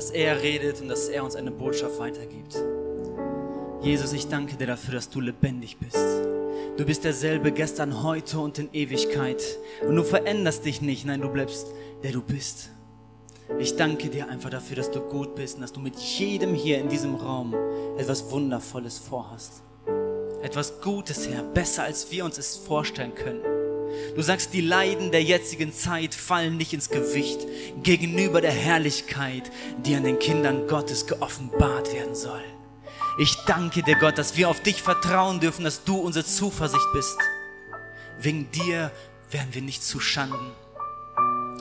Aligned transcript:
dass 0.00 0.10
er 0.12 0.40
redet 0.40 0.80
und 0.80 0.88
dass 0.88 1.10
er 1.10 1.22
uns 1.22 1.36
eine 1.36 1.50
Botschaft 1.50 1.98
weitergibt. 1.98 2.56
Jesus, 3.82 4.14
ich 4.14 4.28
danke 4.28 4.56
dir 4.56 4.66
dafür, 4.66 4.94
dass 4.94 5.10
du 5.10 5.20
lebendig 5.20 5.76
bist. 5.76 5.98
Du 6.78 6.86
bist 6.86 7.04
derselbe 7.04 7.52
gestern, 7.52 8.02
heute 8.02 8.38
und 8.38 8.58
in 8.58 8.72
Ewigkeit. 8.72 9.42
Und 9.86 9.96
du 9.96 10.02
veränderst 10.02 10.64
dich 10.64 10.80
nicht, 10.80 11.04
nein, 11.04 11.20
du 11.20 11.28
bleibst 11.28 11.66
der 12.02 12.12
du 12.12 12.22
bist. 12.22 12.70
Ich 13.58 13.76
danke 13.76 14.08
dir 14.08 14.26
einfach 14.26 14.48
dafür, 14.48 14.76
dass 14.76 14.90
du 14.90 15.00
gut 15.00 15.34
bist 15.34 15.56
und 15.56 15.60
dass 15.60 15.72
du 15.74 15.80
mit 15.80 15.96
jedem 15.96 16.54
hier 16.54 16.78
in 16.78 16.88
diesem 16.88 17.14
Raum 17.14 17.54
etwas 17.98 18.30
Wundervolles 18.30 18.96
vorhast. 18.96 19.62
Etwas 20.42 20.80
Gutes, 20.80 21.28
Herr, 21.28 21.42
besser 21.42 21.82
als 21.82 22.10
wir 22.10 22.24
uns 22.24 22.38
es 22.38 22.56
vorstellen 22.56 23.14
können. 23.14 23.59
Du 24.14 24.22
sagst, 24.22 24.52
die 24.52 24.60
Leiden 24.60 25.12
der 25.12 25.22
jetzigen 25.22 25.72
Zeit 25.72 26.14
fallen 26.14 26.56
nicht 26.56 26.72
ins 26.72 26.88
Gewicht 26.88 27.46
gegenüber 27.82 28.40
der 28.40 28.52
Herrlichkeit, 28.52 29.50
die 29.84 29.94
an 29.94 30.04
den 30.04 30.18
Kindern 30.18 30.66
Gottes 30.66 31.06
geoffenbart 31.06 31.92
werden 31.92 32.14
soll. 32.14 32.42
Ich 33.18 33.36
danke 33.46 33.82
dir, 33.82 33.96
Gott, 33.96 34.18
dass 34.18 34.36
wir 34.36 34.48
auf 34.48 34.62
dich 34.62 34.82
vertrauen 34.82 35.40
dürfen, 35.40 35.64
dass 35.64 35.84
du 35.84 35.96
unsere 35.96 36.24
Zuversicht 36.24 36.86
bist. 36.92 37.18
Wegen 38.18 38.50
dir 38.50 38.90
werden 39.30 39.52
wir 39.52 39.62
nicht 39.62 39.82
zu 39.82 40.00
Schanden. 40.00 40.52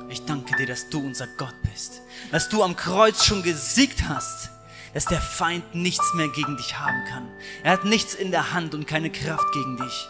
Ich 0.09 0.25
danke 0.25 0.55
dir, 0.57 0.65
dass 0.65 0.89
du 0.89 0.99
unser 1.05 1.27
Gott 1.37 1.53
bist, 1.71 2.01
dass 2.31 2.49
du 2.49 2.63
am 2.63 2.75
Kreuz 2.75 3.23
schon 3.23 3.43
gesiegt 3.43 4.03
hast, 4.07 4.49
dass 4.93 5.05
der 5.05 5.21
Feind 5.21 5.75
nichts 5.75 6.13
mehr 6.15 6.29
gegen 6.29 6.57
dich 6.57 6.79
haben 6.79 7.03
kann. 7.07 7.27
Er 7.63 7.73
hat 7.73 7.85
nichts 7.85 8.15
in 8.15 8.31
der 8.31 8.53
Hand 8.53 8.73
und 8.73 8.87
keine 8.87 9.11
Kraft 9.11 9.45
gegen 9.53 9.77
dich. 9.77 10.09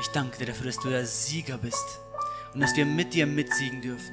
Ich 0.00 0.08
danke 0.08 0.38
dir 0.38 0.46
dafür, 0.46 0.66
dass 0.66 0.78
du 0.78 0.88
der 0.88 1.06
Sieger 1.06 1.56
bist 1.56 2.00
und 2.52 2.60
dass 2.60 2.76
wir 2.76 2.84
mit 2.84 3.14
dir 3.14 3.26
mitsiegen 3.26 3.80
dürfen. 3.80 4.12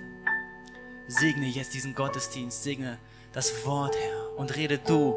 Segne 1.08 1.48
jetzt 1.48 1.74
diesen 1.74 1.96
Gottesdienst, 1.96 2.64
segne 2.64 3.00
das 3.34 3.66
Wort, 3.66 3.96
Herr, 3.96 4.38
und 4.38 4.56
rede 4.56 4.78
du. 4.78 5.16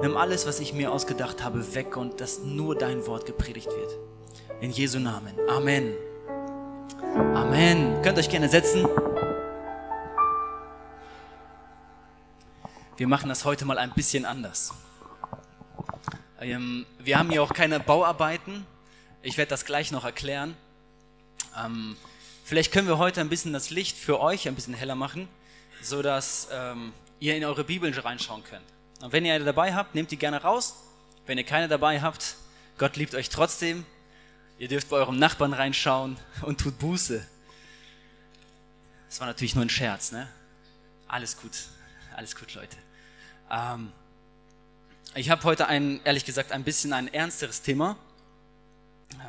Nimm 0.00 0.16
alles, 0.16 0.46
was 0.46 0.58
ich 0.58 0.72
mir 0.72 0.90
ausgedacht 0.90 1.44
habe, 1.44 1.74
weg 1.74 1.96
und 1.96 2.20
dass 2.20 2.40
nur 2.40 2.76
dein 2.76 3.06
Wort 3.06 3.26
gepredigt 3.26 3.68
wird. 3.68 3.98
In 4.60 4.70
Jesu 4.70 4.98
Namen. 4.98 5.34
Amen. 5.48 5.92
Amen. 7.34 8.00
Könnt 8.02 8.18
euch 8.18 8.28
gerne 8.28 8.48
setzen. 8.48 8.88
Wir 12.96 13.06
machen 13.06 13.28
das 13.28 13.44
heute 13.44 13.64
mal 13.64 13.78
ein 13.78 13.92
bisschen 13.92 14.24
anders. 14.24 14.72
Ähm, 16.40 16.86
wir 16.98 17.18
haben 17.18 17.30
hier 17.30 17.42
auch 17.42 17.52
keine 17.52 17.80
Bauarbeiten. 17.80 18.66
Ich 19.24 19.38
werde 19.38 19.48
das 19.48 19.64
gleich 19.64 19.90
noch 19.90 20.04
erklären. 20.04 20.54
Ähm, 21.56 21.96
vielleicht 22.44 22.72
können 22.72 22.86
wir 22.86 22.98
heute 22.98 23.22
ein 23.22 23.30
bisschen 23.30 23.54
das 23.54 23.70
Licht 23.70 23.96
für 23.96 24.20
euch 24.20 24.46
ein 24.46 24.54
bisschen 24.54 24.74
heller 24.74 24.96
machen, 24.96 25.28
sodass 25.80 26.48
ähm, 26.52 26.92
ihr 27.20 27.34
in 27.34 27.42
eure 27.42 27.64
Bibeln 27.64 27.94
reinschauen 27.94 28.44
könnt. 28.44 28.66
Und 29.00 29.14
wenn 29.14 29.24
ihr 29.24 29.32
eine 29.32 29.46
dabei 29.46 29.72
habt, 29.74 29.94
nehmt 29.94 30.10
die 30.10 30.18
gerne 30.18 30.42
raus. 30.42 30.74
Wenn 31.24 31.38
ihr 31.38 31.44
keine 31.44 31.68
dabei 31.68 32.02
habt, 32.02 32.36
Gott 32.76 32.96
liebt 32.96 33.14
euch 33.14 33.30
trotzdem. 33.30 33.86
Ihr 34.58 34.68
dürft 34.68 34.90
bei 34.90 34.98
eurem 34.98 35.18
Nachbarn 35.18 35.54
reinschauen 35.54 36.18
und 36.42 36.60
tut 36.60 36.78
Buße. 36.78 37.26
Das 39.08 39.20
war 39.20 39.26
natürlich 39.26 39.54
nur 39.54 39.64
ein 39.64 39.70
Scherz, 39.70 40.12
ne? 40.12 40.28
Alles 41.08 41.38
gut, 41.38 41.52
alles 42.14 42.36
gut, 42.36 42.52
Leute. 42.52 42.76
Ähm, 43.50 43.90
ich 45.14 45.30
habe 45.30 45.42
heute 45.44 45.66
ein, 45.66 46.02
ehrlich 46.04 46.26
gesagt, 46.26 46.52
ein 46.52 46.62
bisschen 46.62 46.92
ein 46.92 47.08
ernsteres 47.08 47.62
Thema. 47.62 47.96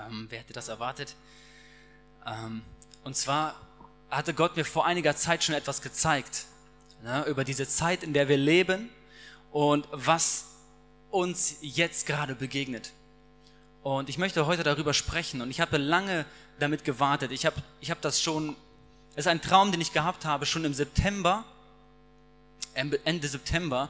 Ähm, 0.08 0.28
wer 0.30 0.40
hätte 0.40 0.53
das 0.53 0.68
erwartet? 0.68 1.16
Ähm, 2.25 2.62
und 3.03 3.16
zwar 3.16 3.56
hatte 4.09 4.34
Gott 4.34 4.56
mir 4.56 4.66
vor 4.66 4.86
einiger 4.86 5.16
Zeit 5.16 5.44
schon 5.44 5.56
etwas 5.56 5.81
gezeigt 5.81 6.46
ne, 7.03 7.25
über 7.25 7.44
diese 7.44 7.68
Zeit, 7.68 8.03
in 8.03 8.14
der 8.14 8.28
wir 8.28 8.38
leben 8.38 8.90
und 9.52 9.88
was 9.91 10.46
uns 11.12 11.58
jetzt 11.62 12.06
gerade 12.06 12.35
begegnet. 12.35 12.91
Und 13.84 14.09
ich 14.09 14.18
möchte 14.18 14.46
heute 14.47 14.64
darüber 14.64 14.94
sprechen 14.94 15.41
und 15.41 15.52
ich 15.52 15.62
habe 15.62 15.78
lange 15.78 16.25
damit 16.59 16.84
gewartet. 16.84 17.31
Ich 17.31 17.46
habe 17.46 17.62
ich 17.80 17.91
hab 17.91 18.02
das 18.02 18.22
schon, 18.22 18.56
es 19.12 19.25
ist 19.25 19.28
ein 19.28 19.41
Traum, 19.41 19.72
den 19.72 19.80
ich 19.80 19.94
gehabt 19.94 20.25
habe, 20.25 20.46
schon 20.46 20.66
im 20.66 20.74
September, 20.74 21.46
Ende 22.74 23.28
September. 23.28 23.90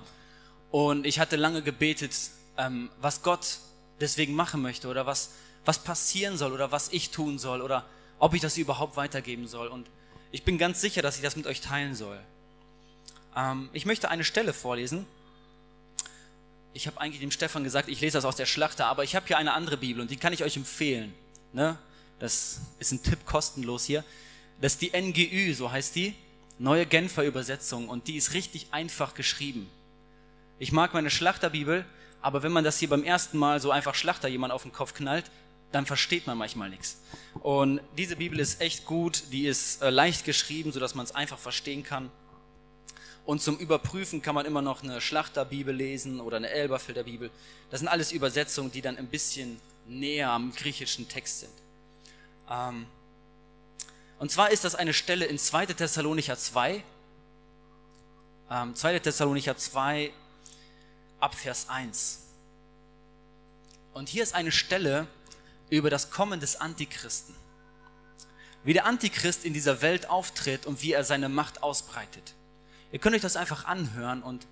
Und 0.69 1.05
ich 1.05 1.19
hatte 1.19 1.37
lange 1.37 1.61
gebetet, 1.61 2.13
ähm, 2.57 2.89
was 2.99 3.21
Gott 3.21 3.59
deswegen 4.01 4.35
machen 4.35 4.61
möchte 4.61 4.87
oder 4.89 5.05
was, 5.05 5.31
was 5.65 5.79
passieren 5.83 6.37
soll 6.37 6.53
oder 6.53 6.71
was 6.71 6.89
ich 6.89 7.11
tun 7.11 7.39
soll 7.39 7.61
oder 7.61 7.85
ob 8.19 8.33
ich 8.33 8.41
das 8.41 8.57
überhaupt 8.57 8.95
weitergeben 8.95 9.47
soll. 9.47 9.67
Und 9.67 9.87
ich 10.31 10.43
bin 10.43 10.57
ganz 10.57 10.81
sicher, 10.81 11.01
dass 11.01 11.17
ich 11.17 11.21
das 11.21 11.35
mit 11.35 11.47
euch 11.47 11.61
teilen 11.61 11.95
soll. 11.95 12.19
Ähm, 13.35 13.69
ich 13.73 13.85
möchte 13.85 14.09
eine 14.09 14.23
Stelle 14.23 14.53
vorlesen. 14.53 15.05
Ich 16.73 16.87
habe 16.87 16.99
eigentlich 16.99 17.21
dem 17.21 17.31
Stefan 17.31 17.63
gesagt, 17.63 17.89
ich 17.89 18.01
lese 18.01 18.17
das 18.17 18.25
aus 18.25 18.35
der 18.35 18.45
Schlachter, 18.45 18.87
aber 18.87 19.03
ich 19.03 19.15
habe 19.15 19.27
hier 19.27 19.37
eine 19.37 19.53
andere 19.53 19.77
Bibel 19.77 20.01
und 20.01 20.11
die 20.11 20.17
kann 20.17 20.33
ich 20.33 20.43
euch 20.43 20.57
empfehlen. 20.57 21.13
Ne? 21.53 21.77
Das 22.19 22.59
ist 22.79 22.91
ein 22.91 23.03
Tipp 23.03 23.25
kostenlos 23.25 23.85
hier. 23.85 24.03
Das 24.61 24.73
ist 24.73 24.81
die 24.81 24.91
NGÜ, 24.95 25.53
so 25.53 25.71
heißt 25.71 25.95
die, 25.95 26.15
neue 26.59 26.85
Genfer 26.85 27.23
Übersetzung 27.23 27.89
und 27.89 28.07
die 28.07 28.15
ist 28.15 28.33
richtig 28.33 28.67
einfach 28.71 29.13
geschrieben. 29.13 29.69
Ich 30.59 30.71
mag 30.71 30.93
meine 30.93 31.09
Schlachterbibel, 31.09 31.85
aber 32.21 32.43
wenn 32.43 32.51
man 32.51 32.63
das 32.63 32.79
hier 32.79 32.89
beim 32.89 33.03
ersten 33.03 33.37
Mal 33.37 33.59
so 33.59 33.71
einfach 33.71 33.95
Schlachter 33.95 34.27
jemand 34.27 34.53
auf 34.53 34.63
den 34.63 34.71
Kopf 34.71 34.93
knallt, 34.93 35.29
dann 35.75 35.85
versteht 35.85 36.25
man 36.25 36.37
manchmal 36.37 36.69
nichts. 36.69 37.01
Und 37.41 37.81
diese 37.97 38.15
Bibel 38.15 38.39
ist 38.39 38.61
echt 38.61 38.85
gut, 38.85 39.23
die 39.33 39.45
ist 39.45 39.81
äh, 39.81 39.89
leicht 39.89 40.23
geschrieben, 40.23 40.71
sodass 40.71 40.95
man 40.95 41.05
es 41.05 41.13
einfach 41.13 41.37
verstehen 41.37 41.83
kann. 41.83 42.09
Und 43.25 43.41
zum 43.41 43.57
Überprüfen 43.57 44.21
kann 44.21 44.35
man 44.35 44.45
immer 44.45 44.61
noch 44.61 44.83
eine 44.83 45.01
Schlachterbibel 45.01 45.75
lesen 45.75 46.21
oder 46.21 46.37
eine 46.37 46.49
Elberfelder 46.49 47.03
Bibel. 47.03 47.29
Das 47.71 47.81
sind 47.81 47.89
alles 47.89 48.13
Übersetzungen, 48.13 48.71
die 48.71 48.81
dann 48.81 48.97
ein 48.97 49.07
bisschen 49.07 49.59
näher 49.85 50.29
am 50.29 50.53
griechischen 50.53 51.09
Text 51.09 51.41
sind. 51.41 51.51
Ähm, 52.49 52.85
und 54.17 54.31
zwar 54.31 54.51
ist 54.51 54.63
das 54.63 54.75
eine 54.75 54.93
Stelle 54.93 55.25
in 55.25 55.37
2. 55.37 55.65
Thessalonicher 55.65 56.37
2. 56.37 56.81
Ähm, 58.49 58.75
2. 58.75 58.99
Thessalonicher 58.99 59.57
2 59.57 60.13
ab 61.19 61.35
Vers 61.35 61.67
1. 61.67 62.21
Und 63.93 64.07
hier 64.07 64.23
ist 64.23 64.35
eine 64.35 64.53
Stelle, 64.53 65.07
über 65.69 65.89
das 65.89 66.11
Kommen 66.11 66.39
des 66.39 66.61
Antichristen. 66.61 67.35
Wie 68.63 68.73
der 68.73 68.85
Antichrist 68.85 69.45
in 69.45 69.53
dieser 69.53 69.81
Welt 69.81 70.09
auftritt 70.09 70.65
und 70.65 70.81
wie 70.81 70.93
er 70.93 71.03
seine 71.03 71.29
Macht 71.29 71.63
ausbreitet. 71.63 72.33
Ihr 72.91 72.99
könnt 72.99 73.15
euch 73.15 73.21
das 73.21 73.35
einfach 73.35 73.65
anhören 73.65 74.23
und 74.23 74.47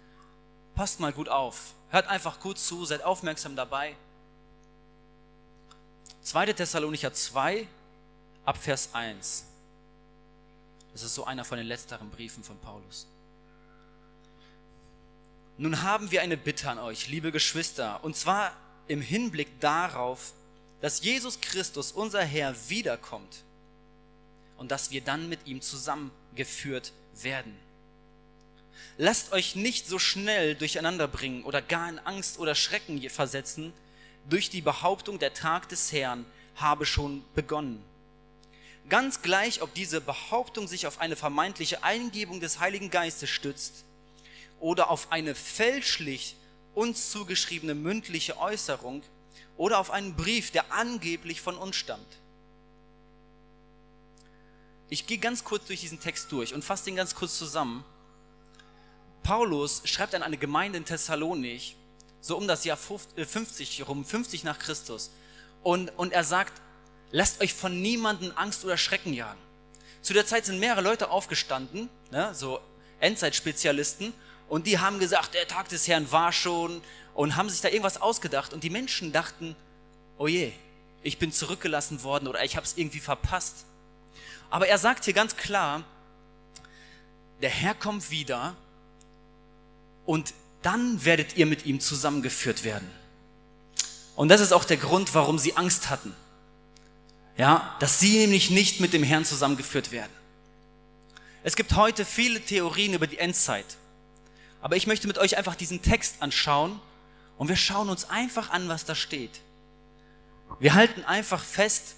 passt 0.75 0.99
mal 0.99 1.13
gut 1.13 1.29
auf. 1.29 1.73
Hört 1.89 2.07
einfach 2.07 2.39
gut 2.39 2.59
zu, 2.59 2.85
seid 2.85 3.03
aufmerksam 3.03 3.55
dabei. 3.55 3.95
2. 6.23 6.53
Thessalonicher 6.53 7.13
2 7.13 7.67
ab 8.45 8.57
Vers 8.57 8.89
1. 8.93 9.45
Das 10.93 11.03
ist 11.03 11.15
so 11.15 11.25
einer 11.25 11.43
von 11.43 11.57
den 11.57 11.67
letzteren 11.67 12.09
Briefen 12.09 12.43
von 12.43 12.57
Paulus. 12.59 13.07
Nun 15.57 15.83
haben 15.83 16.11
wir 16.11 16.21
eine 16.21 16.37
Bitte 16.37 16.69
an 16.69 16.79
euch, 16.79 17.07
liebe 17.07 17.31
Geschwister, 17.31 18.03
und 18.03 18.15
zwar 18.15 18.53
im 18.87 19.01
Hinblick 19.01 19.59
darauf, 19.59 20.33
dass 20.83 21.01
Jesus 21.01 21.39
Christus, 21.39 21.93
unser 21.93 22.25
Herr, 22.25 22.53
wiederkommt 22.67 23.45
und 24.57 24.69
dass 24.69 24.91
wir 24.91 24.99
dann 24.99 25.29
mit 25.29 25.47
ihm 25.47 25.61
zusammengeführt 25.61 26.91
werden. 27.21 27.57
Lasst 28.97 29.31
euch 29.31 29.55
nicht 29.55 29.87
so 29.87 29.97
schnell 29.97 30.55
durcheinander 30.55 31.07
bringen 31.07 31.45
oder 31.45 31.61
gar 31.61 31.87
in 31.87 31.99
Angst 31.99 32.37
oder 32.37 32.53
Schrecken 32.53 32.99
versetzen 33.09 33.71
durch 34.29 34.49
die 34.49 34.59
Behauptung, 34.59 35.19
der 35.19 35.33
Tag 35.33 35.69
des 35.69 35.93
Herrn 35.93 36.25
habe 36.57 36.85
schon 36.85 37.23
begonnen. 37.33 37.81
Ganz 38.89 39.21
gleich, 39.21 39.61
ob 39.61 39.73
diese 39.73 40.01
Behauptung 40.01 40.67
sich 40.67 40.85
auf 40.85 40.99
eine 40.99 41.15
vermeintliche 41.15 41.81
Eingebung 41.85 42.41
des 42.41 42.59
Heiligen 42.59 42.89
Geistes 42.89 43.29
stützt 43.29 43.85
oder 44.59 44.89
auf 44.89 45.13
eine 45.13 45.33
fälschlich 45.33 46.35
uns 46.75 47.09
zugeschriebene 47.09 47.73
mündliche 47.73 48.37
Äußerung, 48.37 49.01
oder 49.57 49.79
auf 49.79 49.91
einen 49.91 50.15
Brief, 50.15 50.51
der 50.51 50.71
angeblich 50.71 51.41
von 51.41 51.57
uns 51.57 51.75
stammt. 51.75 52.19
Ich 54.89 55.07
gehe 55.07 55.17
ganz 55.17 55.43
kurz 55.43 55.65
durch 55.65 55.81
diesen 55.81 55.99
Text 55.99 56.31
durch 56.31 56.53
und 56.53 56.63
fasse 56.63 56.85
den 56.85 56.95
ganz 56.95 57.15
kurz 57.15 57.37
zusammen. 57.37 57.83
Paulus 59.23 59.81
schreibt 59.85 60.13
an 60.13 60.23
eine 60.23 60.37
Gemeinde 60.37 60.77
in 60.77 60.85
Thessalonik, 60.85 61.75
so 62.21 62.37
um 62.37 62.47
das 62.47 62.65
Jahr 62.65 62.77
50 62.77 63.79
äh, 63.79 63.83
rum, 63.83 64.05
50 64.05 64.43
nach 64.43 64.59
Christus. 64.59 65.11
Und, 65.63 65.89
und 65.97 66.13
er 66.13 66.23
sagt, 66.23 66.61
lasst 67.11 67.41
euch 67.41 67.53
von 67.53 67.81
niemandem 67.81 68.33
Angst 68.35 68.65
oder 68.65 68.77
Schrecken 68.77 69.13
jagen. 69.13 69.39
Zu 70.01 70.13
der 70.13 70.25
Zeit 70.25 70.45
sind 70.45 70.59
mehrere 70.59 70.81
Leute 70.81 71.09
aufgestanden, 71.09 71.89
ne, 72.11 72.35
so 72.35 72.59
Endzeitspezialisten, 72.99 74.13
und 74.49 74.67
die 74.67 74.79
haben 74.79 74.99
gesagt, 74.99 75.33
der 75.33 75.47
Tag 75.47 75.69
des 75.69 75.87
Herrn 75.87 76.11
war 76.11 76.31
schon 76.31 76.81
und 77.13 77.35
haben 77.35 77.49
sich 77.49 77.61
da 77.61 77.69
irgendwas 77.69 78.01
ausgedacht. 78.01 78.53
Und 78.53 78.63
die 78.63 78.69
Menschen 78.69 79.11
dachten, 79.11 79.55
oh 80.17 80.27
je, 80.27 80.51
ich 81.03 81.19
bin 81.19 81.31
zurückgelassen 81.31 82.03
worden 82.03 82.27
oder 82.27 82.43
ich 82.43 82.55
habe 82.55 82.65
es 82.65 82.77
irgendwie 82.77 82.99
verpasst. 82.99 83.65
Aber 84.49 84.67
er 84.67 84.77
sagt 84.77 85.05
hier 85.05 85.13
ganz 85.13 85.35
klar, 85.35 85.83
der 87.41 87.49
Herr 87.49 87.75
kommt 87.75 88.09
wieder 88.09 88.55
und 90.05 90.33
dann 90.61 91.03
werdet 91.03 91.35
ihr 91.35 91.45
mit 91.45 91.65
ihm 91.65 91.79
zusammengeführt 91.79 92.63
werden. 92.63 92.89
Und 94.15 94.29
das 94.29 94.41
ist 94.41 94.53
auch 94.53 94.63
der 94.63 94.77
Grund, 94.77 95.13
warum 95.13 95.37
sie 95.37 95.57
Angst 95.57 95.89
hatten. 95.89 96.15
Ja, 97.35 97.75
dass 97.79 97.99
sie 97.99 98.19
nämlich 98.19 98.51
nicht 98.51 98.79
mit 98.79 98.93
dem 98.93 99.03
Herrn 99.03 99.25
zusammengeführt 99.25 99.91
werden. 99.91 100.11
Es 101.43 101.55
gibt 101.55 101.75
heute 101.75 102.05
viele 102.05 102.39
Theorien 102.39 102.93
über 102.93 103.07
die 103.07 103.17
Endzeit. 103.17 103.65
Aber 104.61 104.77
ich 104.77 104.87
möchte 104.87 105.07
mit 105.07 105.17
euch 105.17 105.35
einfach 105.35 105.55
diesen 105.55 105.81
Text 105.81 106.21
anschauen 106.21 106.79
und 107.37 107.47
wir 107.47 107.55
schauen 107.55 107.89
uns 107.89 108.09
einfach 108.09 108.49
an, 108.51 108.67
was 108.69 108.85
da 108.85 108.95
steht. 108.95 109.41
Wir 110.59 110.73
halten 110.73 111.03
einfach 111.03 111.43
fest, 111.43 111.95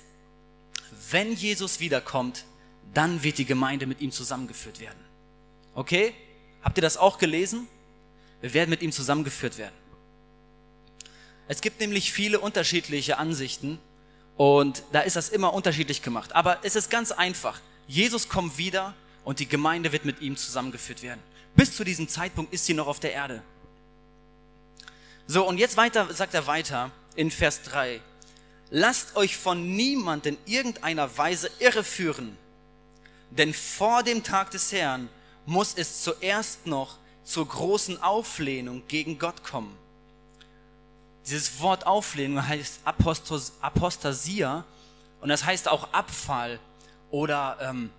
wenn 1.11 1.33
Jesus 1.33 1.79
wiederkommt, 1.79 2.45
dann 2.93 3.23
wird 3.23 3.37
die 3.37 3.45
Gemeinde 3.45 3.85
mit 3.85 4.01
ihm 4.01 4.11
zusammengeführt 4.11 4.79
werden. 4.79 4.99
Okay? 5.73 6.13
Habt 6.63 6.77
ihr 6.77 6.81
das 6.81 6.97
auch 6.97 7.17
gelesen? 7.17 7.67
Wir 8.41 8.53
werden 8.53 8.69
mit 8.69 8.81
ihm 8.81 8.91
zusammengeführt 8.91 9.57
werden. 9.57 9.75
Es 11.47 11.61
gibt 11.61 11.79
nämlich 11.79 12.11
viele 12.11 12.39
unterschiedliche 12.39 13.17
Ansichten 13.17 13.79
und 14.35 14.83
da 14.91 15.01
ist 15.01 15.15
das 15.15 15.29
immer 15.29 15.53
unterschiedlich 15.53 16.01
gemacht. 16.01 16.33
Aber 16.33 16.59
es 16.63 16.75
ist 16.75 16.89
ganz 16.89 17.11
einfach. 17.11 17.59
Jesus 17.87 18.29
kommt 18.29 18.57
wieder 18.57 18.93
und 19.23 19.39
die 19.39 19.47
Gemeinde 19.47 19.91
wird 19.91 20.05
mit 20.05 20.21
ihm 20.21 20.37
zusammengeführt 20.37 21.03
werden. 21.03 21.21
Bis 21.55 21.75
zu 21.75 21.83
diesem 21.83 22.07
Zeitpunkt 22.07 22.53
ist 22.53 22.65
sie 22.65 22.73
noch 22.73 22.87
auf 22.87 22.99
der 22.99 23.13
Erde. 23.13 23.43
So, 25.27 25.47
und 25.47 25.57
jetzt 25.57 25.75
weiter, 25.75 26.13
sagt 26.13 26.33
er 26.33 26.45
weiter 26.45 26.91
in 27.15 27.31
Vers 27.31 27.63
3. 27.63 27.99
Lasst 28.69 29.15
euch 29.15 29.37
von 29.37 29.75
niemand 29.75 30.25
in 30.25 30.37
irgendeiner 30.45 31.17
Weise 31.17 31.49
irreführen, 31.59 32.37
denn 33.31 33.53
vor 33.53 34.03
dem 34.03 34.23
Tag 34.23 34.51
des 34.51 34.71
Herrn 34.71 35.09
muss 35.45 35.73
es 35.75 36.03
zuerst 36.03 36.67
noch 36.67 36.97
zur 37.23 37.47
großen 37.47 38.01
Auflehnung 38.01 38.83
gegen 38.87 39.17
Gott 39.17 39.43
kommen. 39.43 39.75
Dieses 41.25 41.59
Wort 41.59 41.87
Auflehnung 41.87 42.47
heißt 42.47 42.81
Apostos, 42.85 43.53
Apostasia 43.61 44.63
und 45.21 45.29
das 45.29 45.43
heißt 45.43 45.67
auch 45.69 45.91
Abfall 45.91 46.59
oder 47.09 47.57
ähm, 47.61 47.89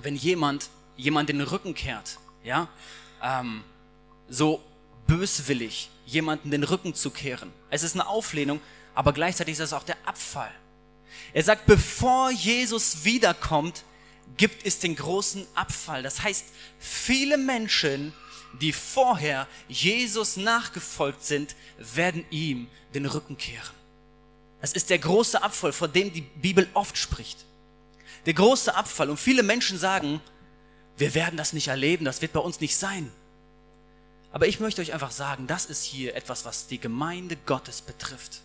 wenn 0.00 0.16
jemand 0.16 0.70
jemand 0.96 1.28
den 1.28 1.40
Rücken 1.40 1.74
kehrt, 1.74 2.18
ja, 2.42 2.68
ähm, 3.22 3.62
so 4.28 4.62
böswillig 5.06 5.90
jemanden 6.08 6.50
den 6.50 6.64
Rücken 6.64 6.94
zu 6.94 7.10
kehren. 7.10 7.52
Es 7.70 7.82
ist 7.82 7.94
eine 7.94 8.06
Auflehnung, 8.06 8.60
aber 8.94 9.12
gleichzeitig 9.12 9.52
ist 9.52 9.60
es 9.60 9.72
auch 9.72 9.82
der 9.82 9.96
Abfall. 10.06 10.50
Er 11.34 11.42
sagt, 11.42 11.66
bevor 11.66 12.30
Jesus 12.30 13.04
wiederkommt, 13.04 13.84
gibt 14.36 14.66
es 14.66 14.78
den 14.78 14.96
großen 14.96 15.46
Abfall. 15.54 16.02
Das 16.02 16.22
heißt, 16.22 16.46
viele 16.78 17.36
Menschen, 17.36 18.14
die 18.60 18.72
vorher 18.72 19.46
Jesus 19.68 20.36
nachgefolgt 20.36 21.24
sind, 21.24 21.54
werden 21.78 22.24
ihm 22.30 22.68
den 22.94 23.04
Rücken 23.04 23.36
kehren. 23.36 23.74
Das 24.60 24.72
ist 24.72 24.90
der 24.90 24.98
große 24.98 25.42
Abfall, 25.42 25.72
vor 25.72 25.88
dem 25.88 26.12
die 26.12 26.22
Bibel 26.22 26.68
oft 26.72 26.96
spricht. 26.96 27.44
Der 28.26 28.34
große 28.34 28.74
Abfall. 28.74 29.10
Und 29.10 29.18
viele 29.18 29.42
Menschen 29.42 29.78
sagen, 29.78 30.20
wir 30.96 31.14
werden 31.14 31.36
das 31.36 31.52
nicht 31.52 31.68
erleben, 31.68 32.04
das 32.04 32.22
wird 32.22 32.32
bei 32.32 32.40
uns 32.40 32.60
nicht 32.60 32.76
sein. 32.76 33.12
Aber 34.30 34.46
ich 34.46 34.60
möchte 34.60 34.82
euch 34.82 34.92
einfach 34.92 35.10
sagen, 35.10 35.46
das 35.46 35.66
ist 35.66 35.84
hier 35.84 36.14
etwas, 36.14 36.44
was 36.44 36.66
die 36.66 36.78
Gemeinde 36.78 37.36
Gottes 37.46 37.80
betrifft. 37.80 38.40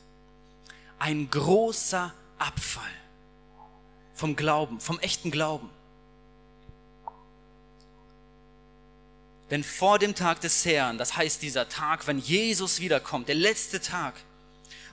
Ein 0.99 1.29
großer 1.29 2.13
Abfall 2.37 2.83
vom 4.13 4.35
Glauben, 4.35 4.79
vom 4.79 4.99
echten 4.99 5.31
Glauben. 5.31 5.69
Denn 9.49 9.63
vor 9.63 9.99
dem 9.99 10.15
Tag 10.15 10.41
des 10.41 10.65
Herrn, 10.65 10.97
das 10.97 11.17
heißt 11.17 11.41
dieser 11.41 11.67
Tag, 11.67 12.07
wenn 12.07 12.17
Jesus 12.17 12.79
wiederkommt, 12.79 13.27
der 13.27 13.35
letzte 13.35 13.81
Tag, 13.81 14.15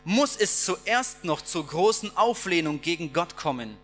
muss 0.04 0.36
es 0.36 0.64
zuerst 0.64 1.24
noch 1.24 1.42
zur 1.42 1.66
großen 1.66 2.16
Auflehnung 2.16 2.80
gegen 2.80 3.12
Gott 3.12 3.36
kommen. 3.36 3.76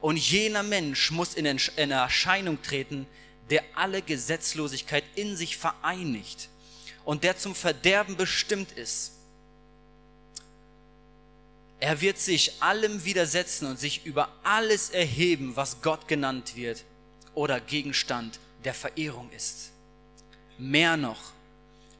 Und 0.00 0.16
jener 0.16 0.62
Mensch 0.62 1.10
muss 1.10 1.34
in 1.34 1.44
Erscheinung 1.90 2.62
treten, 2.62 3.06
der 3.50 3.62
alle 3.74 4.02
Gesetzlosigkeit 4.02 5.04
in 5.14 5.36
sich 5.36 5.56
vereinigt 5.56 6.48
und 7.04 7.24
der 7.24 7.38
zum 7.38 7.54
Verderben 7.54 8.16
bestimmt 8.16 8.72
ist. 8.72 9.12
Er 11.80 12.00
wird 12.00 12.18
sich 12.18 12.60
allem 12.60 13.04
widersetzen 13.04 13.66
und 13.66 13.78
sich 13.78 14.04
über 14.04 14.28
alles 14.42 14.90
erheben, 14.90 15.54
was 15.54 15.80
Gott 15.80 16.08
genannt 16.08 16.56
wird 16.56 16.84
oder 17.34 17.60
Gegenstand 17.60 18.40
der 18.64 18.74
Verehrung 18.74 19.30
ist. 19.30 19.70
Mehr 20.58 20.96
noch, 20.96 21.32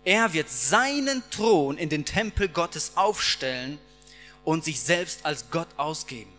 er 0.05 0.33
wird 0.33 0.50
seinen 0.50 1.23
Thron 1.31 1.79
in 1.79 1.89
den 1.89 2.05
Tempel 2.05 2.49
Gottes 2.49 2.97
aufstellen 2.97 3.79
und 4.45 4.65
sich 4.65 4.81
selbst 4.81 5.25
als 5.25 5.50
Gott 5.50 5.69
ausgeben. 5.77 6.33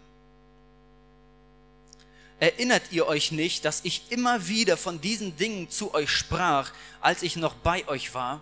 Erinnert 2.40 2.84
ihr 2.92 3.06
euch 3.06 3.32
nicht, 3.32 3.66
dass 3.66 3.82
ich 3.84 4.04
immer 4.12 4.48
wieder 4.48 4.78
von 4.78 5.02
diesen 5.02 5.36
Dingen 5.36 5.70
zu 5.70 5.94
euch 5.94 6.10
sprach, 6.10 6.72
als 7.02 7.22
ich 7.22 7.36
noch 7.36 7.56
bei 7.56 7.86
euch 7.88 8.14
war? 8.14 8.42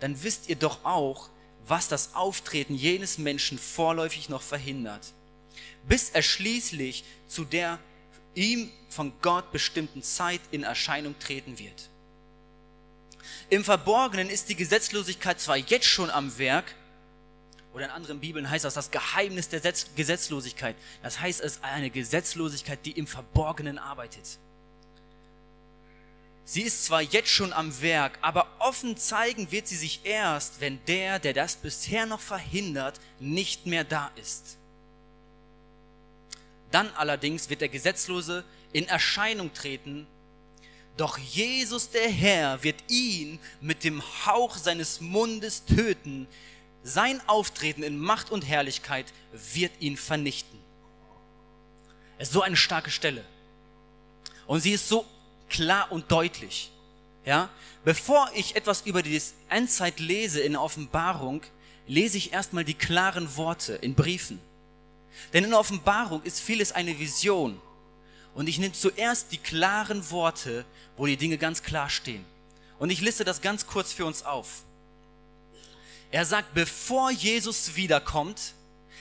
Dann 0.00 0.22
wisst 0.22 0.48
ihr 0.48 0.56
doch 0.56 0.84
auch, 0.84 1.28
was 1.66 1.88
das 1.88 2.14
Auftreten 2.14 2.74
jenes 2.74 3.18
Menschen 3.18 3.58
vorläufig 3.58 4.28
noch 4.28 4.42
verhindert, 4.42 5.12
bis 5.88 6.10
er 6.10 6.22
schließlich 6.22 7.04
zu 7.26 7.44
der 7.44 7.80
ihm 8.34 8.70
von 8.88 9.12
Gott 9.20 9.50
bestimmten 9.50 10.02
Zeit 10.02 10.40
in 10.52 10.62
Erscheinung 10.62 11.18
treten 11.18 11.58
wird. 11.58 11.90
Im 13.50 13.64
Verborgenen 13.64 14.30
ist 14.30 14.48
die 14.48 14.54
Gesetzlosigkeit 14.54 15.40
zwar 15.40 15.56
jetzt 15.56 15.86
schon 15.86 16.10
am 16.10 16.38
Werk, 16.38 16.74
oder 17.78 17.86
in 17.86 17.92
anderen 17.92 18.18
Bibeln 18.18 18.50
heißt 18.50 18.64
das 18.64 18.74
das 18.74 18.90
Geheimnis 18.90 19.48
der 19.48 19.60
Gesetzlosigkeit. 19.94 20.74
Das 21.00 21.20
heißt, 21.20 21.40
es 21.40 21.56
ist 21.56 21.64
eine 21.64 21.90
Gesetzlosigkeit, 21.90 22.84
die 22.84 22.90
im 22.90 23.06
Verborgenen 23.06 23.78
arbeitet. 23.78 24.38
Sie 26.44 26.62
ist 26.62 26.86
zwar 26.86 27.02
jetzt 27.02 27.30
schon 27.30 27.52
am 27.52 27.80
Werk, 27.80 28.18
aber 28.20 28.48
offen 28.58 28.96
zeigen 28.96 29.52
wird 29.52 29.68
sie 29.68 29.76
sich 29.76 30.00
erst, 30.04 30.60
wenn 30.60 30.84
der, 30.86 31.20
der 31.20 31.34
das 31.34 31.54
bisher 31.54 32.04
noch 32.06 32.20
verhindert, 32.20 32.98
nicht 33.20 33.66
mehr 33.66 33.84
da 33.84 34.10
ist. 34.16 34.56
Dann 36.72 36.90
allerdings 36.96 37.48
wird 37.48 37.60
der 37.60 37.68
Gesetzlose 37.68 38.44
in 38.72 38.88
Erscheinung 38.88 39.54
treten, 39.54 40.08
doch 40.96 41.16
Jesus 41.16 41.90
der 41.90 42.10
Herr 42.10 42.64
wird 42.64 42.82
ihn 42.88 43.38
mit 43.60 43.84
dem 43.84 44.02
Hauch 44.26 44.56
seines 44.56 45.00
Mundes 45.00 45.64
töten, 45.64 46.26
sein 46.88 47.20
Auftreten 47.28 47.82
in 47.82 47.98
Macht 47.98 48.30
und 48.30 48.46
Herrlichkeit 48.46 49.06
wird 49.32 49.72
ihn 49.80 49.96
vernichten. 49.96 50.58
Es 52.18 52.28
ist 52.28 52.34
so 52.34 52.42
eine 52.42 52.56
starke 52.56 52.90
Stelle. 52.90 53.24
Und 54.46 54.60
sie 54.60 54.72
ist 54.72 54.88
so 54.88 55.06
klar 55.48 55.92
und 55.92 56.10
deutlich. 56.10 56.70
Ja? 57.24 57.50
Bevor 57.84 58.30
ich 58.34 58.56
etwas 58.56 58.82
über 58.82 59.02
die 59.02 59.20
Endzeit 59.48 60.00
lese 60.00 60.40
in 60.40 60.56
Offenbarung, 60.56 61.42
lese 61.86 62.16
ich 62.18 62.32
erstmal 62.32 62.64
die 62.64 62.74
klaren 62.74 63.36
Worte 63.36 63.74
in 63.74 63.94
Briefen. 63.94 64.40
Denn 65.32 65.44
in 65.44 65.54
Offenbarung 65.54 66.22
ist 66.22 66.40
vieles 66.40 66.72
eine 66.72 66.98
Vision. 66.98 67.60
Und 68.34 68.48
ich 68.48 68.58
nehme 68.58 68.72
zuerst 68.72 69.32
die 69.32 69.38
klaren 69.38 70.10
Worte, 70.10 70.64
wo 70.96 71.06
die 71.06 71.16
Dinge 71.16 71.38
ganz 71.38 71.62
klar 71.62 71.90
stehen. 71.90 72.24
Und 72.78 72.90
ich 72.90 73.00
liste 73.00 73.24
das 73.24 73.40
ganz 73.40 73.66
kurz 73.66 73.92
für 73.92 74.06
uns 74.06 74.22
auf. 74.22 74.62
Er 76.10 76.24
sagt, 76.24 76.54
bevor 76.54 77.10
Jesus 77.10 77.74
wiederkommt, 77.76 78.54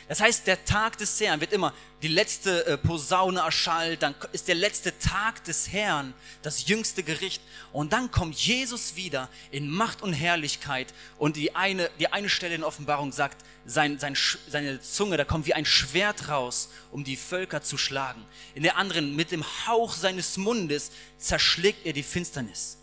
das 0.08 0.22
heißt, 0.22 0.48
der 0.48 0.64
Tag 0.64 0.98
des 0.98 1.20
Herrn 1.20 1.42
wird 1.42 1.52
immer 1.52 1.74
die 2.02 2.08
letzte 2.08 2.66
äh, 2.66 2.78
Posaune 2.78 3.42
erschallt, 3.42 4.04
dann 4.04 4.16
ist 4.32 4.48
der 4.48 4.56
letzte 4.56 4.98
Tag 5.00 5.44
des 5.44 5.72
Herrn, 5.72 6.14
das 6.44 6.68
jüngste 6.68 7.04
Gericht. 7.04 7.42
Und 7.74 7.92
dann 7.92 8.10
kommt 8.10 8.36
Jesus 8.36 8.96
wieder 8.96 9.30
in 9.52 9.70
Macht 9.70 10.02
und 10.02 10.14
Herrlichkeit. 10.14 10.94
Und 11.18 11.36
die 11.36 11.56
eine, 11.56 11.90
die 12.00 12.12
eine 12.14 12.30
Stelle 12.30 12.56
in 12.56 12.64
Offenbarung 12.64 13.12
sagt, 13.12 13.44
sein, 13.66 14.00
sein, 14.00 14.16
seine 14.48 14.80
Zunge, 14.80 15.18
da 15.18 15.26
kommt 15.26 15.46
wie 15.46 15.54
ein 15.54 15.66
Schwert 15.66 16.30
raus, 16.30 16.70
um 16.92 17.04
die 17.04 17.18
Völker 17.18 17.62
zu 17.62 17.78
schlagen. 17.78 18.24
In 18.56 18.64
der 18.64 18.78
anderen, 18.78 19.14
mit 19.14 19.32
dem 19.32 19.44
Hauch 19.68 19.94
seines 19.94 20.38
Mundes 20.38 20.92
zerschlägt 21.18 21.86
er 21.86 21.92
die 21.92 22.04
Finsternis. 22.04 22.78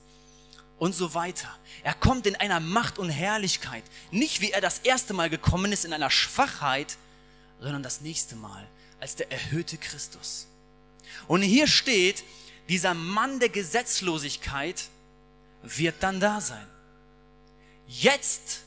Und 0.78 0.94
so 0.94 1.14
weiter. 1.14 1.48
Er 1.82 1.94
kommt 1.94 2.26
in 2.26 2.36
einer 2.36 2.60
Macht 2.60 2.98
und 2.98 3.10
Herrlichkeit. 3.10 3.84
Nicht 4.10 4.40
wie 4.40 4.50
er 4.50 4.60
das 4.60 4.80
erste 4.80 5.14
Mal 5.14 5.30
gekommen 5.30 5.72
ist 5.72 5.84
in 5.84 5.92
einer 5.92 6.10
Schwachheit, 6.10 6.96
sondern 7.60 7.82
das 7.82 8.00
nächste 8.00 8.36
Mal 8.36 8.66
als 9.00 9.16
der 9.16 9.30
erhöhte 9.30 9.76
Christus. 9.76 10.46
Und 11.28 11.42
hier 11.42 11.66
steht, 11.66 12.24
dieser 12.68 12.94
Mann 12.94 13.40
der 13.40 13.50
Gesetzlosigkeit 13.50 14.88
wird 15.62 15.96
dann 16.00 16.20
da 16.20 16.40
sein. 16.40 16.66
Jetzt 17.86 18.62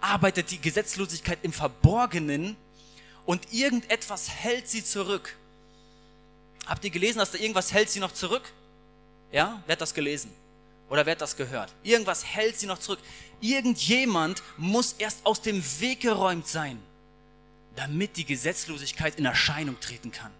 arbeitet 0.00 0.50
die 0.50 0.60
Gesetzlosigkeit 0.60 1.38
im 1.42 1.52
Verborgenen 1.52 2.56
und 3.26 3.52
irgendetwas 3.52 4.28
hält 4.30 4.68
sie 4.68 4.84
zurück. 4.84 5.36
Habt 6.66 6.84
ihr 6.84 6.90
gelesen, 6.90 7.18
dass 7.18 7.30
da 7.30 7.38
irgendwas 7.38 7.72
hält 7.72 7.90
sie 7.90 8.00
noch 8.00 8.12
zurück? 8.12 8.52
Ja, 9.32 9.62
wer 9.66 9.72
hat 9.72 9.80
das 9.80 9.94
gelesen? 9.94 10.30
Oder 10.90 11.06
wer 11.06 11.12
hat 11.12 11.20
das 11.20 11.36
gehört? 11.36 11.72
Irgendwas 11.84 12.24
hält 12.24 12.58
sie 12.58 12.66
noch 12.66 12.78
zurück. 12.78 12.98
Irgendjemand 13.40 14.42
muss 14.58 14.94
erst 14.98 15.24
aus 15.24 15.40
dem 15.40 15.62
Weg 15.80 16.00
geräumt 16.00 16.48
sein, 16.48 16.82
damit 17.76 18.16
die 18.16 18.24
Gesetzlosigkeit 18.24 19.14
in 19.14 19.24
Erscheinung 19.24 19.78
treten 19.80 20.10
kann. 20.10 20.32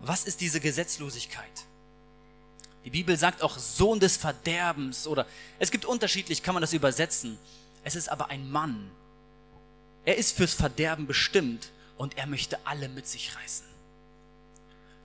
Was 0.00 0.24
ist 0.24 0.40
diese 0.40 0.60
Gesetzlosigkeit? 0.60 1.44
Die 2.84 2.90
Bibel 2.90 3.16
sagt 3.16 3.42
auch 3.42 3.56
Sohn 3.58 4.00
des 4.00 4.16
Verderbens 4.16 5.06
oder 5.06 5.26
es 5.58 5.70
gibt 5.70 5.84
unterschiedlich, 5.84 6.42
kann 6.42 6.54
man 6.54 6.60
das 6.60 6.72
übersetzen. 6.72 7.38
Es 7.84 7.94
ist 7.94 8.08
aber 8.08 8.30
ein 8.30 8.50
Mann. 8.50 8.90
Er 10.04 10.16
ist 10.16 10.36
fürs 10.36 10.54
Verderben 10.54 11.06
bestimmt 11.06 11.70
und 11.96 12.16
er 12.18 12.26
möchte 12.26 12.58
alle 12.66 12.88
mit 12.88 13.06
sich 13.06 13.36
reißen. 13.36 13.66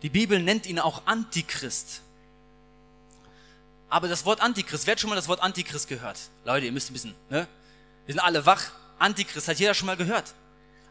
Die 0.02 0.10
Bibel 0.10 0.42
nennt 0.42 0.66
ihn 0.66 0.80
auch 0.80 1.06
Antichrist. 1.06 2.02
Aber 3.94 4.08
das 4.08 4.26
Wort 4.26 4.42
Antichrist, 4.42 4.88
wer 4.88 4.94
hat 4.94 5.00
schon 5.00 5.12
mal 5.12 5.16
das 5.16 5.28
Wort 5.28 5.40
Antichrist 5.44 5.88
gehört? 5.88 6.18
Leute, 6.46 6.66
ihr 6.66 6.72
müsst 6.72 6.90
ein 6.90 6.94
bisschen, 6.94 7.14
ne? 7.30 7.48
Wir 8.08 8.14
sind 8.16 8.24
alle 8.24 8.44
wach. 8.44 8.72
Antichrist 8.98 9.48
hat 9.48 9.60
jeder 9.60 9.76
schon 9.76 9.86
mal 9.86 9.96
gehört. 9.96 10.34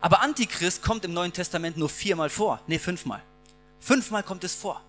Aber 0.01 0.21
Antichrist 0.21 0.83
kommt 0.83 1.05
im 1.05 1.13
Neuen 1.13 1.33
Testament 1.33 1.77
nur 1.77 1.89
viermal 1.89 2.31
vor. 2.31 2.61
Nee, 2.69 2.79
fünfmal. 2.79 3.21
Fünfmal 3.81 4.23
kommt 4.23 4.45
es 4.45 4.55
vor. 4.55 4.81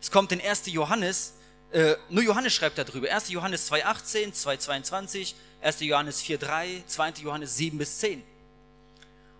Es 0.00 0.10
kommt 0.10 0.32
in 0.32 0.40
1. 0.40 0.66
Johannes, 0.72 1.34
äh, 1.70 1.94
nur 2.10 2.24
Johannes 2.24 2.52
schreibt 2.52 2.78
darüber. 2.78 3.08
1. 3.08 3.28
Johannes 3.28 3.70
2,18, 3.70 4.32
2,22, 4.32 5.34
1. 5.62 5.80
Johannes 5.82 6.20
4,3, 6.20 6.84
2. 6.84 7.10
Johannes 7.22 7.56
7 7.56 7.78
bis 7.78 8.00
10. 8.00 8.24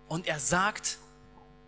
Und 0.07 0.27
er 0.27 0.39
sagt, 0.39 0.97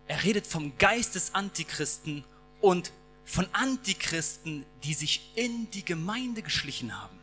er 0.08 0.24
redet 0.24 0.48
vom 0.48 0.78
Geist 0.78 1.16
des 1.16 1.36
Antichristen 1.36 2.24
und 2.62 2.94
von 3.28 3.46
Antichristen, 3.52 4.66
die 4.86 4.94
sich 4.94 5.32
in 5.36 5.70
die 5.72 5.84
Gemeinde 5.84 6.42
geschlichen 6.42 7.00
haben. 7.00 7.20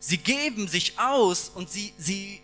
Sie 0.00 0.18
geben 0.18 0.66
sich 0.66 0.98
aus 0.98 1.48
und 1.48 1.70
sie, 1.70 1.94
sie, 1.96 2.40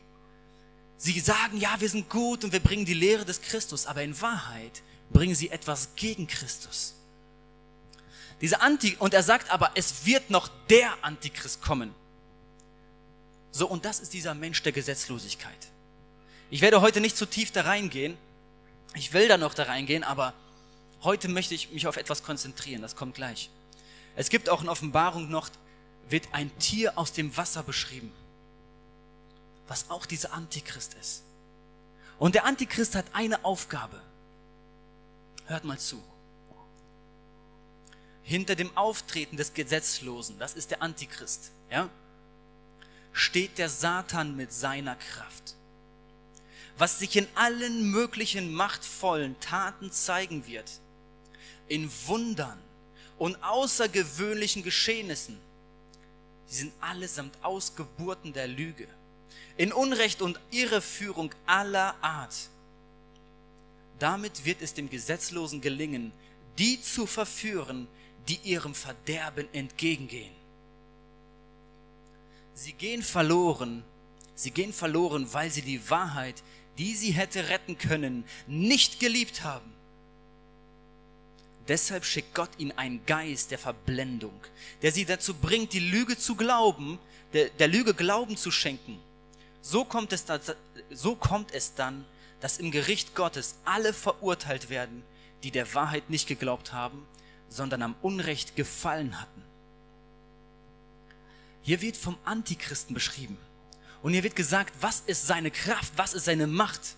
sie 0.96 1.18
sagen, 1.18 1.58
ja, 1.58 1.74
wir 1.80 1.88
sind 1.88 2.08
gut 2.08 2.44
und 2.44 2.52
wir 2.52 2.60
bringen 2.60 2.84
die 2.84 2.94
Lehre 2.94 3.24
des 3.24 3.42
Christus, 3.42 3.84
aber 3.84 4.02
in 4.02 4.18
Wahrheit 4.20 4.82
bringen 5.12 5.34
sie 5.34 5.50
etwas 5.50 5.96
gegen 5.96 6.28
Christus. 6.28 6.94
Diese 8.40 8.60
Anti 8.60 8.96
und 9.00 9.12
er 9.12 9.24
sagt 9.24 9.50
aber, 9.50 9.72
es 9.74 10.06
wird 10.06 10.30
noch 10.30 10.48
der 10.68 10.92
Antichrist 11.02 11.60
kommen. 11.60 11.92
So, 13.50 13.68
und 13.68 13.84
das 13.84 13.98
ist 13.98 14.12
dieser 14.12 14.34
Mensch 14.34 14.62
der 14.62 14.72
Gesetzlosigkeit. 14.72 15.68
Ich 16.50 16.60
werde 16.60 16.80
heute 16.80 17.00
nicht 17.00 17.16
zu 17.16 17.26
tief 17.26 17.50
da 17.50 17.62
reingehen. 17.62 18.16
Ich 18.94 19.12
will 19.12 19.26
da 19.26 19.36
noch 19.36 19.54
da 19.54 19.64
reingehen, 19.64 20.04
aber 20.04 20.32
heute 21.04 21.28
möchte 21.28 21.54
ich 21.54 21.70
mich 21.70 21.86
auf 21.86 21.96
etwas 21.96 22.22
konzentrieren. 22.22 22.82
Das 22.82 22.96
kommt 22.96 23.14
gleich. 23.14 23.50
Es 24.16 24.30
gibt 24.30 24.48
auch 24.48 24.62
in 24.62 24.68
Offenbarung 24.68 25.30
noch, 25.30 25.48
wird 26.08 26.28
ein 26.32 26.56
Tier 26.58 26.98
aus 26.98 27.12
dem 27.12 27.36
Wasser 27.36 27.62
beschrieben, 27.62 28.12
was 29.68 29.90
auch 29.90 30.06
dieser 30.06 30.32
Antichrist 30.32 30.94
ist. 30.94 31.22
Und 32.18 32.34
der 32.34 32.44
Antichrist 32.44 32.94
hat 32.94 33.06
eine 33.12 33.44
Aufgabe. 33.44 34.00
Hört 35.46 35.64
mal 35.64 35.78
zu. 35.78 36.02
Hinter 38.22 38.54
dem 38.56 38.74
Auftreten 38.76 39.36
des 39.36 39.52
Gesetzlosen, 39.52 40.38
das 40.38 40.54
ist 40.54 40.70
der 40.70 40.80
Antichrist, 40.80 41.50
ja, 41.70 41.90
steht 43.12 43.58
der 43.58 43.68
Satan 43.68 44.36
mit 44.36 44.52
seiner 44.52 44.96
Kraft. 44.96 45.54
Was 46.78 46.98
sich 46.98 47.16
in 47.16 47.28
allen 47.34 47.90
möglichen 47.90 48.52
machtvollen 48.52 49.38
Taten 49.40 49.92
zeigen 49.92 50.46
wird, 50.46 50.80
in 51.68 51.90
Wundern 52.06 52.58
und 53.18 53.42
außergewöhnlichen 53.42 54.62
Geschehnissen, 54.62 55.38
die 56.50 56.54
sind 56.54 56.72
allesamt 56.80 57.36
Ausgeburten 57.42 58.32
der 58.32 58.48
Lüge, 58.48 58.88
in 59.56 59.72
Unrecht 59.72 60.20
und 60.22 60.38
Irreführung 60.50 61.32
aller 61.46 61.94
Art 62.02 62.34
damit 63.98 64.44
wird 64.44 64.60
es 64.62 64.74
dem 64.74 64.90
Gesetzlosen 64.90 65.60
gelingen, 65.60 66.12
die 66.58 66.80
zu 66.80 67.06
verführen, 67.06 67.86
die 68.28 68.38
ihrem 68.44 68.74
Verderben 68.74 69.48
entgegengehen. 69.52 70.32
Sie 72.54 72.72
gehen 72.72 73.02
verloren, 73.02 73.84
sie 74.34 74.50
gehen 74.50 74.72
verloren, 74.72 75.32
weil 75.32 75.50
sie 75.50 75.62
die 75.62 75.88
Wahrheit, 75.90 76.42
die 76.78 76.94
sie 76.94 77.12
hätte 77.12 77.48
retten 77.48 77.78
können, 77.78 78.24
nicht 78.46 79.00
geliebt 79.00 79.42
haben. 79.42 79.72
Deshalb 81.68 82.04
schickt 82.04 82.34
Gott 82.34 82.50
ihnen 82.58 82.72
einen 82.72 83.04
Geist 83.06 83.50
der 83.50 83.58
Verblendung, 83.58 84.38
der 84.82 84.92
sie 84.92 85.04
dazu 85.04 85.34
bringt, 85.34 85.72
die 85.72 85.80
Lüge 85.80 86.18
zu 86.18 86.34
glauben, 86.34 86.98
der, 87.32 87.48
der 87.48 87.68
Lüge 87.68 87.94
Glauben 87.94 88.36
zu 88.36 88.50
schenken. 88.50 89.00
So 89.62 89.84
kommt 89.84 90.12
es, 90.12 90.26
so 90.90 91.16
kommt 91.16 91.52
es 91.52 91.74
dann, 91.74 92.04
dass 92.40 92.58
im 92.58 92.70
Gericht 92.70 93.14
Gottes 93.14 93.56
alle 93.64 93.94
verurteilt 93.94 94.68
werden, 94.68 95.02
die 95.42 95.50
der 95.50 95.72
Wahrheit 95.74 96.10
nicht 96.10 96.26
geglaubt 96.26 96.72
haben, 96.74 97.06
sondern 97.48 97.82
am 97.82 97.94
Unrecht 98.02 98.56
gefallen 98.56 99.20
hatten. 99.20 99.42
Hier 101.62 101.80
wird 101.80 101.96
vom 101.96 102.18
Antichristen 102.24 102.92
beschrieben. 102.92 103.38
Und 104.02 104.12
hier 104.12 104.22
wird 104.22 104.36
gesagt, 104.36 104.74
was 104.82 105.00
ist 105.06 105.26
seine 105.26 105.50
Kraft, 105.50 105.94
was 105.96 106.12
ist 106.12 106.26
seine 106.26 106.46
Macht. 106.46 106.96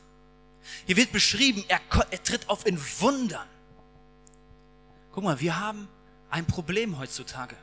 Hier 0.86 0.96
wird 0.96 1.12
beschrieben, 1.12 1.64
er, 1.68 1.80
er 2.10 2.22
tritt 2.24 2.48
auf 2.48 2.66
in 2.66 2.80
Wundern. 2.98 3.46
Guck 5.16 5.24
mal, 5.24 5.40
wir 5.40 5.58
haben 5.58 5.88
ein 6.28 6.44
Problem 6.44 6.98
heutzutage. 6.98 7.56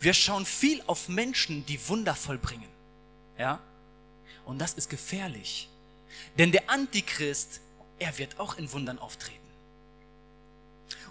Wir 0.00 0.12
schauen 0.12 0.44
viel 0.44 0.82
auf 0.88 1.08
Menschen, 1.08 1.64
die 1.66 1.78
Wunder 1.88 2.16
vollbringen. 2.16 2.68
Ja? 3.38 3.60
Und 4.44 4.58
das 4.58 4.74
ist 4.74 4.90
gefährlich. 4.90 5.68
Denn 6.36 6.50
der 6.50 6.68
Antichrist, 6.68 7.60
er 8.00 8.18
wird 8.18 8.40
auch 8.40 8.58
in 8.58 8.72
Wundern 8.72 8.98
auftreten. 8.98 9.38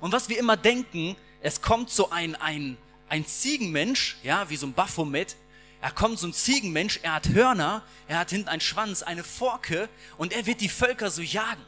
Und 0.02 0.12
was 0.12 0.28
wir 0.28 0.38
immer 0.38 0.58
denken, 0.58 1.16
es 1.40 1.62
kommt 1.62 1.92
so 1.92 2.10
ein, 2.10 2.36
ein, 2.36 2.78
ein 3.08 3.26
Ziegenmensch, 3.26 4.18
ja, 4.22 4.50
wie 4.50 4.58
so 4.58 4.68
ein 4.68 4.74
Baphomet, 4.74 5.38
er 5.80 5.92
kommt 5.92 6.20
so 6.20 6.28
ein 6.28 6.34
Ziegenmensch, 6.34 7.00
er 7.04 7.14
hat 7.14 7.30
Hörner, 7.30 7.84
er 8.10 8.20
hat 8.20 8.32
hinten 8.32 8.50
einen 8.50 8.60
Schwanz, 8.60 9.02
eine 9.02 9.24
Forke 9.24 9.88
und 10.18 10.34
er 10.34 10.46
wird 10.46 10.60
die 10.60 10.68
Völker 10.68 11.10
so 11.10 11.22
jagen. 11.22 11.64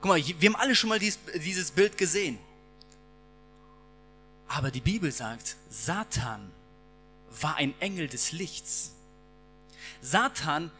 Guck 0.00 0.08
mal, 0.08 0.22
wir 0.22 0.48
haben 0.48 0.56
alle 0.56 0.74
schon 0.74 0.88
mal 0.88 0.98
dies, 0.98 1.18
dieses 1.34 1.70
Bild 1.70 1.98
gesehen. 1.98 2.38
Aber 4.48 4.70
die 4.70 4.80
Bibel 4.80 5.12
sagt, 5.12 5.56
Satan 5.68 6.50
war 7.40 7.56
ein 7.56 7.78
Engel 7.80 8.08
des 8.08 8.32
Lichts. 8.32 8.92
Satan 10.00 10.70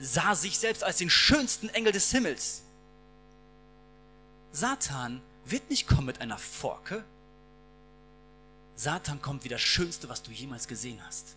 sah 0.00 0.34
sich 0.34 0.58
selbst 0.58 0.82
als 0.82 0.96
den 0.96 1.10
schönsten 1.10 1.68
Engel 1.68 1.92
des 1.92 2.10
Himmels. 2.10 2.62
Satan 4.52 5.20
wird 5.44 5.68
nicht 5.68 5.86
kommen 5.86 6.06
mit 6.06 6.20
einer 6.20 6.38
Forke. 6.38 7.04
Satan 8.74 9.20
kommt 9.22 9.44
wie 9.44 9.48
das 9.48 9.60
Schönste, 9.60 10.08
was 10.08 10.22
du 10.22 10.30
jemals 10.30 10.66
gesehen 10.66 11.00
hast. 11.06 11.36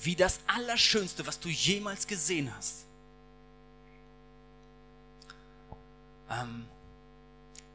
Wie 0.00 0.16
das 0.16 0.40
Allerschönste, 0.48 1.26
was 1.26 1.38
du 1.38 1.48
jemals 1.48 2.06
gesehen 2.06 2.52
hast. 2.56 2.84
Ähm, 6.30 6.66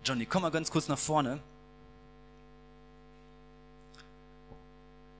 Johnny, 0.03 0.25
komm 0.25 0.43
mal 0.43 0.51
ganz 0.51 0.71
kurz 0.71 0.88
nach 0.88 0.97
vorne. 1.00 1.41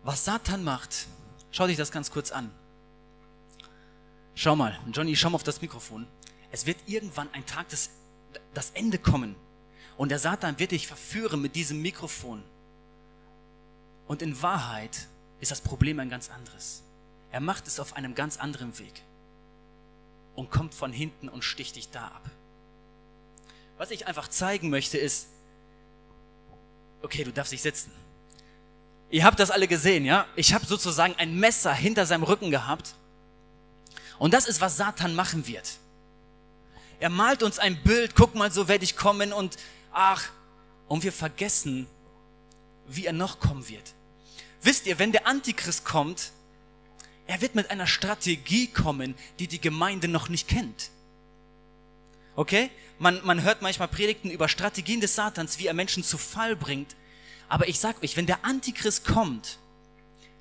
Was 0.04 0.25
Satan 0.25 0.63
macht, 0.63 1.08
Schau 1.56 1.68
dich 1.68 1.77
das 1.77 1.89
ganz 1.89 2.12
kurz 2.12 2.34
an. 2.34 2.51
Schau 4.34 4.58
mal, 4.58 4.77
Johnny, 4.92 5.15
schau 5.15 5.30
mal 5.30 5.36
auf 5.36 5.44
das 5.44 5.62
Mikrofon. 5.62 6.06
Es 6.51 6.65
wird 6.65 6.77
irgendwann 6.86 7.34
ein 7.34 7.46
Tag 7.46 7.70
des, 7.70 7.92
das 8.54 8.72
Ende 8.72 8.98
kommen. 8.98 9.38
Und 9.96 10.10
der 10.10 10.20
Satan 10.20 10.60
wird 10.60 10.72
dich 10.72 10.86
verführen 10.86 11.42
mit 11.42 11.56
diesem 11.56 11.82
Mikrofon. 11.82 12.44
Und 14.06 14.22
in 14.22 14.42
Wahrheit 14.42 15.08
ist 15.39 15.50
das 15.50 15.62
Problem 15.62 16.01
ein 16.01 16.10
ganz 16.10 16.30
anderes. 16.30 16.84
Er 17.32 17.39
macht 17.39 17.68
es 17.68 17.80
auf 17.80 17.96
einem 17.96 18.15
ganz 18.15 18.36
anderen 18.36 18.77
Weg 18.77 19.04
und 20.36 20.51
kommt 20.51 20.74
von 20.74 20.92
hinten 20.92 21.30
und 21.30 21.46
sticht 21.46 21.77
dich 21.77 21.89
da 21.89 22.08
ab. 22.08 22.30
Was 23.77 23.91
ich 23.91 24.08
einfach 24.08 24.27
zeigen 24.27 24.70
möchte 24.70 24.98
ist, 24.98 25.27
okay, 27.01 27.24
du 27.24 27.32
darfst 27.32 27.51
dich 27.51 27.62
setzen. 27.62 27.91
Ihr 29.10 29.24
habt 29.24 29.39
das 29.39 29.51
alle 29.51 29.67
gesehen, 29.67 30.05
ja? 30.05 30.25
Ich 30.36 30.53
habe 30.53 30.65
sozusagen 30.65 31.15
ein 31.17 31.39
Messer 31.39 31.74
hinter 31.74 32.05
seinem 32.05 32.24
Rücken 32.24 32.51
gehabt. 32.51 32.96
Und 34.17 34.34
das 34.34 34.48
ist, 34.48 34.62
was 34.62 34.77
Satan 34.77 35.13
machen 35.13 35.46
wird. 35.48 35.77
Er 37.00 37.10
malt 37.10 37.44
uns 37.44 37.60
ein 37.60 37.82
Bild, 37.84 38.15
guck 38.15 38.36
mal, 38.36 38.51
so 38.51 38.67
werde 38.67 38.86
ich 38.86 38.96
kommen 38.96 39.34
und 39.34 39.58
ach, 39.91 40.29
und 40.88 41.03
wir 41.03 41.12
vergessen, 41.12 41.88
wie 42.88 43.05
er 43.05 43.13
noch 43.13 43.39
kommen 43.39 43.67
wird. 43.67 43.94
Wisst 44.62 44.88
ihr, 44.88 44.98
wenn 45.00 45.12
der 45.12 45.27
Antichrist 45.27 45.86
kommt, 45.86 46.32
er 47.27 47.41
wird 47.41 47.55
mit 47.55 47.72
einer 47.72 47.88
Strategie 47.88 48.67
kommen, 48.67 49.15
die 49.39 49.48
die 49.48 49.60
Gemeinde 49.60 50.08
noch 50.08 50.29
nicht 50.29 50.48
kennt. 50.48 50.89
Okay? 52.36 52.70
Man, 53.00 53.20
man 53.25 53.44
hört 53.44 53.62
manchmal 53.62 53.88
Predigten 53.88 54.30
über 54.30 54.48
Strategien 54.48 55.01
des 55.01 55.15
Satans, 55.15 55.60
wie 55.60 55.68
er 55.68 55.74
Menschen 55.74 56.04
zu 56.04 56.18
Fall 56.18 56.56
bringt. 56.56 56.96
Aber 57.48 57.68
ich 57.68 57.80
sage 57.80 58.01
euch, 58.04 58.18
wenn 58.18 58.25
der 58.25 58.44
Antichrist 58.44 59.06
kommt, 59.06 59.58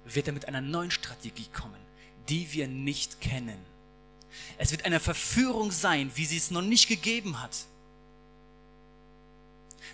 wird 0.05 0.27
er 0.27 0.33
mit 0.33 0.49
einer 0.49 0.61
neuen 0.61 0.91
Strategie 0.91 1.49
kommen, 1.53 1.81
die 2.29 2.53
wir 2.53 2.69
nicht 2.69 3.21
kennen. 3.21 3.59
Es 4.59 4.71
wird 4.71 4.85
eine 4.85 5.01
Verführung 5.01 5.71
sein, 5.71 6.11
wie 6.15 6.27
sie 6.27 6.37
es 6.37 6.51
noch 6.51 6.63
nicht 6.63 6.89
gegeben 6.89 7.41
hat. 7.41 7.57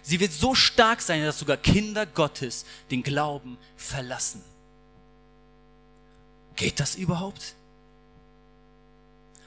Sie 0.03 0.21
wird 0.21 0.33
so 0.33 0.55
stark 0.55 1.03
sein, 1.03 1.23
dass 1.25 1.39
sogar 1.39 1.57
Kinder 1.57 2.07
Gottes 2.07 2.65
den 2.91 3.03
Glauben 3.03 3.59
verlassen. 3.77 4.43
Geht 6.57 6.81
das 6.81 6.95
überhaupt? 6.95 7.55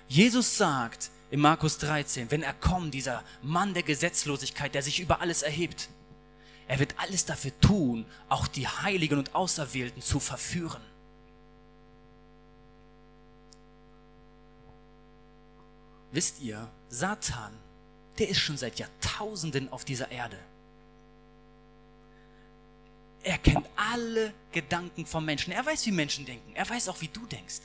Jesus 0.07 0.57
sagt 0.57 1.09
in 1.33 1.39
Markus 1.39 1.79
13, 1.79 2.29
wenn 2.29 2.43
er 2.43 2.53
kommt, 2.53 2.93
dieser 2.93 3.23
Mann 3.41 3.73
der 3.73 3.81
Gesetzlosigkeit, 3.81 4.75
der 4.75 4.83
sich 4.83 4.99
über 4.99 5.19
alles 5.19 5.41
erhebt, 5.41 5.89
er 6.67 6.77
wird 6.77 6.93
alles 6.99 7.25
dafür 7.25 7.59
tun, 7.59 8.05
auch 8.29 8.45
die 8.45 8.67
Heiligen 8.67 9.17
und 9.17 9.33
Auserwählten 9.33 10.03
zu 10.03 10.19
verführen. 10.19 10.83
Wisst 16.11 16.39
ihr, 16.39 16.69
Satan, 16.89 17.57
der 18.19 18.29
ist 18.29 18.37
schon 18.37 18.57
seit 18.57 18.77
Jahrtausenden 18.77 19.71
auf 19.71 19.85
dieser 19.85 20.11
Erde. 20.11 20.37
Er 23.23 23.39
kennt 23.39 23.67
alle 23.75 24.35
Gedanken 24.51 25.07
von 25.07 25.25
Menschen. 25.25 25.51
Er 25.51 25.65
weiß, 25.65 25.83
wie 25.87 25.91
Menschen 25.91 26.27
denken. 26.27 26.55
Er 26.55 26.69
weiß 26.69 26.89
auch, 26.89 27.01
wie 27.01 27.07
du 27.07 27.25
denkst. 27.25 27.61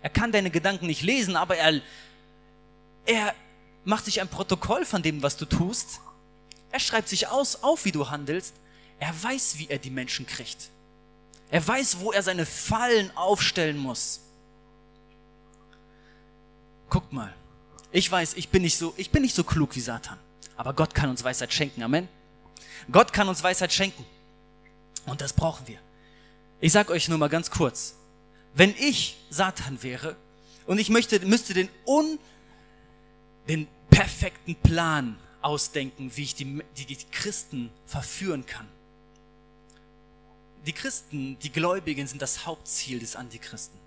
Er 0.00 0.08
kann 0.08 0.32
deine 0.32 0.50
Gedanken 0.50 0.86
nicht 0.86 1.02
lesen, 1.02 1.36
aber 1.36 1.58
er, 1.58 1.82
er 3.04 3.34
macht 3.84 4.04
sich 4.04 4.20
ein 4.20 4.28
Protokoll 4.28 4.84
von 4.84 5.02
dem, 5.02 5.22
was 5.22 5.36
du 5.36 5.44
tust. 5.44 6.00
Er 6.70 6.80
schreibt 6.80 7.08
sich 7.08 7.28
aus, 7.28 7.62
auf, 7.62 7.84
wie 7.84 7.92
du 7.92 8.10
handelst. 8.10 8.54
Er 8.98 9.12
weiß, 9.22 9.58
wie 9.58 9.68
er 9.68 9.78
die 9.78 9.90
Menschen 9.90 10.26
kriegt. 10.26 10.70
Er 11.50 11.66
weiß, 11.66 11.98
wo 12.00 12.12
er 12.12 12.22
seine 12.22 12.46
Fallen 12.46 13.14
aufstellen 13.16 13.76
muss. 13.76 14.20
Guckt 16.88 17.12
mal. 17.12 17.34
Ich 17.90 18.10
weiß, 18.10 18.34
ich 18.34 18.48
bin 18.48 18.62
nicht 18.62 18.78
so, 18.78 18.94
ich 18.96 19.10
bin 19.10 19.22
nicht 19.22 19.34
so 19.34 19.44
klug 19.44 19.74
wie 19.76 19.80
Satan. 19.80 20.18
Aber 20.56 20.72
Gott 20.72 20.94
kann 20.94 21.10
uns 21.10 21.22
Weisheit 21.24 21.52
schenken. 21.52 21.82
Amen. 21.82 22.08
Gott 22.90 23.12
kann 23.12 23.28
uns 23.28 23.42
Weisheit 23.42 23.72
schenken. 23.72 24.04
Und 25.06 25.20
das 25.20 25.32
brauchen 25.32 25.66
wir. 25.66 25.78
Ich 26.60 26.72
sag 26.72 26.90
euch 26.90 27.08
nur 27.08 27.18
mal 27.18 27.28
ganz 27.28 27.50
kurz. 27.50 27.94
Wenn 28.54 28.74
ich 28.78 29.18
Satan 29.30 29.82
wäre 29.82 30.16
und 30.66 30.78
ich 30.78 30.88
möchte, 30.88 31.18
müsste 31.26 31.54
den 31.54 31.68
un, 31.86 32.18
den 33.48 33.66
perfekten 33.90 34.54
Plan 34.56 35.18
ausdenken, 35.40 36.10
wie 36.14 36.22
ich 36.22 36.34
die, 36.34 36.62
die, 36.76 36.86
die 36.86 36.98
Christen 37.10 37.70
verführen 37.86 38.46
kann. 38.46 38.68
Die 40.66 40.72
Christen, 40.72 41.38
die 41.40 41.50
Gläubigen 41.50 42.06
sind 42.06 42.22
das 42.22 42.46
Hauptziel 42.46 43.00
des 43.00 43.16
Antichristen. 43.16 43.78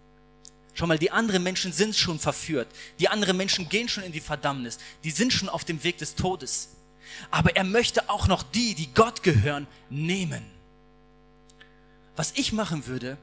Schau 0.73 0.87
mal, 0.87 0.99
die 0.99 1.11
anderen 1.11 1.41
Menschen 1.41 1.71
sind 1.71 1.95
schon 1.95 2.19
verführt. 2.19 2.67
Die 2.99 3.07
anderen 3.07 3.37
Menschen 3.37 3.69
gehen 3.69 3.87
schon 3.87 4.03
in 4.03 4.11
die 4.11 4.19
Verdammnis. 4.19 4.77
Die 5.05 5.11
sind 5.11 5.31
schon 5.31 5.47
auf 5.47 5.63
dem 5.63 5.81
Weg 5.85 5.97
des 5.99 6.15
Todes. 6.15 6.69
Aber 7.31 7.55
er 7.55 7.63
möchte 7.63 8.09
auch 8.09 8.27
noch 8.27 8.43
die, 8.43 8.75
die 8.75 8.93
Gott 8.93 9.23
gehören, 9.23 9.67
nehmen. 9.89 10.43
Was 12.17 12.33
ich 12.35 12.51
machen 12.51 12.87
würde, 12.87 13.17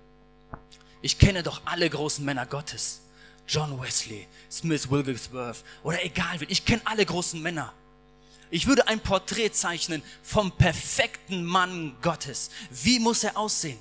ich 1.03 1.19
kenne 1.19 1.43
doch 1.43 1.61
alle 1.67 1.89
großen 1.91 2.25
Männer 2.25 2.47
Gottes. 2.47 3.03
John 3.47 3.81
Wesley, 3.81 4.27
Smith 4.51 4.91
Wigglesworth 4.91 5.65
oder 5.83 6.05
egal 6.05 6.41
wen. 6.41 6.49
Ich 6.51 6.65
kenne 6.65 6.83
alle 6.85 7.05
großen 7.05 7.41
Männer. 7.41 7.73
Ich 8.51 8.67
würde 8.67 8.87
ein 8.87 9.01
Porträt 9.01 9.51
zeichnen 9.51 10.03
vom 10.23 10.53
perfekten 10.53 11.45
Mann 11.45 11.97
Gottes. 12.03 12.51
Wie 12.71 12.99
muss 12.99 13.25
er 13.25 13.37
aussehen? 13.37 13.79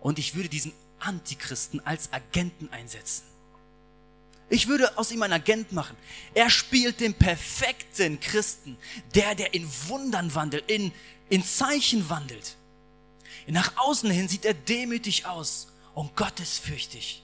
Und 0.00 0.18
ich 0.18 0.34
würde 0.34 0.48
diesen 0.48 0.72
Antichristen 0.98 1.84
als 1.86 2.12
Agenten 2.12 2.70
einsetzen. 2.72 3.24
Ich 4.50 4.66
würde 4.66 4.96
aus 4.96 5.10
ihm 5.10 5.22
einen 5.22 5.34
Agent 5.34 5.72
machen. 5.72 5.96
Er 6.32 6.48
spielt 6.48 7.00
den 7.00 7.12
perfekten 7.14 8.18
Christen, 8.18 8.78
der, 9.14 9.34
der 9.34 9.52
in 9.52 9.68
Wundern 9.88 10.34
wandelt, 10.34 10.64
in, 10.70 10.92
in 11.28 11.44
Zeichen 11.44 12.08
wandelt. 12.08 12.56
Nach 13.46 13.76
außen 13.76 14.10
hin 14.10 14.28
sieht 14.28 14.44
er 14.44 14.54
demütig 14.54 15.26
aus 15.26 15.68
und 15.94 16.16
gottesfürchtig. 16.16 17.22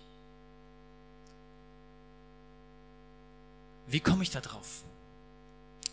Wie 3.86 4.00
komme 4.00 4.22
ich 4.22 4.30
da 4.30 4.40
drauf? 4.40 4.82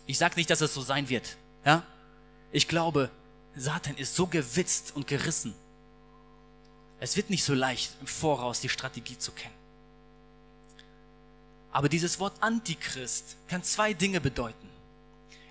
Ich 0.06 0.18
sage 0.18 0.36
nicht, 0.36 0.50
dass 0.50 0.60
es 0.60 0.74
so 0.74 0.82
sein 0.82 1.08
wird. 1.08 1.36
Ja? 1.64 1.84
Ich 2.50 2.68
glaube, 2.68 3.10
Satan 3.54 3.96
ist 3.96 4.14
so 4.14 4.26
gewitzt 4.26 4.94
und 4.96 5.06
gerissen, 5.06 5.54
es 7.00 7.16
wird 7.16 7.30
nicht 7.30 7.42
so 7.42 7.52
leicht, 7.52 7.96
im 8.00 8.06
Voraus 8.06 8.60
die 8.60 8.68
Strategie 8.68 9.18
zu 9.18 9.32
kennen. 9.32 9.54
Aber 11.72 11.88
dieses 11.88 12.20
Wort 12.20 12.34
Antichrist 12.40 13.36
kann 13.48 13.64
zwei 13.64 13.92
Dinge 13.92 14.20
bedeuten. 14.20 14.68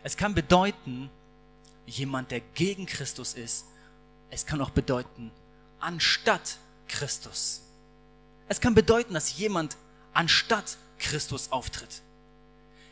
Es 0.01 0.15
kann 0.15 0.33
bedeuten, 0.33 1.09
jemand, 1.85 2.31
der 2.31 2.39
gegen 2.39 2.85
Christus 2.85 3.33
ist. 3.33 3.65
Es 4.29 4.45
kann 4.45 4.61
auch 4.61 4.69
bedeuten, 4.69 5.31
anstatt 5.79 6.57
Christus. 6.87 7.61
Es 8.47 8.61
kann 8.61 8.73
bedeuten, 8.73 9.13
dass 9.13 9.37
jemand 9.37 9.75
anstatt 10.13 10.77
Christus 10.99 11.51
auftritt. 11.51 12.01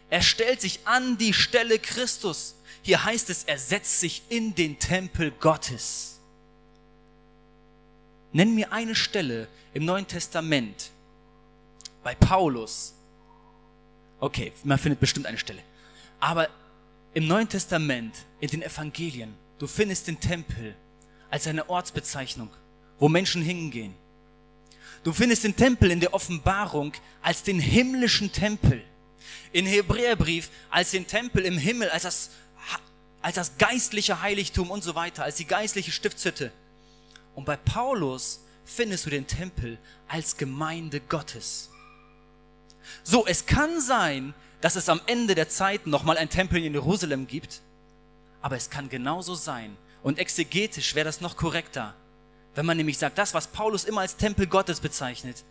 Er 0.10 0.22
stellt 0.22 0.62
sich 0.62 0.80
an 0.86 1.18
die 1.18 1.34
Stelle 1.34 1.80
Christus. 1.80 2.56
Hier 2.82 3.04
heißt 3.04 3.30
es, 3.30 3.44
er 3.44 3.60
setzt 3.60 4.00
sich 4.00 4.24
in 4.30 4.56
den 4.56 4.80
Tempel 4.80 5.32
Gottes. 5.32 6.20
Nenn 8.32 8.56
mir 8.56 8.72
eine 8.72 8.96
Stelle 8.96 9.48
im 9.74 9.86
Neuen 9.86 10.08
Testament 10.08 10.92
bei 12.04 12.16
Paulus. 12.16 12.94
Okay, 14.20 14.52
man 14.64 14.78
findet 14.78 15.00
bestimmt 15.00 15.26
eine 15.26 15.38
Stelle. 15.38 15.62
Aber 16.20 16.50
im 17.14 17.28
Neuen 17.28 17.50
Testament, 17.50 18.16
in 18.40 18.50
den 18.50 18.62
Evangelien, 18.62 19.34
du 19.58 19.68
findest 19.68 20.08
den 20.08 20.20
Tempel 20.20 20.76
als 21.30 21.48
eine 21.48 21.70
Ortsbezeichnung, 21.70 22.50
wo 23.00 23.10
Menschen 23.10 23.42
hingehen. 23.42 23.94
Du 25.04 25.14
findest 25.14 25.44
den 25.44 25.56
Tempel 25.56 25.92
in 25.92 26.00
der 26.00 26.14
Offenbarung 26.14 26.94
als 27.22 27.44
den 27.44 27.60
himmlischen 27.60 28.32
Tempel. 28.32 28.84
In 29.52 29.66
Hebräerbrief 29.66 30.50
als 30.70 30.92
den 30.92 31.08
Tempel 31.08 31.46
im 31.46 31.58
Himmel, 31.58 31.90
als 31.90 32.04
das, 32.04 32.30
als 33.22 33.36
das 33.36 33.58
geistliche 33.58 34.22
Heiligtum 34.22 34.72
und 34.72 34.84
so 34.84 34.96
weiter, 34.96 35.24
als 35.24 35.36
die 35.36 35.46
geistliche 35.46 35.92
Stiftshütte. 35.92 36.52
Und 37.36 37.46
bei 37.46 37.58
Paulus 37.58 38.42
findest 38.66 39.06
du 39.06 39.10
den 39.10 39.28
Tempel 39.28 39.78
als 40.08 40.38
Gemeinde 40.38 41.00
Gottes. 41.00 41.70
So, 43.04 43.26
es 43.26 43.46
kann 43.46 43.82
sein, 43.82 44.34
dass 44.62 44.76
es 44.76 44.90
am 44.90 45.02
Ende 45.06 45.36
der 45.36 45.50
Zeit 45.50 45.88
nochmal 45.88 46.18
ein 46.18 46.30
Tempel 46.30 46.64
in 46.64 46.74
Jerusalem 46.74 47.28
gibt, 47.28 47.62
aber 48.42 48.58
es 48.58 48.70
kann 48.70 48.90
genauso 48.90 49.36
sein, 49.36 49.78
und 50.02 50.18
exegetisch 50.18 50.96
wäre 50.96 51.06
das 51.06 51.22
noch 51.22 51.36
korrekter, 51.36 51.94
wenn 52.56 52.66
man 52.66 52.78
nämlich 52.78 52.98
sagt, 52.98 53.18
das, 53.18 53.34
was 53.34 53.48
Paulus 53.48 53.84
immer 53.84 54.02
als 54.02 54.16
Tempel 54.16 54.48
Gottes 54.48 54.80
bezeichnet, 54.80 55.44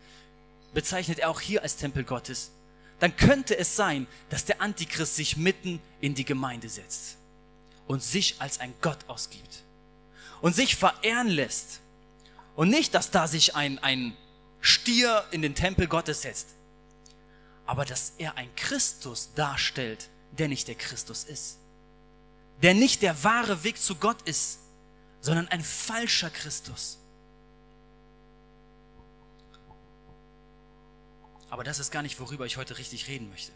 bezeichnet 0.73 1.19
er 1.19 1.31
auch 1.31 1.41
hier 1.41 1.62
als 1.62 1.77
Tempel 1.77 2.05
Gottes, 2.05 2.51
dann 3.00 3.16
könnte 3.16 3.56
es 3.56 3.76
sein, 3.76 4.06
dass 4.28 4.44
der 4.44 4.61
Antichrist 4.61 5.16
sich 5.16 5.37
mitten 5.37 5.80
in 6.00 6.14
die 6.14 6.24
Gemeinde 6.24 6.68
setzt 6.68 7.16
und 7.87 8.02
sich 8.02 8.40
als 8.40 8.61
ein 8.61 8.74
Gott 8.80 8.98
ausgibt 9.08 9.62
und 10.40 10.54
sich 10.54 10.76
verehren 10.76 11.28
lässt. 11.28 11.80
Und 12.56 12.70
nicht, 12.70 12.94
dass 12.94 13.11
da 13.11 13.28
sich 13.28 13.54
ein, 13.54 13.78
ein 13.78 14.16
Stier 14.61 15.24
in 15.30 15.42
den 15.42 15.54
Tempel 15.54 15.87
Gottes 15.87 16.22
setzt, 16.22 16.48
aber 17.66 17.84
dass 17.84 18.14
er 18.18 18.37
ein 18.37 18.54
Christus 18.56 19.32
darstellt, 19.34 20.08
der 20.32 20.48
nicht 20.48 20.66
der 20.68 20.74
Christus 20.74 21.24
ist. 21.24 21.58
Der 22.62 22.74
nicht 22.74 23.02
der 23.02 23.22
wahre 23.22 23.62
Weg 23.62 23.80
zu 23.80 23.94
Gott 23.94 24.22
ist, 24.22 24.58
sondern 25.20 25.46
ein 25.48 25.62
falscher 25.62 26.30
Christus. 26.30 26.98
Aber 31.50 31.64
das 31.64 31.78
ist 31.78 31.90
gar 31.90 32.02
nicht, 32.02 32.20
worüber 32.20 32.46
ich 32.46 32.56
heute 32.56 32.78
richtig 32.78 33.08
reden 33.08 33.30
möchte. 33.30 33.52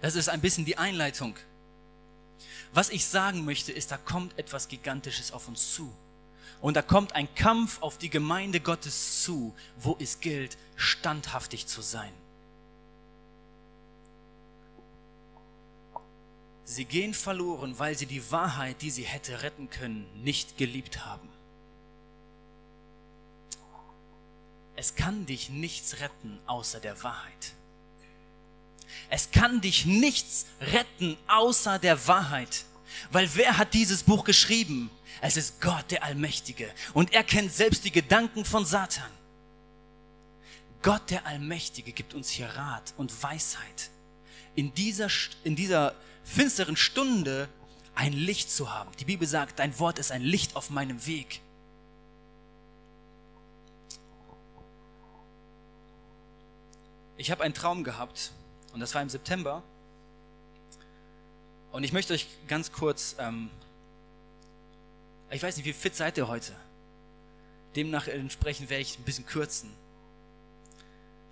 Das 0.00 0.14
ist 0.14 0.28
ein 0.28 0.40
bisschen 0.40 0.64
die 0.64 0.78
Einleitung. 0.78 1.36
Was 2.72 2.90
ich 2.90 3.06
sagen 3.06 3.44
möchte, 3.44 3.72
ist, 3.72 3.90
da 3.90 3.96
kommt 3.96 4.38
etwas 4.38 4.68
Gigantisches 4.68 5.32
auf 5.32 5.48
uns 5.48 5.74
zu. 5.74 5.92
Und 6.60 6.74
da 6.74 6.82
kommt 6.82 7.14
ein 7.14 7.32
Kampf 7.34 7.82
auf 7.82 7.98
die 7.98 8.08
Gemeinde 8.08 8.60
Gottes 8.60 9.22
zu, 9.22 9.54
wo 9.78 9.96
es 10.00 10.20
gilt, 10.20 10.56
standhaftig 10.76 11.66
zu 11.66 11.82
sein. 11.82 12.12
Sie 16.64 16.84
gehen 16.84 17.12
verloren, 17.12 17.78
weil 17.78 17.98
sie 17.98 18.06
die 18.06 18.30
Wahrheit, 18.30 18.80
die 18.80 18.90
sie 18.90 19.02
hätte 19.02 19.42
retten 19.42 19.68
können, 19.68 20.06
nicht 20.22 20.56
geliebt 20.56 21.04
haben. 21.04 21.28
Es 24.82 24.96
kann 24.96 25.26
dich 25.26 25.48
nichts 25.48 26.00
retten 26.00 26.40
außer 26.46 26.80
der 26.80 27.00
Wahrheit. 27.04 27.52
Es 29.10 29.30
kann 29.30 29.60
dich 29.60 29.86
nichts 29.86 30.46
retten 30.60 31.16
außer 31.28 31.78
der 31.78 32.08
Wahrheit. 32.08 32.64
Weil 33.12 33.32
wer 33.36 33.58
hat 33.58 33.74
dieses 33.74 34.02
Buch 34.02 34.24
geschrieben? 34.24 34.90
Es 35.20 35.36
ist 35.36 35.60
Gott, 35.60 35.92
der 35.92 36.02
Allmächtige. 36.02 36.68
Und 36.94 37.12
er 37.12 37.22
kennt 37.22 37.52
selbst 37.52 37.84
die 37.84 37.92
Gedanken 37.92 38.44
von 38.44 38.66
Satan. 38.66 39.08
Gott, 40.82 41.10
der 41.10 41.26
Allmächtige, 41.26 41.92
gibt 41.92 42.12
uns 42.12 42.28
hier 42.28 42.48
Rat 42.48 42.92
und 42.96 43.22
Weisheit. 43.22 43.90
In 44.56 44.74
dieser, 44.74 45.06
in 45.44 45.54
dieser 45.54 45.94
finsteren 46.24 46.76
Stunde 46.76 47.48
ein 47.94 48.14
Licht 48.14 48.50
zu 48.50 48.74
haben. 48.74 48.90
Die 48.98 49.04
Bibel 49.04 49.28
sagt, 49.28 49.60
dein 49.60 49.78
Wort 49.78 50.00
ist 50.00 50.10
ein 50.10 50.22
Licht 50.22 50.56
auf 50.56 50.70
meinem 50.70 51.06
Weg. 51.06 51.40
Ich 57.16 57.30
habe 57.30 57.42
einen 57.42 57.54
Traum 57.54 57.84
gehabt 57.84 58.32
und 58.72 58.80
das 58.80 58.94
war 58.94 59.02
im 59.02 59.08
September. 59.08 59.62
Und 61.70 61.84
ich 61.84 61.92
möchte 61.92 62.12
euch 62.12 62.26
ganz 62.48 62.72
kurz, 62.72 63.16
ähm, 63.18 63.50
ich 65.30 65.42
weiß 65.42 65.56
nicht, 65.56 65.66
wie 65.66 65.72
fit 65.72 65.94
seid 65.94 66.18
ihr 66.18 66.28
heute? 66.28 66.52
Demnach 67.76 68.08
entsprechend 68.08 68.70
werde 68.70 68.82
ich 68.82 68.98
ein 68.98 69.04
bisschen 69.04 69.26
kürzen. 69.26 69.70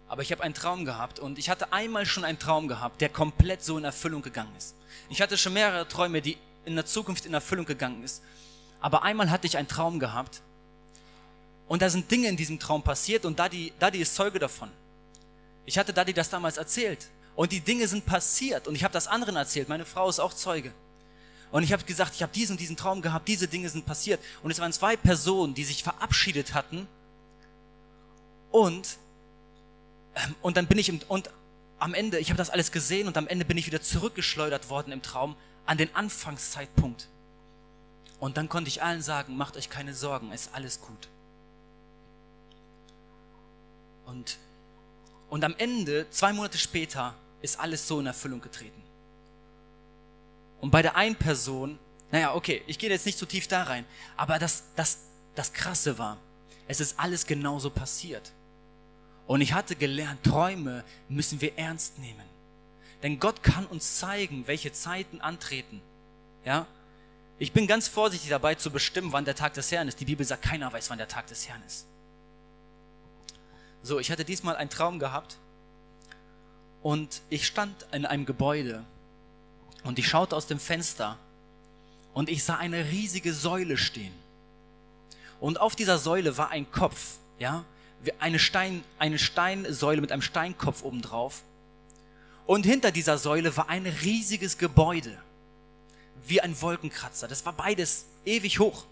Aber 0.09 0.23
ich 0.23 0.33
habe 0.33 0.43
einen 0.43 0.55
Traum 0.55 0.85
gehabt 0.85 1.19
und 1.19 1.39
ich 1.39 1.51
hatte 1.51 1.73
einmal 1.73 2.05
schon 2.07 2.25
einen 2.25 2.39
Traum 2.39 2.67
gehabt, 2.67 3.01
der 3.01 3.11
komplett 3.11 3.63
so 3.63 3.79
in 3.79 3.85
Erfüllung 3.85 4.23
gegangen 4.23 4.53
ist. 4.57 4.75
Ich 5.09 5.21
hatte 5.21 5.39
schon 5.39 5.53
mehrere 5.53 5.87
Träume, 5.87 6.21
die 6.21 6.37
in 6.65 6.75
der 6.75 6.87
Zukunft 6.87 7.27
in 7.27 7.35
Erfüllung 7.35 7.67
gegangen 7.67 8.03
ist. 8.03 8.23
Aber 8.81 9.03
einmal 9.03 9.31
hatte 9.31 9.47
ich 9.47 9.57
einen 9.57 9.69
Traum 9.69 9.99
gehabt 9.99 10.41
und 11.69 11.83
da 11.83 11.91
sind 11.91 12.11
Dinge 12.11 12.29
in 12.29 12.37
diesem 12.37 12.59
Traum 12.59 12.83
passiert 12.83 13.25
und 13.25 13.39
Daddy, 13.39 13.73
Daddy 13.79 14.01
ist 14.01 14.15
Zeuge 14.15 14.39
davon. 14.39 14.71
Ich 15.71 15.79
hatte 15.79 15.93
Daddy 15.93 16.13
das 16.13 16.29
damals 16.29 16.57
erzählt 16.57 17.07
und 17.37 17.53
die 17.53 17.61
Dinge 17.61 17.87
sind 17.87 18.05
passiert 18.05 18.67
und 18.67 18.75
ich 18.75 18.83
habe 18.83 18.93
das 18.93 19.07
anderen 19.07 19.37
erzählt. 19.37 19.69
Meine 19.69 19.85
Frau 19.85 20.09
ist 20.09 20.19
auch 20.19 20.35
Zeuge. 20.35 20.73
Und 21.53 21.63
ich 21.63 21.73
habe 21.73 21.85
gesagt, 21.85 22.17
ich 22.17 22.25
habe 22.25 22.33
diesen 22.33 22.55
und 22.55 22.61
diesen 22.61 22.77
Traum 22.77 23.03
gehabt, 23.03 23.29
diese 23.29 23.47
Dinge 23.47 23.69
sind 23.69 23.87
passiert. 23.87 24.19
Und 24.43 24.51
es 24.51 24.59
waren 24.59 24.73
zwei 24.73 24.97
Personen, 24.97 25.55
die 25.55 25.63
sich 25.63 25.85
verabschiedet 25.85 26.55
hatten. 26.55 26.89
Und, 28.51 28.99
ähm, 30.17 30.35
und 30.43 30.57
dann 30.57 30.67
bin 30.67 30.77
ich, 30.77 30.89
im, 30.89 31.03
und 31.07 31.31
am 31.79 31.95
Ende, 31.95 32.19
ich 32.19 32.31
habe 32.31 32.39
das 32.39 32.51
alles 32.51 32.73
gesehen 32.73 33.07
und 33.07 33.17
am 33.17 33.29
Ende 33.29 33.45
bin 33.45 33.57
ich 33.57 33.67
wieder 33.67 33.81
zurückgeschleudert 33.81 34.71
worden 34.71 34.93
im 34.93 35.03
Traum 35.03 35.37
an 35.67 35.79
den 35.79 35.95
Anfangszeitpunkt. 35.95 37.07
Und 38.19 38.39
dann 38.39 38.49
konnte 38.49 38.67
ich 38.67 38.83
allen 38.83 39.03
sagen, 39.03 39.37
macht 39.37 39.57
euch 39.57 39.71
keine 39.71 39.95
Sorgen, 39.95 40.33
es 40.33 40.47
ist 40.47 40.55
alles 40.55 40.81
gut. 40.81 41.09
Und 44.07 44.37
und 45.31 45.45
am 45.45 45.55
Ende, 45.57 46.09
zwei 46.11 46.33
Monate 46.33 46.59
später, 46.59 47.15
ist 47.41 47.59
alles 47.59 47.87
so 47.89 48.01
in 48.01 48.07
Erfüllung 48.07 48.41
getreten. 48.41 48.83
Und 50.61 50.71
bei 50.71 50.83
der 50.83 50.97
einen 50.97 51.17
Person, 51.17 51.79
naja, 52.11 52.35
okay, 52.35 52.63
ich 52.67 52.79
gehe 52.79 52.91
jetzt 52.91 53.07
nicht 53.07 53.17
so 53.17 53.25
tief 53.25 53.49
da 53.49 53.63
rein, 53.63 53.87
aber 54.17 54.39
das, 54.39 54.65
das, 54.77 54.99
das 55.35 55.53
Krasse 55.53 55.97
war, 55.99 56.19
es 56.69 56.81
ist 56.81 56.99
alles 56.99 57.27
genauso 57.27 57.71
passiert. 57.71 58.33
Und 59.27 59.41
ich 59.41 59.53
hatte 59.53 59.77
gelernt, 59.77 60.25
Träume 60.25 60.85
müssen 61.09 61.41
wir 61.41 61.57
ernst 61.57 61.99
nehmen. 61.99 62.29
Denn 63.03 63.21
Gott 63.21 63.43
kann 63.43 63.65
uns 63.67 63.99
zeigen, 63.99 64.47
welche 64.47 64.73
Zeiten 64.73 65.21
antreten. 65.21 65.81
Ja? 66.45 66.67
Ich 67.39 67.53
bin 67.53 67.67
ganz 67.67 67.89
vorsichtig 67.89 68.29
dabei 68.29 68.57
zu 68.57 68.71
bestimmen, 68.71 69.13
wann 69.13 69.25
der 69.25 69.37
Tag 69.37 69.55
des 69.55 69.71
Herrn 69.71 69.89
ist. 69.89 70.01
Die 70.01 70.05
Bibel 70.05 70.27
sagt, 70.27 70.43
keiner 70.43 70.71
weiß, 70.73 70.91
wann 70.91 70.99
der 70.99 71.09
Tag 71.09 71.29
des 71.29 71.49
Herrn 71.49 71.63
ist. 71.67 71.87
So, 73.83 73.99
ich 73.99 74.11
hatte 74.11 74.25
diesmal 74.25 74.57
einen 74.57 74.71
Traum 74.71 74.99
gehabt 74.99 75.37
und 76.83 77.23
ich 77.31 77.47
stand 77.47 77.87
in 77.93 78.05
einem 78.05 78.27
Gebäude 78.27 78.85
und 79.85 79.99
ich 79.99 80.09
schaute 80.09 80.37
aus 80.37 80.47
dem 80.47 80.59
Fenster 80.59 81.17
und 82.13 82.29
ich 82.29 82.45
sah 82.45 82.57
eine 82.57 82.91
riesige 82.91 83.33
Säule 83.33 83.77
stehen. 83.77 84.13
Und 85.41 85.61
auf 85.61 85.75
dieser 85.75 85.99
Säule 85.99 86.37
war 86.37 86.51
ein 86.51 86.71
Kopf, 86.71 87.17
ja, 87.39 87.65
eine, 88.19 88.39
Stein, 88.39 88.85
eine 88.99 89.19
Steinsäule 89.19 90.01
mit 90.01 90.13
einem 90.13 90.23
Steinkopf 90.23 90.83
obendrauf. 90.83 91.43
Und 92.47 92.67
hinter 92.67 92.91
dieser 92.91 93.17
Säule 93.17 93.57
war 93.57 93.69
ein 93.69 93.87
riesiges 93.87 94.59
Gebäude, 94.59 95.17
wie 96.27 96.41
ein 96.41 96.61
Wolkenkratzer. 96.61 97.29
Das 97.29 97.47
war 97.47 97.53
beides 97.55 98.07
ewig 98.25 98.59
hoch. 98.59 98.85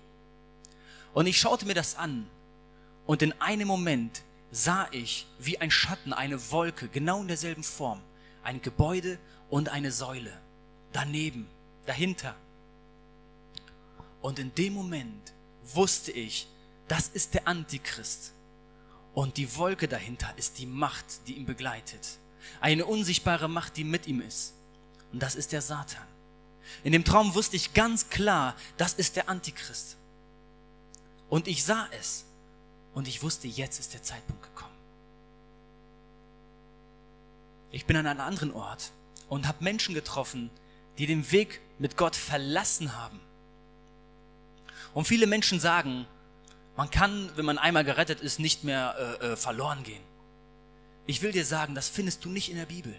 Und 1.13 1.27
ich 1.27 1.39
schaute 1.39 1.67
mir 1.67 1.75
das 1.75 1.97
an 1.97 2.27
und 3.07 3.23
in 3.23 3.39
einem 3.41 3.69
Moment 3.69 4.23
sah 4.51 4.89
ich 4.91 5.27
wie 5.39 5.59
ein 5.59 5.71
Schatten 5.71 6.13
eine 6.13 6.51
Wolke, 6.51 6.89
genau 6.89 7.21
in 7.21 7.29
derselben 7.29 7.63
Form, 7.63 8.01
ein 8.43 8.63
Gebäude 8.63 9.19
und 9.51 9.69
eine 9.69 9.93
Säule, 9.93 10.33
daneben, 10.93 11.49
dahinter. 11.87 12.35
Und 14.21 14.39
in 14.39 14.55
dem 14.55 14.75
Moment 14.75 15.33
wusste 15.75 16.13
ich, 16.13 16.49
das 16.89 17.09
ist 17.09 17.35
der 17.35 17.47
Antichrist. 17.47 18.33
Und 19.15 19.37
die 19.37 19.57
Wolke 19.57 19.89
dahinter 19.89 20.33
ist 20.37 20.59
die 20.59 20.67
Macht, 20.67 21.27
die 21.27 21.35
ihn 21.35 21.47
begleitet. 21.47 22.19
Eine 22.61 22.87
unsichtbare 22.87 23.49
Macht, 23.49 23.77
die 23.77 23.85
mit 23.85 24.07
ihm 24.07 24.21
ist. 24.21 24.55
Und 25.13 25.23
das 25.23 25.35
ist 25.35 25.53
der 25.53 25.63
Satan. 25.63 26.07
In 26.85 26.93
dem 26.93 27.05
Traum 27.05 27.35
wusste 27.35 27.57
ich 27.57 27.75
ganz 27.75 28.11
klar, 28.11 28.55
das 28.77 28.95
ist 28.95 29.17
der 29.17 29.29
Antichrist. 29.29 29.97
Und 31.29 31.49
ich 31.49 31.65
sah 31.65 31.89
es. 31.99 32.25
Und 32.99 33.07
ich 33.07 33.23
wusste, 33.23 33.47
jetzt 33.47 33.79
ist 33.79 33.95
der 33.95 34.03
Zeitpunkt 34.03 34.43
gekommen. 34.43 34.75
Ich 37.71 37.87
bin 37.87 37.97
an 37.97 38.09
einem 38.09 38.21
anderen 38.21 38.53
Ort 38.53 38.91
und 39.29 39.47
habe 39.47 39.63
Menschen 39.63 39.95
getroffen, 39.95 40.51
die 40.99 41.07
den 41.07 41.31
Weg 41.31 41.61
mit 41.79 41.97
Gott 41.97 42.17
verlassen 42.17 42.97
haben. 42.97 43.21
Und 44.95 45.07
viele 45.07 45.29
Menschen 45.29 45.61
sagen, 45.61 46.09
man 46.77 46.91
kann, 46.91 47.31
wenn 47.37 47.45
man 47.45 47.57
einmal 47.57 47.85
gerettet 47.85 48.21
ist, 48.21 48.41
nicht 48.41 48.65
mehr 48.65 48.97
äh, 49.21 49.27
äh, 49.27 49.37
verloren 49.37 49.85
gehen. 49.85 50.03
Ich 51.07 51.23
will 51.23 51.31
dir 51.31 51.45
sagen, 51.45 51.77
das 51.77 51.89
findest 51.89 52.25
du 52.25 52.31
nicht 52.31 52.51
in 52.51 52.57
der 52.57 52.67
Bibel. 52.67 52.97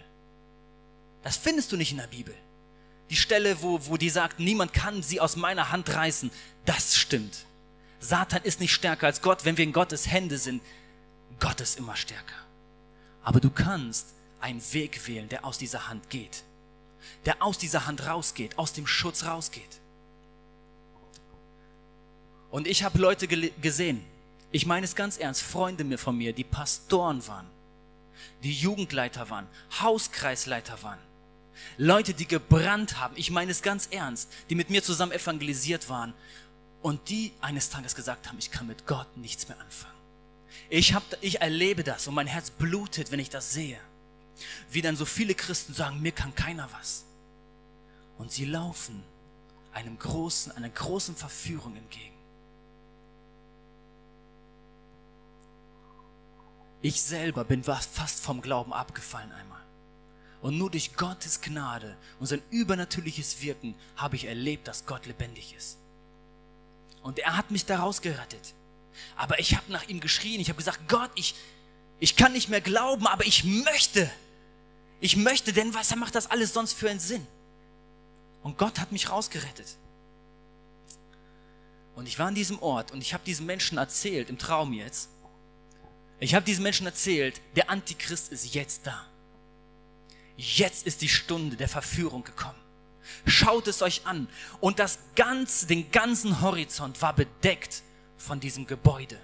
Das 1.22 1.36
findest 1.36 1.72
du 1.72 1.76
nicht 1.76 1.92
in 1.92 1.98
der 1.98 2.06
Bibel. 2.06 2.34
Die 3.10 3.16
Stelle, 3.16 3.60
wo, 3.60 3.86
wo 3.86 3.98
die 3.98 4.08
sagt, 4.08 4.38
niemand 4.40 4.72
kann 4.72 5.02
sie 5.02 5.20
aus 5.20 5.36
meiner 5.36 5.70
Hand 5.70 5.94
reißen, 5.94 6.30
das 6.64 6.96
stimmt. 6.96 7.44
Satan 8.00 8.42
ist 8.42 8.60
nicht 8.60 8.72
stärker 8.72 9.06
als 9.06 9.20
Gott. 9.20 9.44
Wenn 9.44 9.56
wir 9.56 9.64
in 9.64 9.72
Gottes 9.72 10.10
Hände 10.10 10.38
sind, 10.38 10.62
Gott 11.38 11.60
ist 11.60 11.78
immer 11.78 11.96
stärker. 11.96 12.34
Aber 13.22 13.40
du 13.40 13.50
kannst 13.50 14.08
einen 14.40 14.62
Weg 14.72 15.06
wählen, 15.06 15.28
der 15.28 15.44
aus 15.44 15.58
dieser 15.58 15.88
Hand 15.88 16.08
geht. 16.08 16.42
Der 17.26 17.42
aus 17.42 17.58
dieser 17.58 17.86
Hand 17.86 18.06
rausgeht, 18.06 18.58
aus 18.58 18.72
dem 18.72 18.86
Schutz 18.86 19.24
rausgeht. 19.24 19.80
Und 22.50 22.66
ich 22.66 22.82
habe 22.82 22.98
Leute 22.98 23.28
gesehen, 23.28 24.04
ich 24.50 24.66
meine 24.66 24.84
es 24.84 24.96
ganz 24.96 25.18
ernst, 25.18 25.42
Freunde 25.42 25.84
mir 25.84 25.98
von 25.98 26.16
mir, 26.16 26.32
die 26.32 26.42
Pastoren 26.42 27.26
waren, 27.28 27.46
die 28.42 28.52
Jugendleiter 28.52 29.30
waren, 29.30 29.46
Hauskreisleiter 29.80 30.82
waren, 30.82 30.98
Leute, 31.76 32.14
die 32.14 32.26
gebrannt 32.26 32.98
haben, 32.98 33.14
ich 33.16 33.30
meine 33.30 33.52
es 33.52 33.62
ganz 33.62 33.88
ernst, 33.90 34.30
die 34.48 34.54
mit 34.54 34.70
mir 34.70 34.82
zusammen 34.82 35.12
evangelisiert 35.12 35.88
waren 35.88 36.14
und 36.82 37.08
die 37.08 37.32
eines 37.40 37.70
Tages 37.70 37.94
gesagt 37.94 38.28
haben, 38.28 38.38
ich 38.38 38.50
kann 38.50 38.66
mit 38.66 38.86
Gott 38.86 39.16
nichts 39.16 39.48
mehr 39.48 39.58
anfangen. 39.60 39.94
Ich, 40.68 40.94
hab, 40.94 41.02
ich 41.20 41.40
erlebe 41.40 41.84
das 41.84 42.06
und 42.06 42.14
mein 42.14 42.26
Herz 42.26 42.50
blutet, 42.50 43.10
wenn 43.10 43.20
ich 43.20 43.30
das 43.30 43.52
sehe. 43.52 43.78
Wie 44.70 44.82
dann 44.82 44.96
so 44.96 45.04
viele 45.04 45.34
Christen 45.34 45.74
sagen, 45.74 46.00
mir 46.00 46.12
kann 46.12 46.34
keiner 46.34 46.68
was. 46.72 47.04
Und 48.18 48.32
sie 48.32 48.44
laufen 48.44 49.02
einem 49.72 49.98
großen, 49.98 50.52
einer 50.52 50.68
großen 50.68 51.16
Verführung 51.16 51.76
entgegen. 51.76 52.14
Ich 56.82 57.02
selber 57.02 57.44
bin 57.44 57.62
fast 57.62 58.20
vom 58.20 58.40
Glauben 58.40 58.72
abgefallen 58.72 59.30
einmal. 59.32 59.60
Und 60.40 60.56
nur 60.56 60.70
durch 60.70 60.94
Gottes 60.94 61.42
Gnade 61.42 61.96
und 62.18 62.26
sein 62.26 62.40
übernatürliches 62.50 63.42
Wirken 63.42 63.74
habe 63.96 64.16
ich 64.16 64.24
erlebt, 64.24 64.66
dass 64.66 64.86
Gott 64.86 65.04
lebendig 65.04 65.54
ist. 65.54 65.79
Und 67.02 67.18
er 67.18 67.36
hat 67.36 67.50
mich 67.50 67.64
daraus 67.64 68.02
gerettet. 68.02 68.54
Aber 69.16 69.38
ich 69.38 69.56
habe 69.56 69.72
nach 69.72 69.88
ihm 69.88 70.00
geschrien. 70.00 70.40
Ich 70.40 70.48
habe 70.48 70.58
gesagt, 70.58 70.88
Gott, 70.88 71.10
ich, 71.14 71.34
ich 71.98 72.16
kann 72.16 72.32
nicht 72.32 72.48
mehr 72.48 72.60
glauben, 72.60 73.06
aber 73.06 73.26
ich 73.26 73.44
möchte. 73.44 74.10
Ich 75.00 75.16
möchte, 75.16 75.52
denn 75.52 75.72
was 75.74 75.94
macht 75.96 76.14
das 76.14 76.30
alles 76.30 76.52
sonst 76.52 76.74
für 76.74 76.90
einen 76.90 77.00
Sinn? 77.00 77.26
Und 78.42 78.58
Gott 78.58 78.78
hat 78.78 78.92
mich 78.92 79.10
rausgerettet. 79.10 79.76
Und 81.94 82.06
ich 82.06 82.18
war 82.18 82.28
an 82.28 82.34
diesem 82.34 82.60
Ort 82.62 82.92
und 82.92 83.00
ich 83.02 83.12
habe 83.12 83.24
diesen 83.24 83.46
Menschen 83.46 83.76
erzählt, 83.76 84.30
im 84.30 84.38
Traum 84.38 84.72
jetzt. 84.72 85.10
Ich 86.18 86.34
habe 86.34 86.44
diesen 86.44 86.62
Menschen 86.62 86.86
erzählt, 86.86 87.40
der 87.56 87.70
Antichrist 87.70 88.30
ist 88.30 88.54
jetzt 88.54 88.86
da. 88.86 89.06
Jetzt 90.36 90.86
ist 90.86 91.02
die 91.02 91.08
Stunde 91.08 91.56
der 91.56 91.68
Verführung 91.68 92.24
gekommen. 92.24 92.58
Schaut 93.26 93.66
es 93.66 93.82
euch 93.82 94.06
an. 94.06 94.28
Und 94.60 94.78
das 94.78 94.98
ganze, 95.16 95.66
den 95.66 95.90
ganzen 95.90 96.40
Horizont 96.40 97.00
war 97.02 97.14
bedeckt 97.14 97.82
von 98.16 98.40
diesem 98.40 98.66
Gebäude. 98.66 99.18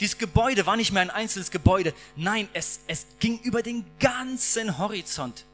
Dieses 0.00 0.18
Gebäude 0.18 0.66
war 0.66 0.76
nicht 0.76 0.92
mehr 0.92 1.02
ein 1.02 1.10
einzelnes 1.10 1.50
Gebäude. 1.50 1.94
Nein, 2.16 2.48
es, 2.52 2.80
es 2.86 3.06
ging 3.20 3.38
über 3.40 3.62
den 3.62 3.84
ganzen 3.98 4.78
Horizont. 4.78 5.44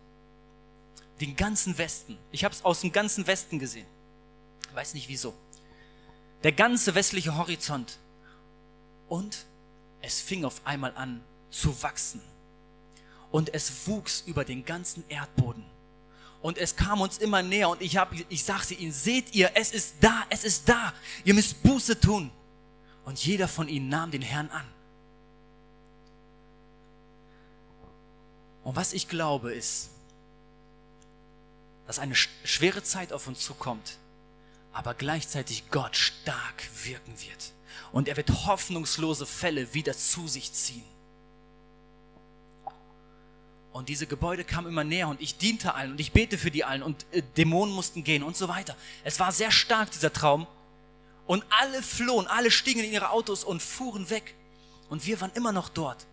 Den 1.21 1.37
ganzen 1.37 1.77
Westen. 1.77 2.19
Ich 2.33 2.45
habe 2.45 2.55
es 2.55 2.65
aus 2.65 2.81
dem 2.81 2.93
ganzen 2.93 3.27
Westen 3.27 3.59
gesehen. 3.59 3.87
Weiß 4.73 4.95
nicht 4.95 5.09
wieso. 5.09 5.35
Der 6.43 6.53
ganze 6.53 6.95
westliche 6.95 7.37
Horizont. 7.37 7.99
Und 9.09 9.45
es 10.01 10.21
fing 10.21 10.45
auf 10.45 10.63
einmal 10.65 10.95
an 10.97 11.23
zu 11.51 11.83
wachsen. 11.83 12.23
Und 13.31 13.53
es 13.53 13.87
wuchs 13.87 14.23
über 14.27 14.45
den 14.45 14.65
ganzen 14.65 15.05
Erdboden. 15.09 15.65
Und 16.43 16.57
es 16.57 16.75
kam 16.75 17.01
uns 17.01 17.19
immer 17.19 17.43
näher 17.43 17.69
und 17.69 17.83
ich, 17.83 17.97
hab, 17.97 18.15
ich 18.29 18.45
sagte 18.45 18.75
ihnen, 18.75 18.93
seht 18.93 19.35
ihr, 19.35 19.51
es 19.55 19.73
ist 19.73 19.97
da, 20.01 20.25
es 20.31 20.45
ist 20.45 20.69
da. 20.69 20.95
Ihr 21.25 21.35
müsst 21.35 21.63
Buße 21.63 22.01
tun. 22.01 22.31
Und 23.05 23.25
jeder 23.25 23.49
von 23.49 23.69
ihnen 23.69 23.89
nahm 23.89 24.11
den 24.11 24.23
Herrn 24.23 24.49
an. 24.51 24.67
Und 28.63 28.77
was 28.77 28.93
ich 28.93 29.09
glaube 29.09 29.53
ist, 29.53 29.91
dass 31.87 31.99
eine 31.99 32.15
schwere 32.15 32.83
Zeit 32.83 33.13
auf 33.13 33.27
uns 33.27 33.41
zukommt, 33.41 33.99
aber 34.73 34.95
gleichzeitig 34.95 35.71
Gott 35.71 35.97
stark 35.97 36.69
wirken 36.85 37.21
wird. 37.21 37.53
Und 37.93 38.07
er 38.07 38.17
wird 38.17 38.31
hoffnungslose 38.47 39.27
Fälle 39.27 39.75
wieder 39.75 39.97
zu 39.97 40.29
sich 40.29 40.53
ziehen. 40.53 40.85
Und 43.73 43.89
diese 43.89 44.07
Gebäude 44.07 44.45
kamen 44.45 44.69
immer 44.69 44.83
näher 44.83 45.09
und 45.09 45.21
ich 45.21 45.39
diente 45.39 45.75
allen 45.75 45.93
und 45.93 46.01
ich 46.01 46.13
bete 46.13 46.39
für 46.39 46.51
die 46.51 46.65
allen 46.65 46.83
und 46.83 47.07
äh, 47.13 47.23
Dämonen 47.37 47.75
mussten 47.75 48.03
gehen 48.03 48.23
und 48.23 48.37
so 48.37 48.49
weiter. 48.49 48.77
Es 49.05 49.21
war 49.21 49.31
sehr 49.31 49.51
stark, 49.51 49.91
dieser 49.91 50.13
Traum. 50.13 50.47
Und 51.27 51.45
alle 51.51 51.81
flohen, 51.83 52.27
alle 52.27 52.51
stiegen 52.51 52.83
in 52.83 52.93
ihre 52.93 53.11
Autos 53.11 53.45
und 53.45 53.63
fuhren 53.63 54.11
weg. 54.11 54.35
Und 54.89 55.07
wir 55.07 55.21
waren 55.21 55.31
immer 55.35 55.53
noch 55.53 55.69
dort. 55.69 56.07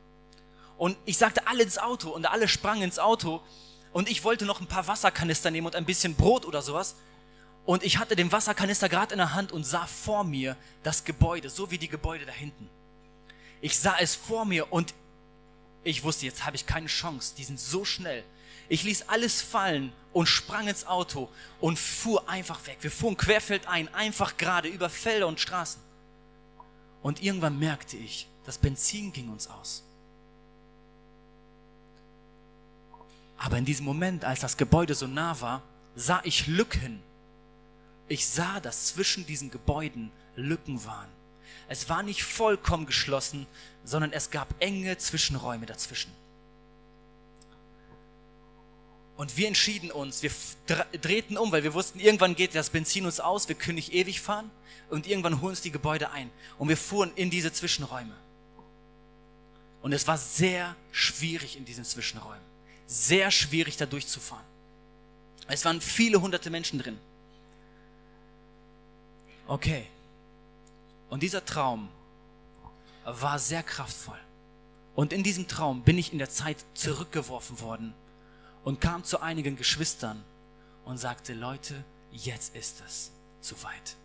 Und 0.78 0.96
ich 1.06 1.18
sagte 1.18 1.48
alle 1.48 1.64
ins 1.64 1.80
Auto 1.80 2.12
und 2.12 2.28
alle 2.28 2.48
sprangen 2.48 2.84
ins 2.84 3.00
Auto. 3.00 3.42
Und 3.92 4.10
ich 4.10 4.24
wollte 4.24 4.46
noch 4.46 4.62
ein 4.62 4.68
paar 4.68 4.86
Wasserkanister 4.86 5.50
nehmen 5.50 5.66
und 5.66 5.76
ein 5.76 5.86
bisschen 5.86 6.14
Brot 6.14 6.46
oder 6.46 6.62
sowas. 6.62 6.96
Und 7.66 7.84
ich 7.84 7.98
hatte 7.98 8.16
den 8.16 8.32
Wasserkanister 8.32 8.88
gerade 8.88 9.14
in 9.14 9.18
der 9.18 9.34
Hand 9.34 9.52
und 9.52 9.66
sah 9.66 9.88
vor 9.88 10.24
mir 10.24 10.56
das 10.84 11.04
Gebäude, 11.04 11.50
so 11.50 11.72
wie 11.72 11.80
die 11.80 11.90
Gebäude 11.90 12.28
da 12.28 12.32
hinten. 12.32 12.70
Ich 13.60 13.80
sah 13.80 13.96
es 14.00 14.16
vor 14.16 14.46
mir 14.46 14.72
und 14.72 14.94
ich 15.84 16.04
wusste, 16.04 16.26
jetzt 16.26 16.46
habe 16.46 16.56
ich 16.56 16.66
keine 16.66 16.88
Chance. 16.88 17.34
Die 17.38 17.44
sind 17.44 17.60
so 17.60 17.86
schnell. 17.86 18.24
Ich 18.70 18.84
ließ 18.84 19.04
alles 19.04 19.42
fallen 19.42 19.94
und 20.12 20.28
sprang 20.28 20.68
ins 20.68 20.86
Auto 20.86 21.30
und 21.62 21.80
fuhr 21.80 22.28
einfach 22.28 22.66
weg. 22.68 22.78
Wir 22.82 22.92
fuhren 22.92 23.16
querfeldein, 23.16 23.94
einfach 23.94 24.38
gerade 24.38 24.68
über 24.68 24.90
Felder 24.90 25.28
und 25.28 25.40
Straßen. 25.40 25.82
Und 27.02 27.22
irgendwann 27.24 27.58
merkte 27.60 27.96
ich, 27.96 28.28
das 28.46 28.58
Benzin 28.58 29.14
ging 29.14 29.30
uns 29.30 29.48
aus. 29.48 29.84
Aber 33.38 33.58
in 33.58 33.66
diesem 33.66 33.86
Moment, 33.86 34.26
als 34.26 34.40
das 34.40 34.58
Gebäude 34.58 34.96
so 34.96 35.08
nah 35.08 35.40
war, 35.40 35.62
sah 35.96 36.22
ich 36.24 36.48
Lücken. 36.48 37.02
Ich 38.08 38.28
sah, 38.28 38.60
dass 38.60 38.88
zwischen 38.88 39.26
diesen 39.26 39.52
Gebäuden 39.52 40.12
Lücken 40.36 40.84
waren. 40.86 41.10
Es 41.70 41.90
war 41.90 42.04
nicht 42.04 42.24
vollkommen 42.24 42.86
geschlossen, 42.86 43.46
sondern 43.84 44.14
es 44.14 44.32
gab 44.32 44.48
enge 44.60 44.98
Zwischenräume 44.98 45.66
dazwischen. 45.66 46.12
Und 49.18 49.36
wir 49.36 49.48
entschieden 49.48 49.90
uns, 49.92 50.22
wir 50.22 50.32
drehten 51.02 51.38
um, 51.38 51.52
weil 51.52 51.64
wir 51.64 51.74
wussten, 51.74 52.00
irgendwann 52.00 52.36
geht 52.36 52.54
das 52.54 52.70
Benzin 52.70 53.06
uns 53.06 53.20
aus, 53.20 53.48
wir 53.48 53.56
können 53.56 53.76
nicht 53.76 53.92
ewig 53.92 54.22
fahren 54.22 54.52
und 54.90 55.08
irgendwann 55.08 55.42
holen 55.42 55.52
uns 55.52 55.62
die 55.62 55.72
Gebäude 55.72 56.12
ein. 56.12 56.30
Und 56.60 56.70
wir 56.70 56.78
fuhren 56.78 57.12
in 57.16 57.32
diese 57.32 57.52
Zwischenräume. 57.52 58.16
Und 59.82 59.94
es 59.94 60.06
war 60.08 60.18
sehr 60.18 60.76
schwierig 60.92 61.58
in 61.58 61.66
diesen 61.66 61.84
Zwischenräumen. 61.84 62.46
Sehr 62.86 63.32
schwierig 63.32 63.78
da 63.78 63.86
durchzufahren. 63.86 64.46
Es 65.48 65.66
waren 65.66 65.82
viele 65.82 66.22
hunderte 66.22 66.50
Menschen 66.50 66.80
drin. 66.80 66.98
Okay. 69.48 69.88
Und 71.10 71.24
dieser 71.24 71.46
Traum 71.46 71.90
war 73.06 73.40
sehr 73.40 73.64
kraftvoll. 73.64 74.20
Und 74.96 75.14
in 75.14 75.24
diesem 75.24 75.48
Traum 75.48 75.84
bin 75.84 75.98
ich 75.98 76.12
in 76.12 76.18
der 76.18 76.30
Zeit 76.30 76.58
zurückgeworfen 76.74 77.62
worden 77.62 77.94
und 78.64 78.82
kam 78.82 79.04
zu 79.04 79.22
einigen 79.22 79.56
Geschwistern 79.56 80.24
und 80.86 80.98
sagte, 80.98 81.34
Leute, 81.34 81.84
jetzt 82.12 82.56
ist 82.56 82.82
es 82.86 83.12
soweit. 83.40 83.96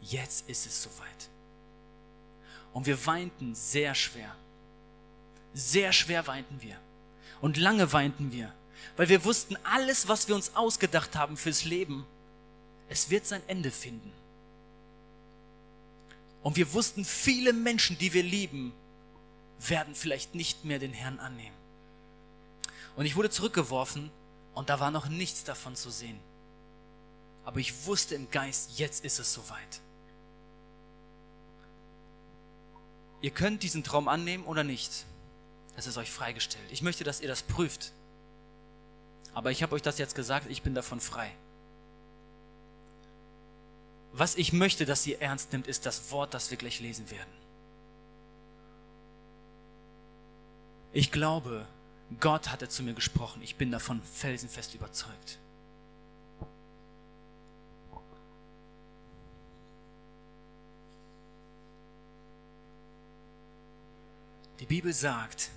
Jetzt 0.00 0.48
ist 0.48 0.66
es 0.66 0.82
soweit. 0.82 1.28
Und 2.72 2.86
wir 2.86 3.04
weinten 3.06 3.54
sehr 3.54 3.94
schwer. 3.94 4.34
Sehr 5.54 5.92
schwer 5.92 6.26
weinten 6.26 6.62
wir. 6.62 6.76
Und 7.40 7.56
lange 7.56 7.92
weinten 7.92 8.32
wir, 8.32 8.52
weil 8.96 9.08
wir 9.08 9.24
wussten, 9.24 9.56
alles, 9.64 10.08
was 10.08 10.28
wir 10.28 10.34
uns 10.34 10.54
ausgedacht 10.54 11.16
haben 11.16 11.36
fürs 11.36 11.64
Leben, 11.64 12.06
es 12.88 13.10
wird 13.10 13.26
sein 13.26 13.42
Ende 13.46 13.70
finden. 13.70 14.12
Und 16.46 16.54
wir 16.54 16.72
wussten, 16.74 17.04
viele 17.04 17.52
Menschen, 17.52 17.98
die 17.98 18.12
wir 18.12 18.22
lieben, 18.22 18.72
werden 19.58 19.96
vielleicht 19.96 20.36
nicht 20.36 20.64
mehr 20.64 20.78
den 20.78 20.92
Herrn 20.92 21.18
annehmen. 21.18 21.56
Und 22.94 23.04
ich 23.04 23.16
wurde 23.16 23.30
zurückgeworfen 23.30 24.12
und 24.54 24.68
da 24.70 24.78
war 24.78 24.92
noch 24.92 25.08
nichts 25.08 25.42
davon 25.42 25.74
zu 25.74 25.90
sehen. 25.90 26.20
Aber 27.44 27.58
ich 27.58 27.86
wusste 27.86 28.14
im 28.14 28.30
Geist, 28.30 28.78
jetzt 28.78 29.04
ist 29.04 29.18
es 29.18 29.32
soweit. 29.32 29.80
Ihr 33.22 33.32
könnt 33.32 33.64
diesen 33.64 33.82
Traum 33.82 34.06
annehmen 34.06 34.44
oder 34.44 34.62
nicht. 34.62 35.04
Das 35.74 35.88
ist 35.88 35.96
euch 35.96 36.12
freigestellt. 36.12 36.70
Ich 36.70 36.80
möchte, 36.80 37.02
dass 37.02 37.20
ihr 37.20 37.26
das 37.26 37.42
prüft. 37.42 37.90
Aber 39.34 39.50
ich 39.50 39.64
habe 39.64 39.74
euch 39.74 39.82
das 39.82 39.98
jetzt 39.98 40.14
gesagt, 40.14 40.48
ich 40.48 40.62
bin 40.62 40.76
davon 40.76 41.00
frei. 41.00 41.32
Was 44.18 44.34
ich 44.36 44.54
möchte, 44.54 44.86
dass 44.86 45.06
ihr 45.06 45.20
ernst 45.20 45.52
nimmt, 45.52 45.66
ist 45.66 45.84
das 45.84 46.10
Wort, 46.10 46.32
das 46.32 46.50
wir 46.50 46.56
gleich 46.56 46.80
lesen 46.80 47.10
werden. 47.10 47.30
Ich 50.94 51.12
glaube, 51.12 51.66
Gott 52.18 52.48
hatte 52.48 52.66
zu 52.70 52.82
mir 52.82 52.94
gesprochen. 52.94 53.42
Ich 53.42 53.56
bin 53.56 53.70
davon 53.70 54.00
felsenfest 54.02 54.74
überzeugt. 54.74 55.38
Die 64.60 64.66
Bibel 64.66 64.94
sagt, 64.94 65.50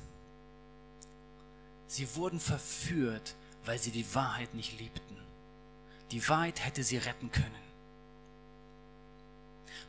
sie 1.88 2.14
wurden 2.16 2.42
verführt, 2.42 3.36
weil 3.64 3.80
sie 3.80 3.92
die 3.92 4.14
Wahrheit 4.14 4.54
nicht 4.54 4.78
liebten. 4.78 5.16
Die 6.12 6.28
Wahrheit 6.28 6.66
hätte 6.66 6.84
sie 6.84 6.98
retten 6.98 7.32
können. 7.32 7.69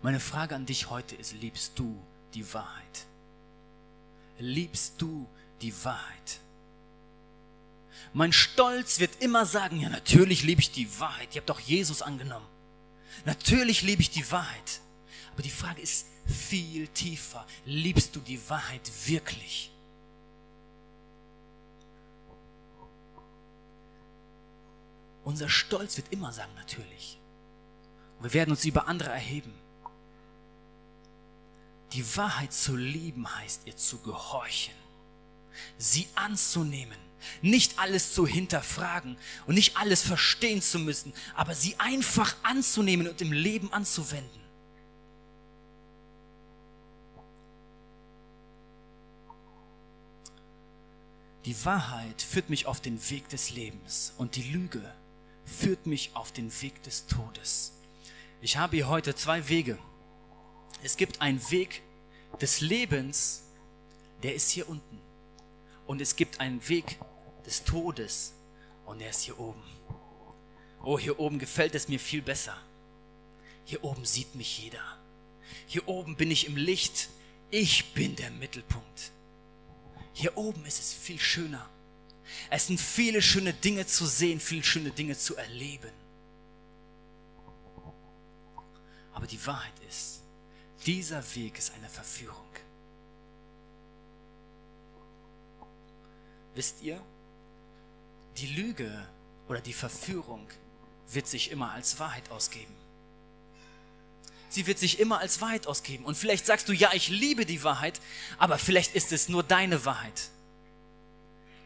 Meine 0.02 0.20
Frage 0.20 0.54
an 0.54 0.66
dich 0.66 0.90
heute 0.90 1.14
ist, 1.16 1.34
liebst 1.34 1.72
du 1.76 1.96
die 2.34 2.52
Wahrheit? 2.54 3.06
Liebst 4.38 4.94
du 4.98 5.28
die 5.60 5.74
Wahrheit? 5.84 6.40
Mein 8.12 8.32
Stolz 8.32 8.98
wird 8.98 9.22
immer 9.22 9.46
sagen, 9.46 9.78
ja 9.78 9.88
natürlich 9.88 10.42
liebe 10.42 10.60
ich 10.60 10.72
die 10.72 10.98
Wahrheit, 10.98 11.28
ich 11.30 11.36
habe 11.36 11.46
doch 11.46 11.60
Jesus 11.60 12.02
angenommen. 12.02 12.46
Natürlich 13.24 13.82
liebe 13.82 14.02
ich 14.02 14.10
die 14.10 14.30
Wahrheit. 14.30 14.80
Aber 15.32 15.42
die 15.42 15.50
Frage 15.50 15.80
ist 15.80 16.06
viel 16.26 16.88
tiefer. 16.88 17.46
Liebst 17.64 18.16
du 18.16 18.20
die 18.20 18.40
Wahrheit 18.48 18.90
wirklich? 19.06 19.70
Unser 25.24 25.48
Stolz 25.48 25.96
wird 25.96 26.12
immer 26.12 26.32
sagen, 26.32 26.52
natürlich. 26.56 27.18
Und 28.18 28.24
wir 28.24 28.34
werden 28.34 28.50
uns 28.50 28.64
über 28.64 28.88
andere 28.88 29.10
erheben. 29.10 29.52
Die 31.92 32.16
Wahrheit 32.16 32.52
zu 32.52 32.76
lieben 32.76 33.34
heißt 33.36 33.62
ihr 33.66 33.76
zu 33.76 33.98
gehorchen, 33.98 34.74
sie 35.76 36.06
anzunehmen, 36.14 36.96
nicht 37.42 37.78
alles 37.78 38.14
zu 38.14 38.26
hinterfragen 38.26 39.16
und 39.46 39.54
nicht 39.54 39.76
alles 39.76 40.02
verstehen 40.02 40.62
zu 40.62 40.78
müssen, 40.78 41.12
aber 41.34 41.54
sie 41.54 41.74
einfach 41.78 42.36
anzunehmen 42.42 43.08
und 43.08 43.20
im 43.20 43.32
Leben 43.32 43.72
anzuwenden. 43.72 44.40
Die 51.44 51.64
Wahrheit 51.64 52.22
führt 52.22 52.50
mich 52.50 52.66
auf 52.66 52.80
den 52.80 53.10
Weg 53.10 53.28
des 53.30 53.50
Lebens 53.50 54.12
und 54.18 54.36
die 54.36 54.52
Lüge 54.52 54.94
führt 55.44 55.86
mich 55.86 56.10
auf 56.14 56.32
den 56.32 56.52
Weg 56.62 56.82
des 56.84 57.06
Todes. 57.06 57.72
Ich 58.40 58.56
habe 58.56 58.76
hier 58.76 58.88
heute 58.88 59.14
zwei 59.14 59.48
Wege. 59.48 59.78
Es 60.82 60.96
gibt 60.96 61.20
einen 61.20 61.50
Weg 61.50 61.82
des 62.40 62.60
Lebens, 62.60 63.42
der 64.22 64.34
ist 64.34 64.50
hier 64.50 64.68
unten. 64.68 65.00
Und 65.86 66.00
es 66.00 66.16
gibt 66.16 66.40
einen 66.40 66.66
Weg 66.68 66.98
des 67.44 67.64
Todes 67.64 68.32
und 68.86 69.00
der 69.00 69.10
ist 69.10 69.22
hier 69.22 69.38
oben. 69.38 69.62
Oh, 70.82 70.98
hier 70.98 71.18
oben 71.18 71.38
gefällt 71.38 71.74
es 71.74 71.88
mir 71.88 72.00
viel 72.00 72.22
besser. 72.22 72.56
Hier 73.64 73.84
oben 73.84 74.04
sieht 74.04 74.34
mich 74.34 74.58
jeder. 74.58 74.98
Hier 75.66 75.86
oben 75.88 76.16
bin 76.16 76.30
ich 76.30 76.46
im 76.46 76.56
Licht. 76.56 77.08
Ich 77.50 77.92
bin 77.92 78.16
der 78.16 78.30
Mittelpunkt. 78.30 79.12
Hier 80.12 80.36
oben 80.36 80.64
ist 80.64 80.80
es 80.80 80.94
viel 80.94 81.18
schöner. 81.18 81.68
Es 82.48 82.68
sind 82.68 82.80
viele 82.80 83.22
schöne 83.22 83.52
Dinge 83.52 83.86
zu 83.86 84.06
sehen, 84.06 84.40
viele 84.40 84.62
schöne 84.62 84.90
Dinge 84.90 85.18
zu 85.18 85.36
erleben. 85.36 85.92
Aber 89.12 89.26
die 89.26 89.44
Wahrheit 89.46 89.74
ist, 89.88 90.19
dieser 90.86 91.22
Weg 91.34 91.58
ist 91.58 91.72
eine 91.74 91.88
Verführung. 91.88 92.36
Wisst 96.54 96.82
ihr, 96.82 97.00
die 98.36 98.46
Lüge 98.46 99.06
oder 99.48 99.60
die 99.60 99.72
Verführung 99.72 100.46
wird 101.10 101.26
sich 101.26 101.50
immer 101.50 101.72
als 101.72 101.98
Wahrheit 101.98 102.30
ausgeben. 102.30 102.74
Sie 104.48 104.66
wird 104.66 104.78
sich 104.78 104.98
immer 104.98 105.20
als 105.20 105.40
Wahrheit 105.40 105.66
ausgeben. 105.66 106.04
Und 106.04 106.16
vielleicht 106.16 106.44
sagst 106.44 106.68
du, 106.68 106.72
ja, 106.72 106.92
ich 106.92 107.08
liebe 107.08 107.46
die 107.46 107.62
Wahrheit, 107.62 108.00
aber 108.38 108.58
vielleicht 108.58 108.94
ist 108.94 109.12
es 109.12 109.28
nur 109.28 109.42
deine 109.42 109.84
Wahrheit 109.84 110.28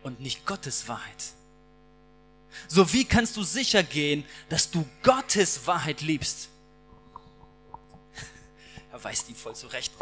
und 0.02 0.20
nicht 0.20 0.44
Gottes 0.44 0.86
Wahrheit. 0.86 1.24
So 2.68 2.92
wie 2.92 3.04
kannst 3.04 3.36
du 3.36 3.42
sicher 3.42 3.82
gehen, 3.82 4.24
dass 4.48 4.70
du 4.70 4.86
Gottes 5.02 5.66
Wahrheit 5.66 6.02
liebst? 6.02 6.50
Er 8.94 9.02
weist 9.02 9.28
ihn 9.28 9.34
voll 9.34 9.56
zurecht. 9.56 9.92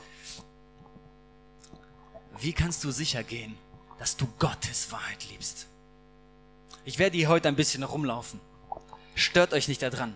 Wie 2.39 2.53
kannst 2.53 2.85
du 2.85 2.91
sicher 2.91 3.23
gehen, 3.23 3.57
dass 3.99 4.19
du 4.19 4.27
Gottes 4.39 4.93
Wahrheit 4.93 5.25
liebst? 5.31 5.67
Ich 6.85 6.99
werde 6.99 7.17
hier 7.17 7.29
heute 7.31 7.49
ein 7.49 7.57
bisschen 7.57 7.85
rumlaufen. 7.85 8.39
Stört 9.15 9.55
euch 9.55 9.67
nicht 9.67 9.81
daran. 9.81 10.15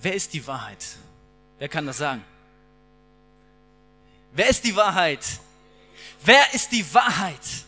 Wer 0.00 0.14
ist 0.14 0.32
die 0.32 0.46
Wahrheit? 0.46 0.82
Wer 1.58 1.68
kann 1.68 1.84
das 1.84 1.98
sagen? 1.98 2.24
Wer 4.32 4.48
ist 4.48 4.64
die 4.64 4.76
Wahrheit? 4.76 5.26
Wer 6.24 6.54
ist 6.54 6.72
die 6.72 6.94
Wahrheit? 6.94 7.66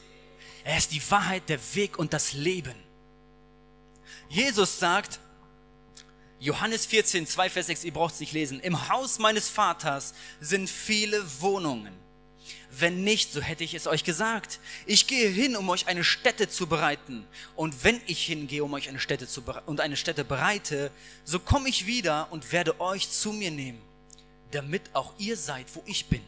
Er 0.65 0.79
ist 0.79 0.93
die 0.93 1.11
Wahrheit, 1.11 1.47
der 1.51 1.61
Weg 1.75 1.99
und 1.99 2.15
das 2.15 2.33
Leben. 2.33 2.77
Jesus 4.31 4.79
sagt, 4.79 5.21
Johannes 6.41 6.87
14, 6.87 7.27
2, 7.27 7.51
Vers 7.51 7.67
6, 7.67 7.85
ihr 7.85 7.93
braucht 7.93 8.15
es 8.15 8.21
nicht 8.21 8.33
lesen, 8.33 8.61
im 8.61 8.89
Haus 8.89 9.19
meines 9.19 9.51
Vaters 9.51 10.15
sind 10.41 10.71
viele 10.71 11.23
Wohnungen. 11.43 11.93
Wenn 12.71 13.05
nicht, 13.05 13.31
so 13.33 13.43
hätte 13.43 13.63
ich 13.63 13.75
es 13.75 13.87
euch 13.87 14.05
gesagt. 14.05 14.59
Ich 14.87 15.07
gehe 15.07 15.29
hin, 15.29 15.55
um 15.55 15.69
euch 15.69 15.87
eine 15.87 16.03
Stätte 16.03 16.49
zu 16.49 16.67
bereiten. 16.67 17.27
Und 17.57 17.85
wenn 17.85 18.01
ich 18.07 18.25
hingehe, 18.25 18.65
um 18.65 18.73
euch 18.73 18.89
eine 18.89 19.01
Stätte 19.01 19.27
zu 19.29 19.43
und 19.67 19.81
eine 19.81 19.99
Stätte 19.99 20.25
bereite, 20.25 20.91
so 21.25 21.41
komme 21.41 21.69
ich 21.69 21.87
wieder 21.87 22.29
und 22.31 22.53
werde 22.53 22.81
euch 22.81 23.11
zu 23.11 23.33
mir 23.33 23.51
nehmen, 23.51 23.83
damit 24.53 24.83
auch 24.95 25.13
ihr 25.19 25.37
seid, 25.37 25.67
wo 25.75 25.83
ich 25.85 26.07
bin. 26.07 26.23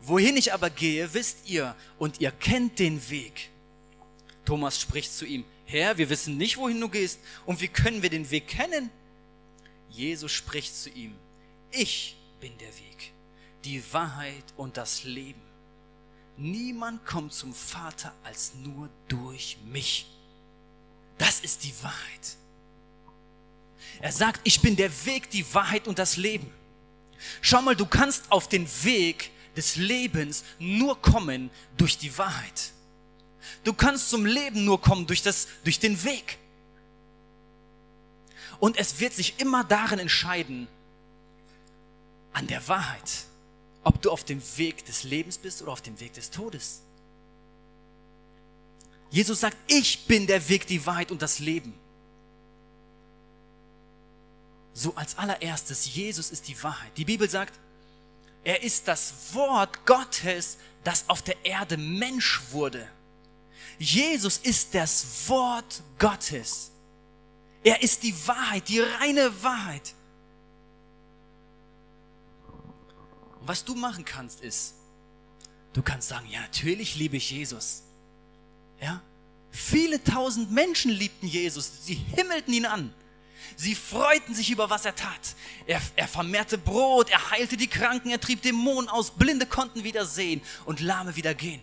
Wohin 0.00 0.36
ich 0.36 0.52
aber 0.52 0.70
gehe, 0.70 1.12
wisst 1.12 1.38
ihr, 1.48 1.74
und 1.98 2.20
ihr 2.20 2.30
kennt 2.30 2.78
den 2.78 3.10
Weg. 3.10 3.50
Thomas 4.44 4.80
spricht 4.80 5.12
zu 5.12 5.26
ihm, 5.26 5.44
Herr, 5.64 5.98
wir 5.98 6.08
wissen 6.08 6.36
nicht, 6.36 6.56
wohin 6.56 6.80
du 6.80 6.88
gehst, 6.88 7.18
und 7.46 7.60
wie 7.60 7.68
können 7.68 8.02
wir 8.02 8.10
den 8.10 8.30
Weg 8.30 8.46
kennen? 8.46 8.90
Jesus 9.90 10.32
spricht 10.32 10.74
zu 10.74 10.90
ihm, 10.90 11.14
ich 11.70 12.16
bin 12.40 12.56
der 12.58 12.68
Weg 12.68 13.12
die 13.64 13.82
Wahrheit 13.92 14.44
und 14.56 14.76
das 14.76 15.04
Leben. 15.04 15.42
Niemand 16.36 17.04
kommt 17.04 17.32
zum 17.32 17.52
Vater 17.52 18.14
als 18.22 18.54
nur 18.54 18.88
durch 19.08 19.58
mich. 19.66 20.06
Das 21.18 21.40
ist 21.40 21.64
die 21.64 21.74
Wahrheit. 21.82 22.36
Er 24.00 24.12
sagt, 24.12 24.40
ich 24.44 24.60
bin 24.60 24.76
der 24.76 24.90
Weg, 25.04 25.30
die 25.30 25.52
Wahrheit 25.52 25.88
und 25.88 25.98
das 25.98 26.16
Leben. 26.16 26.52
Schau 27.40 27.60
mal, 27.62 27.74
du 27.74 27.86
kannst 27.86 28.30
auf 28.30 28.48
den 28.48 28.68
Weg 28.84 29.32
des 29.56 29.74
Lebens 29.74 30.44
nur 30.60 31.02
kommen 31.02 31.50
durch 31.76 31.98
die 31.98 32.16
Wahrheit. 32.16 32.72
Du 33.64 33.72
kannst 33.72 34.10
zum 34.10 34.24
Leben 34.24 34.64
nur 34.64 34.80
kommen 34.80 35.06
durch, 35.06 35.22
das, 35.22 35.48
durch 35.64 35.80
den 35.80 36.04
Weg. 36.04 36.38
Und 38.60 38.76
es 38.76 39.00
wird 39.00 39.12
sich 39.12 39.38
immer 39.38 39.64
darin 39.64 39.98
entscheiden, 39.98 40.68
an 42.32 42.46
der 42.46 42.66
Wahrheit 42.68 43.28
ob 43.88 44.02
du 44.02 44.10
auf 44.10 44.22
dem 44.22 44.42
Weg 44.58 44.84
des 44.84 45.04
Lebens 45.04 45.38
bist 45.38 45.62
oder 45.62 45.72
auf 45.72 45.80
dem 45.80 45.98
Weg 45.98 46.12
des 46.12 46.30
Todes. 46.30 46.82
Jesus 49.10 49.40
sagt, 49.40 49.56
ich 49.66 50.04
bin 50.06 50.26
der 50.26 50.46
Weg, 50.50 50.66
die 50.66 50.84
Wahrheit 50.84 51.10
und 51.10 51.22
das 51.22 51.38
Leben. 51.38 51.72
So 54.74 54.94
als 54.94 55.16
allererstes, 55.16 55.94
Jesus 55.94 56.30
ist 56.30 56.48
die 56.48 56.62
Wahrheit. 56.62 56.92
Die 56.98 57.06
Bibel 57.06 57.30
sagt, 57.30 57.58
er 58.44 58.62
ist 58.62 58.86
das 58.86 59.14
Wort 59.32 59.86
Gottes, 59.86 60.58
das 60.84 61.08
auf 61.08 61.22
der 61.22 61.42
Erde 61.44 61.78
Mensch 61.78 62.42
wurde. 62.50 62.86
Jesus 63.78 64.36
ist 64.36 64.74
das 64.74 65.28
Wort 65.28 65.82
Gottes. 65.98 66.70
Er 67.64 67.82
ist 67.82 68.02
die 68.02 68.14
Wahrheit, 68.26 68.68
die 68.68 68.80
reine 68.80 69.42
Wahrheit. 69.42 69.94
was 73.48 73.64
du 73.64 73.74
machen 73.74 74.04
kannst, 74.04 74.42
ist, 74.42 74.74
du 75.72 75.82
kannst 75.82 76.08
sagen, 76.08 76.28
ja, 76.30 76.40
natürlich 76.42 76.96
liebe 76.96 77.16
ich 77.16 77.30
Jesus. 77.30 77.82
Ja? 78.80 79.02
Viele 79.50 80.04
tausend 80.04 80.52
Menschen 80.52 80.90
liebten 80.90 81.26
Jesus. 81.26 81.86
Sie 81.86 81.94
himmelten 81.94 82.52
ihn 82.52 82.66
an. 82.66 82.92
Sie 83.56 83.74
freuten 83.74 84.34
sich 84.34 84.50
über, 84.50 84.68
was 84.68 84.84
er 84.84 84.94
tat. 84.94 85.34
Er, 85.66 85.80
er 85.96 86.06
vermehrte 86.06 86.58
Brot, 86.58 87.08
er 87.08 87.30
heilte 87.30 87.56
die 87.56 87.66
Kranken, 87.66 88.10
er 88.10 88.20
trieb 88.20 88.42
Dämonen 88.42 88.88
aus, 88.90 89.12
Blinde 89.12 89.46
konnten 89.46 89.82
wieder 89.82 90.04
sehen 90.04 90.42
und 90.66 90.80
Lahme 90.80 91.16
wieder 91.16 91.34
gehen. 91.34 91.62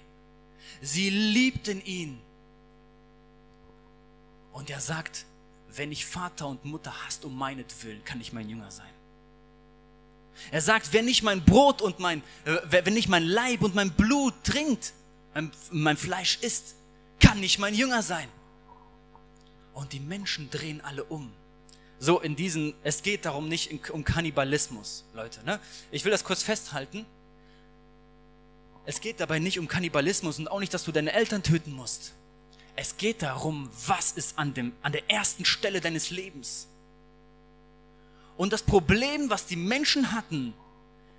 Sie 0.81 1.09
liebten 1.11 1.85
ihn. 1.85 2.19
Und 4.51 4.71
er 4.71 4.81
sagt, 4.81 5.25
wenn 5.77 5.91
ich 5.91 6.05
Vater 6.05 6.47
und 6.47 6.65
Mutter 6.65 6.93
hast 7.05 7.25
um 7.25 7.37
meinetwillen, 7.37 8.03
kann 8.03 8.21
ich 8.21 8.33
mein 8.33 8.49
Jünger 8.49 8.71
sein. 8.71 8.89
Er 10.51 10.61
sagt, 10.61 10.89
wer 10.91 11.01
nicht 11.01 11.23
mein 11.23 11.43
Brot 11.43 11.81
und 11.81 11.99
mein, 11.99 12.21
äh, 12.43 12.57
wenn 12.69 12.93
nicht 12.93 13.07
mein 13.07 13.23
Leib 13.23 13.61
und 13.61 13.73
mein 13.73 13.91
Blut 13.91 14.33
trinkt, 14.43 14.93
mein, 15.33 15.51
mein 15.71 15.97
Fleisch 15.97 16.39
isst, 16.41 16.75
kann 17.19 17.39
nicht 17.39 17.59
mein 17.59 17.73
Jünger 17.73 18.01
sein. 18.01 18.27
Und 19.73 19.93
die 19.93 19.99
Menschen 19.99 20.49
drehen 20.49 20.81
alle 20.81 21.03
um. 21.03 21.31
So 21.99 22.19
in 22.19 22.35
diesen, 22.35 22.73
es 22.83 23.01
geht 23.01 23.25
darum 23.25 23.47
nicht 23.47 23.89
um 23.89 24.03
Kannibalismus, 24.03 25.05
Leute. 25.13 25.43
Ne? 25.45 25.59
Ich 25.91 26.03
will 26.03 26.11
das 26.11 26.23
kurz 26.23 26.43
festhalten. 26.43 27.05
Es 28.85 28.99
geht 29.01 29.19
dabei 29.19 29.39
nicht 29.39 29.57
um 29.57 29.67
Kannibalismus 29.67 30.37
und 30.37 30.49
auch 30.49 30.59
nicht, 30.59 30.73
dass 30.73 30.83
du 30.83 30.91
deine 30.91 31.13
Eltern 31.13 31.41
töten 31.41 31.71
musst. 31.71 32.13
Es 32.75 32.97
geht 32.97 33.21
darum, 33.21 33.69
was 33.87 34.11
ist 34.11 34.37
an, 34.37 34.53
dem, 34.53 34.73
an 34.81 34.91
der 34.91 35.09
ersten 35.09 35.45
Stelle 35.45 35.79
deines 35.79 36.09
Lebens. 36.09 36.67
Und 38.37 38.51
das 38.51 38.63
Problem, 38.63 39.29
was 39.29 39.45
die 39.45 39.55
Menschen 39.55 40.11
hatten, 40.11 40.53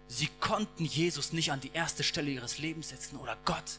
sie 0.07 0.29
konnten 0.41 0.85
Jesus 0.85 1.33
nicht 1.33 1.51
an 1.51 1.61
die 1.61 1.73
erste 1.73 2.05
Stelle 2.05 2.31
ihres 2.31 2.59
Lebens 2.59 2.91
setzen 2.91 3.17
oder 3.17 3.39
Gott. 3.45 3.79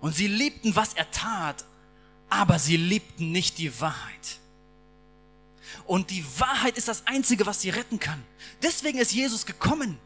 Und 0.00 0.16
sie 0.16 0.26
liebten, 0.26 0.74
was 0.74 0.94
er 0.94 1.08
tat, 1.12 1.64
aber 2.28 2.58
sie 2.58 2.76
liebten 2.76 3.30
nicht 3.30 3.58
die 3.58 3.80
Wahrheit. 3.80 4.40
Und 5.86 6.10
die 6.10 6.24
Wahrheit 6.38 6.76
ist 6.76 6.88
das 6.88 7.06
Einzige, 7.06 7.46
was 7.46 7.60
sie 7.60 7.70
retten 7.70 8.00
kann. 8.00 8.22
Deswegen 8.62 8.98
ist 8.98 9.12
Jesus 9.12 9.46
gekommen, 9.46 9.98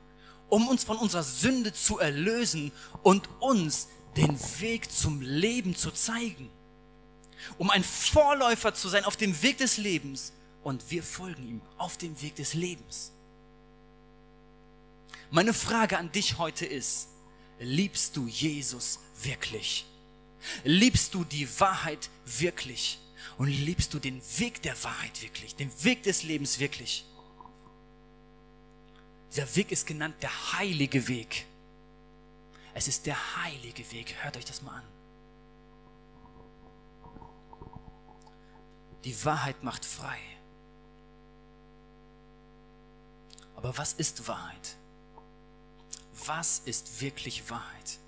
um 0.49 0.68
uns 0.68 0.85
von 0.85 0.99
unserer 0.99 1.22
Sünde 1.22 1.72
zu 1.72 1.99
erlösen 1.99 2.72
und 3.03 3.29
uns 3.41 3.89
den 4.17 4.39
Weg 4.61 4.91
zum 4.91 5.21
Leben 5.21 5.77
zu 5.77 5.91
zeigen 5.91 6.51
um 7.59 7.71
ein 7.71 7.85
Vorläufer 7.85 8.75
zu 8.75 8.89
sein 8.89 9.05
auf 9.05 9.17
dem 9.17 9.41
Weg 9.43 9.59
des 9.59 9.77
Lebens 9.77 10.33
und 10.62 10.91
wir 10.91 11.03
folgen 11.03 11.49
ihm 11.49 11.62
auf 11.79 11.97
dem 11.97 12.21
Weg 12.23 12.37
des 12.37 12.55
Lebens. 12.55 13.12
Meine 15.31 15.55
Frage 15.55 15.99
an 15.99 16.12
dich 16.12 16.39
heute 16.39 16.67
ist, 16.67 17.09
liebst 17.59 18.17
du 18.17 18.27
Jesus 18.27 19.01
wirklich? 19.23 19.87
Liebst 20.64 21.14
du 21.14 21.25
die 21.25 21.49
Wahrheit 21.61 22.11
wirklich? 22.25 22.99
Und 23.39 23.49
liebst 23.49 23.93
du 23.93 23.99
den 23.99 24.23
Weg 24.39 24.62
der 24.62 24.83
Wahrheit 24.85 25.21
wirklich, 25.21 25.57
den 25.57 25.71
Weg 25.85 26.05
des 26.05 26.23
Lebens 26.23 26.59
wirklich? 26.59 27.05
Dieser 29.31 29.57
Weg 29.57 29.73
ist 29.73 29.87
genannt 29.87 30.14
der 30.23 30.53
heilige 30.53 31.09
Weg. 31.09 31.47
Es 32.77 32.89
ist 32.89 33.07
der 33.07 33.16
heilige 33.43 33.91
Weg. 33.91 34.22
Hört 34.22 34.37
euch 34.37 34.45
das 34.45 34.61
mal 34.61 34.77
an. 34.77 34.85
Die 39.03 39.24
Wahrheit 39.24 39.64
macht 39.64 39.83
frei. 39.83 40.18
Aber 43.55 43.79
was 43.79 43.95
ist 43.95 44.29
Wahrheit? 44.29 44.77
Was 46.27 46.59
ist 46.59 47.01
wirklich 47.01 47.49
Wahrheit? 47.49 47.99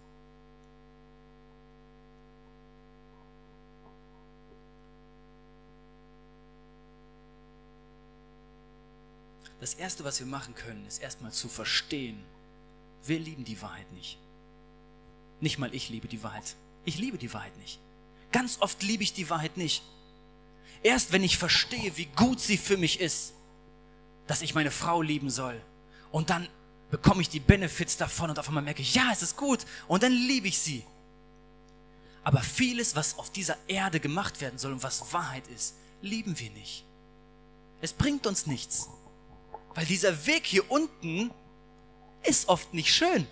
Das 9.60 9.72
Erste, 9.72 10.04
was 10.04 10.20
wir 10.20 10.26
machen 10.26 10.54
können, 10.54 10.84
ist 10.86 10.98
erstmal 10.98 11.32
zu 11.32 11.48
verstehen, 11.48 12.22
wir 13.04 13.18
lieben 13.18 13.44
die 13.44 13.62
Wahrheit 13.62 13.90
nicht. 13.92 14.18
Nicht 15.40 15.58
mal 15.58 15.74
ich 15.74 15.88
liebe 15.88 16.08
die 16.08 16.22
Wahrheit. 16.22 16.56
Ich 16.84 16.98
liebe 16.98 17.18
die 17.18 17.32
Wahrheit 17.32 17.56
nicht. 17.58 17.78
Ganz 18.32 18.58
oft 18.60 18.82
liebe 18.82 19.02
ich 19.02 19.12
die 19.12 19.30
Wahrheit 19.30 19.56
nicht. 19.56 19.82
Erst 20.82 21.12
wenn 21.12 21.24
ich 21.24 21.38
verstehe, 21.38 21.96
wie 21.96 22.06
gut 22.06 22.40
sie 22.40 22.56
für 22.56 22.76
mich 22.76 23.00
ist, 23.00 23.32
dass 24.26 24.42
ich 24.42 24.54
meine 24.54 24.70
Frau 24.70 25.02
lieben 25.02 25.30
soll. 25.30 25.60
Und 26.12 26.30
dann 26.30 26.48
bekomme 26.90 27.20
ich 27.20 27.28
die 27.28 27.40
Benefits 27.40 27.96
davon 27.96 28.30
und 28.30 28.38
auf 28.38 28.48
einmal 28.48 28.62
merke 28.62 28.82
ich, 28.82 28.94
ja, 28.94 29.10
es 29.12 29.22
ist 29.22 29.36
gut. 29.36 29.66
Und 29.86 30.02
dann 30.02 30.12
liebe 30.12 30.48
ich 30.48 30.58
sie. 30.58 30.84
Aber 32.24 32.42
vieles, 32.42 32.94
was 32.94 33.18
auf 33.18 33.30
dieser 33.30 33.56
Erde 33.68 34.00
gemacht 34.00 34.40
werden 34.40 34.58
soll 34.58 34.72
und 34.72 34.82
was 34.82 35.12
Wahrheit 35.12 35.48
ist, 35.48 35.74
lieben 36.02 36.38
wir 36.38 36.50
nicht. 36.50 36.84
Es 37.80 37.92
bringt 37.92 38.26
uns 38.26 38.46
nichts. 38.46 38.88
Weil 39.74 39.86
dieser 39.86 40.26
Weg 40.26 40.44
hier 40.44 40.70
unten 40.70 41.30
ist 42.24 42.48
oft 42.48 42.74
nicht 42.74 42.92
schön. 42.92 43.26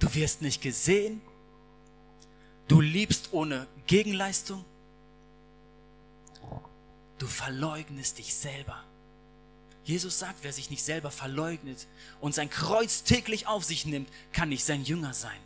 Du 0.00 0.12
wirst 0.14 0.42
nicht 0.42 0.62
gesehen. 0.62 1.20
Du 2.66 2.80
liebst 2.80 3.32
ohne 3.32 3.68
Gegenleistung. 3.86 4.64
Du 7.18 7.26
verleugnest 7.26 8.18
dich 8.18 8.34
selber. 8.34 8.82
Jesus 9.84 10.18
sagt, 10.18 10.38
wer 10.42 10.52
sich 10.52 10.70
nicht 10.70 10.82
selber 10.82 11.10
verleugnet 11.10 11.86
und 12.20 12.34
sein 12.34 12.48
Kreuz 12.48 13.02
täglich 13.02 13.46
auf 13.46 13.64
sich 13.64 13.86
nimmt, 13.86 14.08
kann 14.32 14.48
nicht 14.48 14.64
sein 14.64 14.84
Jünger 14.84 15.14
sein. 15.14 15.38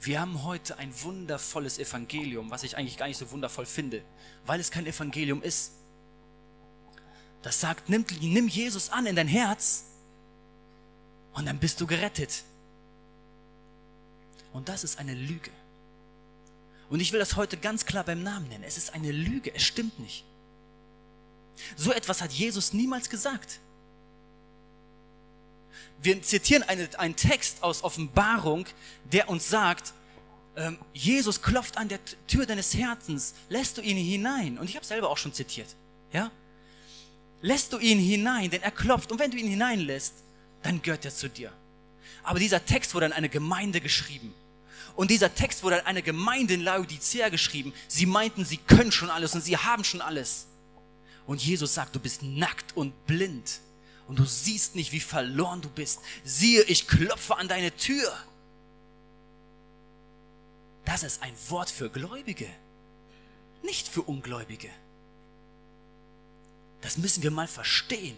Wir 0.00 0.20
haben 0.20 0.42
heute 0.42 0.78
ein 0.78 0.92
wundervolles 1.02 1.78
Evangelium, 1.78 2.50
was 2.50 2.64
ich 2.64 2.76
eigentlich 2.76 2.96
gar 2.96 3.06
nicht 3.06 3.18
so 3.18 3.30
wundervoll 3.30 3.66
finde, 3.66 4.02
weil 4.44 4.60
es 4.60 4.70
kein 4.70 4.86
Evangelium 4.86 5.42
ist. 5.42 5.72
Das 7.42 7.60
sagt, 7.60 7.88
nimm, 7.88 8.04
nimm 8.20 8.48
Jesus 8.48 8.90
an 8.90 9.06
in 9.06 9.16
dein 9.16 9.28
Herz 9.28 9.84
und 11.34 11.46
dann 11.46 11.58
bist 11.58 11.80
du 11.80 11.86
gerettet. 11.86 12.44
Und 14.52 14.68
das 14.68 14.84
ist 14.84 14.98
eine 14.98 15.14
Lüge. 15.14 15.50
Und 16.90 17.00
ich 17.00 17.12
will 17.12 17.20
das 17.20 17.36
heute 17.36 17.56
ganz 17.56 17.86
klar 17.86 18.04
beim 18.04 18.22
Namen 18.22 18.48
nennen. 18.48 18.64
Es 18.64 18.76
ist 18.76 18.92
eine 18.92 19.12
Lüge, 19.12 19.54
es 19.54 19.62
stimmt 19.62 19.98
nicht. 19.98 20.24
So 21.76 21.92
etwas 21.92 22.20
hat 22.20 22.32
Jesus 22.32 22.72
niemals 22.72 23.08
gesagt. 23.08 23.60
Wir 26.02 26.20
zitieren 26.22 26.64
eine, 26.64 26.88
einen 26.98 27.16
Text 27.16 27.62
aus 27.62 27.84
Offenbarung, 27.84 28.66
der 29.04 29.28
uns 29.28 29.48
sagt, 29.48 29.94
ähm, 30.56 30.78
Jesus 30.92 31.40
klopft 31.40 31.78
an 31.78 31.88
der 31.88 32.00
Tür 32.26 32.44
deines 32.44 32.74
Herzens, 32.74 33.34
lässt 33.48 33.78
du 33.78 33.80
ihn 33.80 33.96
hinein. 33.96 34.58
Und 34.58 34.68
ich 34.68 34.76
habe 34.76 34.84
selber 34.84 35.08
auch 35.08 35.16
schon 35.16 35.32
zitiert. 35.32 35.74
Ja? 36.12 36.30
Lässt 37.40 37.72
du 37.72 37.78
ihn 37.78 37.98
hinein, 37.98 38.50
denn 38.50 38.62
er 38.62 38.70
klopft. 38.70 39.12
Und 39.12 39.18
wenn 39.18 39.30
du 39.30 39.38
ihn 39.38 39.48
hineinlässt, 39.48 40.14
dann 40.62 40.82
gehört 40.82 41.04
er 41.04 41.14
zu 41.14 41.28
dir. 41.28 41.52
Aber 42.22 42.38
dieser 42.38 42.64
Text 42.64 42.94
wurde 42.94 43.06
an 43.06 43.12
eine 43.12 43.28
Gemeinde 43.28 43.80
geschrieben. 43.80 44.34
Und 44.94 45.10
dieser 45.10 45.34
Text 45.34 45.62
wurde 45.62 45.80
an 45.80 45.86
eine 45.86 46.02
Gemeinde 46.02 46.54
in 46.54 46.60
Laodicea 46.62 47.28
geschrieben. 47.28 47.72
Sie 47.88 48.06
meinten, 48.06 48.44
sie 48.44 48.58
können 48.58 48.92
schon 48.92 49.10
alles 49.10 49.34
und 49.34 49.40
sie 49.40 49.56
haben 49.56 49.84
schon 49.84 50.00
alles. 50.00 50.46
Und 51.26 51.42
Jesus 51.42 51.74
sagt, 51.74 51.94
du 51.94 52.00
bist 52.00 52.22
nackt 52.22 52.76
und 52.76 53.06
blind 53.06 53.60
und 54.08 54.18
du 54.18 54.24
siehst 54.24 54.74
nicht, 54.74 54.92
wie 54.92 55.00
verloren 55.00 55.62
du 55.62 55.70
bist. 55.70 56.00
Siehe, 56.24 56.62
ich 56.64 56.86
klopfe 56.86 57.36
an 57.36 57.48
deine 57.48 57.74
Tür. 57.74 58.12
Das 60.84 61.02
ist 61.02 61.22
ein 61.22 61.34
Wort 61.48 61.70
für 61.70 61.88
Gläubige, 61.88 62.48
nicht 63.62 63.88
für 63.88 64.02
Ungläubige. 64.02 64.68
Das 66.80 66.98
müssen 66.98 67.22
wir 67.22 67.30
mal 67.30 67.46
verstehen. 67.46 68.16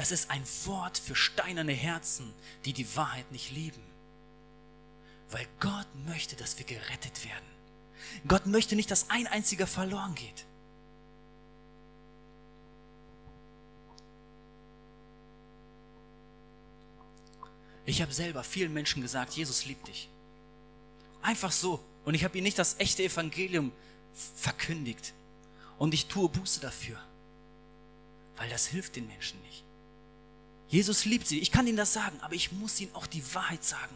Das 0.00 0.12
ist 0.12 0.30
ein 0.30 0.42
Wort 0.64 0.96
für 0.96 1.14
steinerne 1.14 1.74
Herzen, 1.74 2.32
die 2.64 2.72
die 2.72 2.96
Wahrheit 2.96 3.30
nicht 3.32 3.50
lieben. 3.50 3.82
Weil 5.30 5.46
Gott 5.60 5.86
möchte, 6.06 6.36
dass 6.36 6.56
wir 6.56 6.64
gerettet 6.64 7.22
werden. 7.22 7.44
Gott 8.26 8.46
möchte 8.46 8.76
nicht, 8.76 8.90
dass 8.90 9.10
ein 9.10 9.26
einziger 9.26 9.66
verloren 9.66 10.14
geht. 10.14 10.46
Ich 17.84 18.00
habe 18.00 18.14
selber 18.14 18.42
vielen 18.42 18.72
Menschen 18.72 19.02
gesagt, 19.02 19.34
Jesus 19.34 19.66
liebt 19.66 19.86
dich. 19.86 20.08
Einfach 21.20 21.52
so. 21.52 21.84
Und 22.06 22.14
ich 22.14 22.24
habe 22.24 22.38
ihnen 22.38 22.44
nicht 22.44 22.58
das 22.58 22.76
echte 22.78 23.02
Evangelium 23.02 23.70
verkündigt. 24.14 25.12
Und 25.76 25.92
ich 25.92 26.06
tue 26.06 26.30
Buße 26.30 26.60
dafür. 26.60 26.98
Weil 28.36 28.48
das 28.48 28.66
hilft 28.66 28.96
den 28.96 29.06
Menschen 29.06 29.38
nicht. 29.42 29.62
Jesus 30.70 31.04
liebt 31.04 31.26
sie. 31.26 31.40
Ich 31.40 31.50
kann 31.50 31.66
ihnen 31.66 31.76
das 31.76 31.92
sagen, 31.92 32.16
aber 32.20 32.34
ich 32.34 32.52
muss 32.52 32.80
ihnen 32.80 32.94
auch 32.94 33.06
die 33.06 33.22
Wahrheit 33.34 33.64
sagen. 33.64 33.94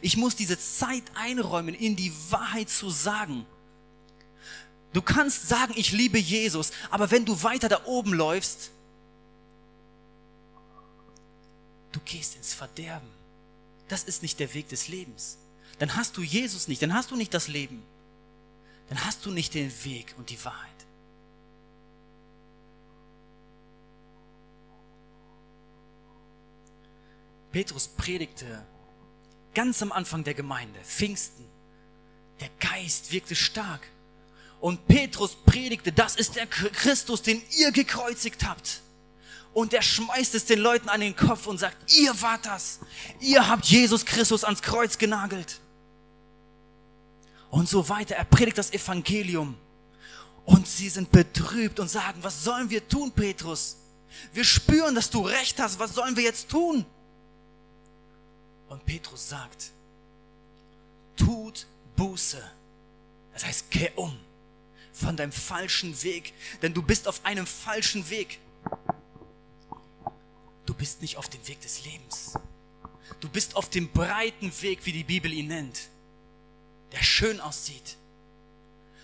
Ich 0.00 0.16
muss 0.16 0.36
diese 0.36 0.58
Zeit 0.58 1.02
einräumen, 1.14 1.74
ihnen 1.74 1.96
die 1.96 2.12
Wahrheit 2.30 2.70
zu 2.70 2.88
sagen. 2.88 3.44
Du 4.92 5.02
kannst 5.02 5.48
sagen, 5.48 5.74
ich 5.76 5.90
liebe 5.90 6.18
Jesus, 6.18 6.70
aber 6.88 7.10
wenn 7.10 7.24
du 7.24 7.42
weiter 7.42 7.68
da 7.68 7.84
oben 7.84 8.14
läufst, 8.14 8.70
du 11.92 12.00
gehst 12.04 12.36
ins 12.36 12.54
Verderben. 12.54 13.08
Das 13.88 14.04
ist 14.04 14.22
nicht 14.22 14.38
der 14.38 14.54
Weg 14.54 14.68
des 14.68 14.86
Lebens. 14.86 15.38
Dann 15.80 15.96
hast 15.96 16.16
du 16.16 16.22
Jesus 16.22 16.68
nicht, 16.68 16.80
dann 16.80 16.94
hast 16.94 17.10
du 17.10 17.16
nicht 17.16 17.34
das 17.34 17.48
Leben. 17.48 17.82
Dann 18.88 19.04
hast 19.04 19.26
du 19.26 19.32
nicht 19.32 19.54
den 19.54 19.72
Weg 19.84 20.14
und 20.16 20.30
die 20.30 20.44
Wahrheit. 20.44 20.79
Petrus 27.52 27.88
predigte 27.88 28.64
ganz 29.54 29.82
am 29.82 29.92
Anfang 29.92 30.24
der 30.24 30.34
Gemeinde, 30.34 30.78
Pfingsten. 30.84 31.44
Der 32.40 32.50
Geist 32.60 33.12
wirkte 33.12 33.34
stark. 33.34 33.86
Und 34.60 34.86
Petrus 34.86 35.36
predigte, 35.46 35.92
das 35.92 36.16
ist 36.16 36.36
der 36.36 36.46
Christus, 36.46 37.22
den 37.22 37.42
ihr 37.58 37.72
gekreuzigt 37.72 38.46
habt. 38.46 38.82
Und 39.52 39.74
er 39.74 39.82
schmeißt 39.82 40.34
es 40.34 40.44
den 40.44 40.60
Leuten 40.60 40.88
an 40.88 41.00
den 41.00 41.16
Kopf 41.16 41.46
und 41.46 41.58
sagt, 41.58 41.92
ihr 41.92 42.20
wart 42.22 42.46
das. 42.46 42.78
Ihr 43.20 43.48
habt 43.48 43.64
Jesus 43.64 44.04
Christus 44.04 44.44
ans 44.44 44.62
Kreuz 44.62 44.96
genagelt. 44.96 45.60
Und 47.50 47.68
so 47.68 47.88
weiter. 47.88 48.14
Er 48.14 48.24
predigt 48.24 48.58
das 48.58 48.72
Evangelium. 48.72 49.56
Und 50.44 50.68
sie 50.68 50.88
sind 50.88 51.10
betrübt 51.10 51.80
und 51.80 51.90
sagen, 51.90 52.22
was 52.22 52.44
sollen 52.44 52.70
wir 52.70 52.86
tun, 52.86 53.10
Petrus? 53.10 53.76
Wir 54.32 54.44
spüren, 54.44 54.94
dass 54.94 55.10
du 55.10 55.22
recht 55.22 55.58
hast. 55.58 55.78
Was 55.78 55.94
sollen 55.94 56.16
wir 56.16 56.22
jetzt 56.22 56.48
tun? 56.48 56.84
Und 58.70 58.86
Petrus 58.86 59.28
sagt, 59.28 59.72
tut 61.16 61.66
Buße. 61.96 62.42
Das 63.34 63.44
heißt, 63.44 63.70
kehr 63.70 63.98
um 63.98 64.18
von 64.92 65.16
deinem 65.16 65.32
falschen 65.32 66.02
Weg, 66.02 66.32
denn 66.62 66.72
du 66.72 66.82
bist 66.82 67.08
auf 67.08 67.24
einem 67.24 67.46
falschen 67.46 68.08
Weg. 68.10 68.38
Du 70.66 70.72
bist 70.72 71.02
nicht 71.02 71.16
auf 71.16 71.28
dem 71.28 71.46
Weg 71.48 71.60
des 71.60 71.84
Lebens. 71.84 72.34
Du 73.18 73.28
bist 73.28 73.56
auf 73.56 73.68
dem 73.68 73.90
breiten 73.90 74.52
Weg, 74.62 74.86
wie 74.86 74.92
die 74.92 75.04
Bibel 75.04 75.32
ihn 75.32 75.48
nennt, 75.48 75.88
der 76.92 77.02
schön 77.02 77.40
aussieht. 77.40 77.96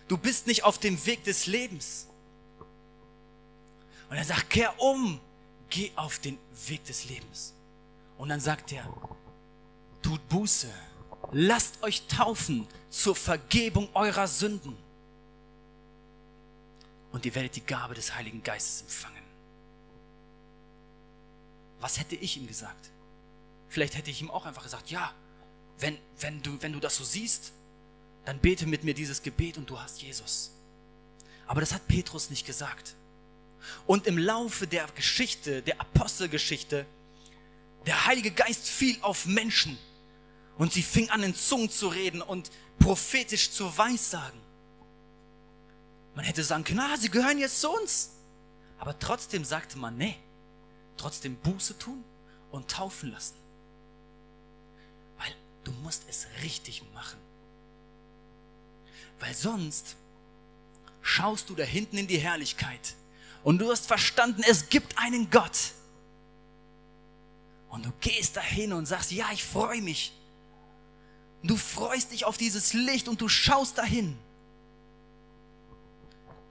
Du 0.06 0.16
bist 0.16 0.46
nicht 0.46 0.62
auf 0.62 0.78
dem 0.78 1.04
Weg 1.06 1.24
des 1.24 1.46
Lebens. 1.46 2.06
Und 4.08 4.16
er 4.16 4.24
sagt, 4.24 4.50
kehr 4.50 4.80
um, 4.80 5.20
geh 5.70 5.90
auf 5.96 6.20
den 6.20 6.38
Weg 6.68 6.84
des 6.84 7.06
Lebens. 7.06 7.52
Und 8.16 8.28
dann 8.28 8.40
sagt 8.40 8.70
er, 8.70 8.88
tut 10.03 10.26
Buße, 10.28 10.72
lasst 11.32 11.82
euch 11.82 12.07
taufen 12.07 12.66
zur 12.90 13.16
Vergebung 13.16 13.88
eurer 13.94 14.26
Sünden. 14.28 14.76
Und 17.12 17.24
ihr 17.24 17.34
werdet 17.34 17.57
die 17.57 17.64
Gabe 17.64 17.94
des 17.94 18.14
Heiligen 18.14 18.42
Geistes 18.42 18.82
empfangen. 18.82 19.22
Was 21.80 21.99
hätte 21.99 22.16
ich 22.16 22.36
ihm 22.36 22.47
gesagt? 22.47 22.90
Vielleicht 23.68 23.97
hätte 23.97 24.11
ich 24.11 24.20
ihm 24.20 24.30
auch 24.30 24.47
einfach 24.47 24.62
gesagt, 24.62 24.90
ja, 24.90 25.12
wenn, 25.78 25.99
wenn, 26.20 26.42
du, 26.42 26.61
wenn 26.62 26.72
du 26.72 26.80
das 26.80 26.97
so 26.97 27.05
siehst, 27.05 27.53
dann 28.24 28.38
bete 28.38 28.66
mit 28.66 28.84
mir 28.84 28.94
dieses 28.94 29.22
Gebet 29.22 29.59
und 29.59 29.68
du 29.68 29.78
hast 29.78 30.03
Jesus. 30.03 30.53
Aber 31.47 31.61
das 31.61 31.72
hat 31.72 31.86
Petrus 31.86 32.30
nicht 32.30 32.47
gesagt. 32.47 32.94
Und 33.86 34.07
im 34.07 34.18
Laufe 34.18 34.66
der 34.66 34.86
Geschichte, 34.94 35.62
der 35.62 35.80
Apostelgeschichte, 35.80 36.86
der 37.87 38.07
Heilige 38.07 38.32
Geist 38.32 38.68
fiel 38.68 38.99
auf 39.01 39.26
Menschen 39.26 39.78
und 40.59 40.72
sie 40.72 40.82
fing 40.82 41.09
an, 41.11 41.22
in 41.22 41.34
Zungen 41.34 41.70
zu 41.70 41.89
reden 41.89 42.20
und 42.20 42.51
prophetisch 42.78 43.51
zu 43.53 43.76
weissagen. 43.78 44.41
Man 46.14 46.24
hätte 46.24 46.43
sagen 46.43 46.64
können, 46.64 46.80
ah, 46.80 46.97
sie 46.97 47.11
gehören 47.11 47.39
jetzt 47.39 47.61
zu 47.61 47.70
uns. 47.70 48.11
Aber 48.78 48.99
trotzdem 48.99 49.45
sagte 49.45 49.78
man, 49.78 49.97
nee, 49.97 50.16
trotzdem 50.97 51.37
Buße 51.37 51.78
tun 51.78 52.03
und 52.51 52.70
taufen 52.70 53.11
lassen. 53.12 53.37
Weil 55.18 55.34
du 55.64 55.72
musst 55.82 56.05
es 56.09 56.26
richtig 56.43 56.82
machen. 56.95 57.18
Weil 59.20 59.34
sonst 59.34 59.97
schaust 61.03 61.49
du 61.49 61.55
da 61.55 61.64
hinten 61.64 61.99
in 61.99 62.07
die 62.07 62.18
Herrlichkeit 62.18 62.95
und 63.45 63.59
du 63.59 63.70
hast 63.70 63.87
verstanden, 63.87 64.43
es 64.49 64.68
gibt 64.68 64.99
einen 64.99 65.30
Gott. 65.30 65.72
Und 67.68 67.84
du 67.84 67.92
gehst 68.00 68.36
dahin 68.36 68.72
und 68.72 68.86
sagst, 68.86 69.10
ja, 69.10 69.26
ich 69.32 69.44
freue 69.44 69.82
mich. 69.82 70.12
Du 71.42 71.56
freust 71.56 72.12
dich 72.12 72.24
auf 72.24 72.36
dieses 72.36 72.72
Licht 72.72 73.08
und 73.08 73.20
du 73.20 73.28
schaust 73.28 73.78
dahin. 73.78 74.18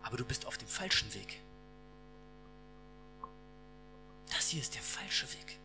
Aber 0.03 0.17
du 0.17 0.25
bist 0.25 0.45
auf 0.45 0.57
dem 0.57 0.67
falschen 0.67 1.13
Weg. 1.13 1.41
Das 4.29 4.49
hier 4.49 4.61
ist 4.61 4.75
der 4.75 4.81
falsche 4.81 5.27
Weg. 5.33 5.57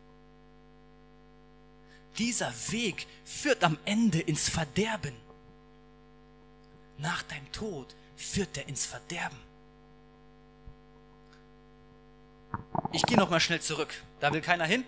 Dieser 2.19 2.53
Weg 2.71 3.07
führt 3.25 3.63
am 3.65 3.79
Ende 3.85 4.21
ins 4.21 4.49
Verderben. 4.49 5.15
Nach 6.99 7.23
deinem 7.23 7.51
Tod 7.53 7.95
führt 8.17 8.57
er 8.57 8.69
ins 8.69 8.85
Verderben. 8.85 9.39
Ich 12.93 13.03
gehe 13.05 13.17
noch 13.17 13.31
mal 13.31 13.41
schnell 13.41 13.61
zurück. 13.61 13.95
Da 14.21 14.33
will 14.33 14.41
keiner 14.41 14.67
hin. 14.67 14.85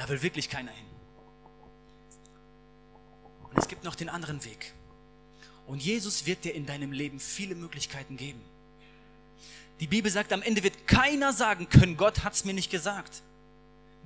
Da 0.00 0.08
will 0.08 0.22
wirklich 0.22 0.48
keiner 0.48 0.72
hin. 0.72 0.86
Und 3.42 3.58
es 3.58 3.68
gibt 3.68 3.84
noch 3.84 3.94
den 3.94 4.08
anderen 4.08 4.42
Weg. 4.46 4.72
Und 5.66 5.82
Jesus 5.82 6.24
wird 6.24 6.42
dir 6.44 6.54
in 6.54 6.64
deinem 6.64 6.90
Leben 6.90 7.20
viele 7.20 7.54
Möglichkeiten 7.54 8.16
geben. 8.16 8.40
Die 9.78 9.86
Bibel 9.86 10.10
sagt, 10.10 10.32
am 10.32 10.40
Ende 10.40 10.62
wird 10.62 10.86
keiner 10.86 11.34
sagen 11.34 11.68
können, 11.68 11.98
Gott 11.98 12.24
hat 12.24 12.32
es 12.32 12.46
mir 12.46 12.54
nicht 12.54 12.70
gesagt. 12.70 13.20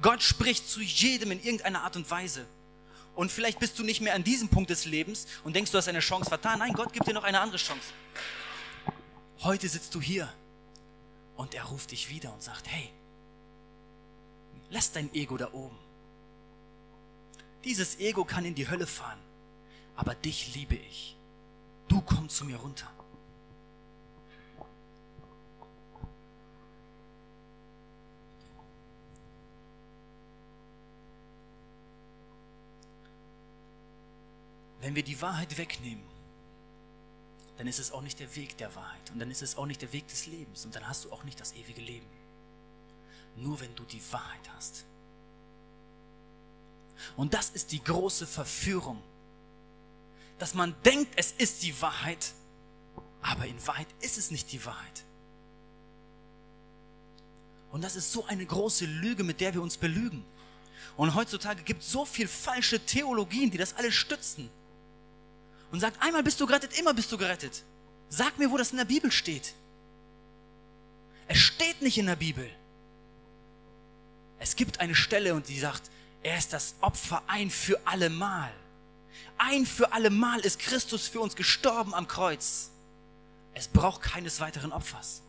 Gott 0.03 0.21
spricht 0.21 0.69
zu 0.69 0.81
jedem 0.81 1.31
in 1.31 1.41
irgendeiner 1.41 1.83
Art 1.83 1.95
und 1.95 2.11
Weise. 2.11 2.45
Und 3.15 3.31
vielleicht 3.31 3.61
bist 3.61 3.79
du 3.79 3.85
nicht 3.85 4.01
mehr 4.01 4.15
an 4.15 4.25
diesem 4.25 4.49
Punkt 4.49 4.71
des 4.71 4.87
Lebens 4.87 5.29
und 5.45 5.55
denkst, 5.55 5.71
du 5.71 5.79
hast 5.79 5.87
eine 5.87 6.01
Chance 6.01 6.29
vertan. 6.29 6.59
Nein, 6.59 6.73
Gott 6.73 6.93
gibt 6.93 7.07
dir 7.07 7.15
noch 7.15 7.23
eine 7.23 7.39
andere 7.39 7.59
Chance. 7.59 7.93
Heute 9.43 9.69
sitzt 9.69 9.95
du 9.95 10.01
hier 10.01 10.29
und 11.37 11.55
er 11.55 11.63
ruft 11.67 11.93
dich 11.93 12.11
wieder 12.11 12.35
und 12.35 12.43
sagt, 12.43 12.67
hey, 12.67 12.91
lass 14.71 14.91
dein 14.91 15.15
Ego 15.15 15.37
da 15.37 15.53
oben. 15.53 15.84
Dieses 17.65 17.99
Ego 17.99 18.25
kann 18.25 18.45
in 18.45 18.55
die 18.55 18.69
Hölle 18.69 18.87
fahren, 18.87 19.19
aber 19.97 20.15
dich 20.15 20.55
liebe 20.55 20.75
ich. 20.75 21.17
Du 21.89 22.03
komm 22.03 22.29
zu 22.29 22.45
mir 22.45 22.57
runter. 22.57 22.91
Wenn 34.81 34.95
wir 34.95 35.03
die 35.03 35.23
Wahrheit 35.23 35.57
wegnehmen, 35.57 36.05
dann 37.57 37.67
ist 37.67 37.79
es 37.79 37.91
auch 37.93 38.03
nicht 38.03 38.21
der 38.21 38.37
Weg 38.37 38.59
der 38.59 38.75
Wahrheit 38.75 39.11
und 39.11 39.19
dann 39.19 39.31
ist 39.31 39.41
es 39.41 39.57
auch 39.57 39.65
nicht 39.65 39.81
der 39.81 39.95
Weg 39.95 40.07
des 40.09 40.27
Lebens 40.27 40.67
und 40.67 40.75
dann 40.75 40.87
hast 40.87 41.07
du 41.07 41.13
auch 41.13 41.25
nicht 41.25 41.41
das 41.41 41.55
ewige 41.55 41.81
Leben. 41.81 42.07
Nur 43.37 43.61
wenn 43.61 43.75
du 43.75 43.85
die 43.85 44.03
Wahrheit 44.13 44.51
hast. 44.55 44.85
Und 47.17 47.35
das 47.35 47.51
ist 47.51 47.73
die 47.73 47.83
große 47.83 48.27
Verführung, 48.27 49.03
dass 50.39 50.55
man 50.55 50.75
denkt, 50.85 51.13
es 51.17 51.33
ist 51.33 51.63
die 51.63 51.81
Wahrheit, 51.81 52.33
aber 53.23 53.47
in 53.47 53.67
Wahrheit 53.67 53.89
ist 54.01 54.19
es 54.19 54.31
nicht 54.31 54.53
die 54.53 54.65
Wahrheit. 54.65 55.05
Und 57.71 57.83
das 57.83 57.97
ist 57.97 58.13
so 58.13 58.25
eine 58.27 58.47
große 58.47 58.87
Lüge, 58.87 59.25
mit 59.25 59.41
der 59.41 59.55
wir 59.55 59.63
uns 59.63 59.77
belügen. 59.77 60.25
Und 60.97 61.15
heutzutage 61.15 61.63
gibt 61.63 61.83
es 61.83 61.91
so 61.91 62.05
viel 62.05 62.29
falsche 62.29 62.79
Theologien, 62.79 63.51
die 63.51 63.59
das 63.59 63.75
alles 63.75 63.95
stützen 63.95 64.49
und 65.73 65.81
sagt, 65.81 66.01
einmal 66.01 66.23
bist 66.23 66.41
du 66.41 66.47
gerettet, 66.47 66.79
immer 66.79 66.95
bist 66.95 67.11
du 67.11 67.19
gerettet. 67.19 67.65
Sag 68.09 68.39
mir, 68.39 68.49
wo 68.49 68.57
das 68.57 68.71
in 68.71 68.77
der 68.77 68.85
Bibel 68.85 69.11
steht. 69.11 69.55
Es 71.27 71.39
steht 71.39 71.83
nicht 71.83 71.99
in 71.99 72.07
der 72.07 72.15
Bibel. 72.15 72.49
Es 74.39 74.55
gibt 74.55 74.79
eine 74.79 74.95
Stelle 74.95 75.35
und 75.35 75.49
die 75.49 75.59
sagt, 75.59 75.91
er 76.25 76.39
ist 76.39 76.53
das 76.53 76.75
Opfer 76.81 77.23
ein 77.29 77.51
für 77.51 77.79
allemal. 77.87 78.51
Ein 79.37 79.67
für 79.67 79.93
allemal 79.93 80.41
ist 80.41 80.59
Christus 80.59 81.07
für 81.07 81.21
uns 81.21 81.37
gestorben 81.37 81.95
am 81.95 82.09
Kreuz. 82.09 82.71
Es 83.53 83.69
braucht 83.69 84.01
keines 84.03 84.41
weiteren 84.41 84.73
Opfers. 84.73 85.23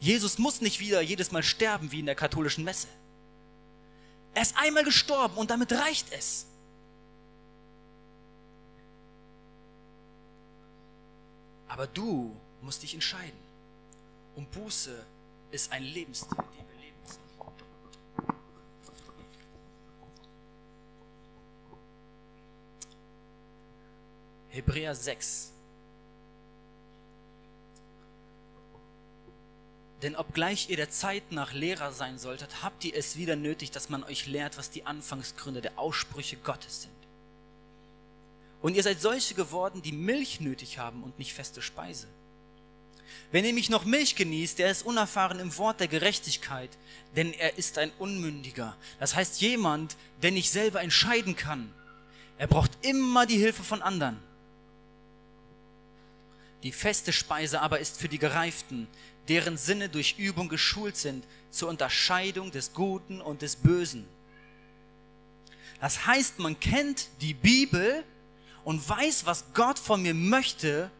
Jesus 0.00 0.38
muss 0.38 0.62
nicht 0.62 0.80
wieder 0.80 1.00
jedes 1.00 1.30
Mal 1.30 1.42
sterben 1.42 1.92
wie 1.92 2.00
in 2.00 2.06
der 2.06 2.14
katholischen 2.14 2.64
Messe. 2.64 2.88
Er 4.34 4.42
ist 4.42 4.56
einmal 4.56 4.84
gestorben 4.84 5.36
und 5.36 5.50
damit 5.50 5.70
reicht 5.70 6.10
es. 6.12 6.46
Aber 11.68 11.86
du 11.86 12.34
musst 12.62 12.82
dich 12.82 12.94
entscheiden. 12.94 13.38
Und 14.34 14.50
Buße 14.50 15.04
ist 15.50 15.70
ein 15.72 15.82
Lebensstil, 15.82 16.36
den 16.36 16.68
wir 16.68 16.80
leben 16.82 16.96
müssen. 17.02 17.20
Hebräer 24.52 24.94
6. 24.94 25.50
Denn 30.02 30.14
obgleich 30.14 30.68
ihr 30.68 30.76
der 30.76 30.90
Zeit 30.90 31.32
nach 31.32 31.54
Lehrer 31.54 31.92
sein 31.92 32.18
solltet, 32.18 32.62
habt 32.62 32.84
ihr 32.84 32.94
es 32.94 33.16
wieder 33.16 33.34
nötig, 33.34 33.70
dass 33.70 33.88
man 33.88 34.04
euch 34.04 34.26
lehrt, 34.26 34.58
was 34.58 34.68
die 34.68 34.84
Anfangsgründe 34.84 35.62
der 35.62 35.78
Aussprüche 35.78 36.36
Gottes 36.36 36.82
sind. 36.82 36.92
Und 38.60 38.74
ihr 38.74 38.82
seid 38.82 39.00
solche 39.00 39.34
geworden, 39.34 39.80
die 39.80 39.92
Milch 39.92 40.40
nötig 40.40 40.78
haben 40.78 41.02
und 41.02 41.18
nicht 41.18 41.32
feste 41.32 41.62
Speise. 41.62 42.08
Wer 43.30 43.40
nämlich 43.40 43.70
noch 43.70 43.86
Milch 43.86 44.16
genießt, 44.16 44.58
der 44.58 44.70
ist 44.70 44.84
unerfahren 44.84 45.40
im 45.40 45.56
Wort 45.56 45.80
der 45.80 45.88
Gerechtigkeit, 45.88 46.70
denn 47.16 47.32
er 47.32 47.56
ist 47.56 47.78
ein 47.78 47.90
Unmündiger. 47.98 48.76
Das 49.00 49.14
heißt 49.14 49.40
jemand, 49.40 49.96
der 50.20 50.30
nicht 50.30 50.50
selber 50.50 50.82
entscheiden 50.82 51.36
kann. 51.36 51.72
Er 52.36 52.48
braucht 52.48 52.72
immer 52.82 53.24
die 53.24 53.38
Hilfe 53.38 53.62
von 53.62 53.80
anderen. 53.80 54.18
Die 56.62 56.72
feste 56.72 57.12
Speise 57.12 57.60
aber 57.60 57.80
ist 57.80 57.98
für 57.98 58.08
die 58.08 58.18
Gereiften, 58.18 58.86
deren 59.28 59.56
Sinne 59.56 59.88
durch 59.88 60.16
Übung 60.18 60.48
geschult 60.48 60.96
sind 60.96 61.24
zur 61.50 61.68
Unterscheidung 61.68 62.50
des 62.50 62.72
Guten 62.72 63.20
und 63.20 63.42
des 63.42 63.56
Bösen. 63.56 64.06
Das 65.80 66.06
heißt, 66.06 66.38
man 66.38 66.58
kennt 66.60 67.08
die 67.20 67.34
Bibel, 67.34 68.04
und 68.64 68.86
weiß, 68.88 69.26
was 69.26 69.44
Gott 69.54 69.78
von 69.78 70.02
mir 70.02 70.14
möchte. 70.14 70.90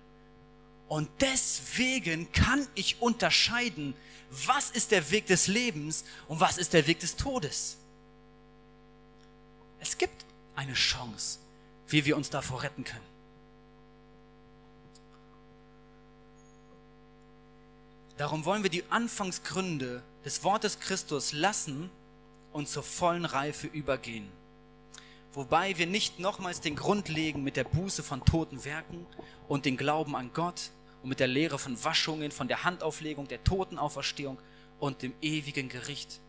Und 0.89 1.09
deswegen 1.21 2.31
kann 2.33 2.67
ich 2.75 3.01
unterscheiden, 3.01 3.95
was 4.47 4.71
ist 4.71 4.91
der 4.91 5.11
Weg 5.11 5.27
des 5.27 5.47
Lebens 5.47 6.05
und 6.29 6.41
was 6.41 6.59
ist 6.59 6.73
der 6.73 6.87
Weg 6.87 7.01
des 7.01 7.17
Todes. 7.17 7.77
Es 9.81 9.97
gibt 9.97 10.25
eine 10.55 10.75
Chance, 10.75 11.39
wie 11.89 12.05
wir 12.05 12.17
uns 12.17 12.31
davor 12.31 12.63
retten 12.63 12.85
können. 12.85 13.12
Darum 18.17 18.45
wollen 18.45 18.63
wir 18.63 18.71
die 18.71 18.85
Anfangsgründe 18.91 20.03
des 20.25 20.45
Wortes 20.45 20.81
Christus 20.81 21.33
lassen 21.33 21.91
und 22.53 22.69
zur 22.69 22.83
vollen 22.83 23.25
Reife 23.25 23.67
übergehen 23.67 24.31
wobei 25.33 25.77
wir 25.79 25.87
nicht 25.87 26.19
nochmals 26.19 26.61
den 26.61 26.77
Grund 26.77 27.09
legen 27.09 27.43
mit 27.43 27.57
der 27.57 27.65
Buße 27.65 28.03
von 28.03 28.25
toten 28.25 28.65
Werken 28.65 29.07
und 29.49 29.65
den 29.65 29.77
Glauben 29.77 30.15
an 30.15 30.31
Gott 30.33 30.71
und 31.03 31.09
mit 31.09 31.21
der 31.21 31.27
Lehre 31.27 31.59
von 31.59 31.83
Waschungen, 31.83 32.31
von 32.31 32.49
der 32.49 32.65
Handauflegung, 32.65 33.29
der 33.29 33.43
Totenauferstehung 33.43 34.39
und 34.79 35.03
dem 35.03 35.15
ewigen 35.21 35.69
Gericht. 35.69 36.21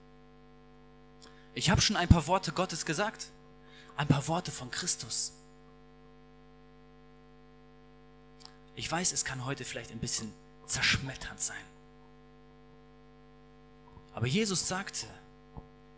Ich 1.53 1.69
habe 1.69 1.81
schon 1.81 1.95
ein 1.95 2.07
paar 2.07 2.27
Worte 2.27 2.51
Gottes 2.51 2.85
gesagt, 2.85 3.27
ein 3.95 4.07
paar 4.07 4.27
Worte 4.27 4.51
von 4.51 4.71
Christus. 4.71 5.33
Ich 8.75 8.91
weiß, 8.91 9.11
es 9.11 9.23
kann 9.23 9.45
heute 9.45 9.65
vielleicht 9.65 9.91
ein 9.91 9.99
bisschen 9.99 10.33
zerschmetternd 10.65 11.39
sein. 11.39 11.72
Aber 14.13 14.27
Jesus 14.27 14.67
sagte, 14.67 15.07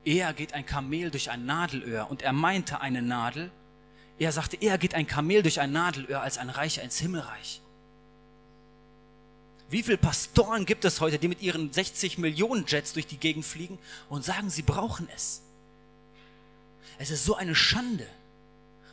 Eher 0.05 0.33
geht 0.33 0.53
ein 0.53 0.67
Kamel 0.67 1.09
durch 1.09 1.31
ein 1.31 1.45
Nadelöhr 1.47 2.09
und 2.09 2.21
er 2.21 2.31
meinte 2.31 2.79
eine 2.79 3.01
Nadel. 3.01 3.51
Er 4.19 4.31
sagte, 4.31 4.55
eher 4.55 4.77
geht 4.77 4.93
ein 4.93 5.07
Kamel 5.07 5.41
durch 5.41 5.59
ein 5.59 5.71
Nadelöhr 5.71 6.21
als 6.21 6.37
ein 6.37 6.51
Reicher 6.51 6.83
ins 6.83 6.99
Himmelreich. 6.99 7.61
Wie 9.67 9.81
viele 9.81 9.97
Pastoren 9.97 10.67
gibt 10.67 10.85
es 10.85 11.01
heute, 11.01 11.17
die 11.17 11.27
mit 11.27 11.41
ihren 11.41 11.73
60 11.73 12.19
Millionen 12.19 12.65
Jets 12.67 12.93
durch 12.93 13.07
die 13.07 13.17
Gegend 13.17 13.45
fliegen 13.45 13.79
und 14.07 14.23
sagen, 14.23 14.51
sie 14.51 14.61
brauchen 14.61 15.09
es? 15.13 15.41
Es 16.99 17.09
ist 17.09 17.25
so 17.25 17.35
eine 17.35 17.55
Schande. 17.55 18.07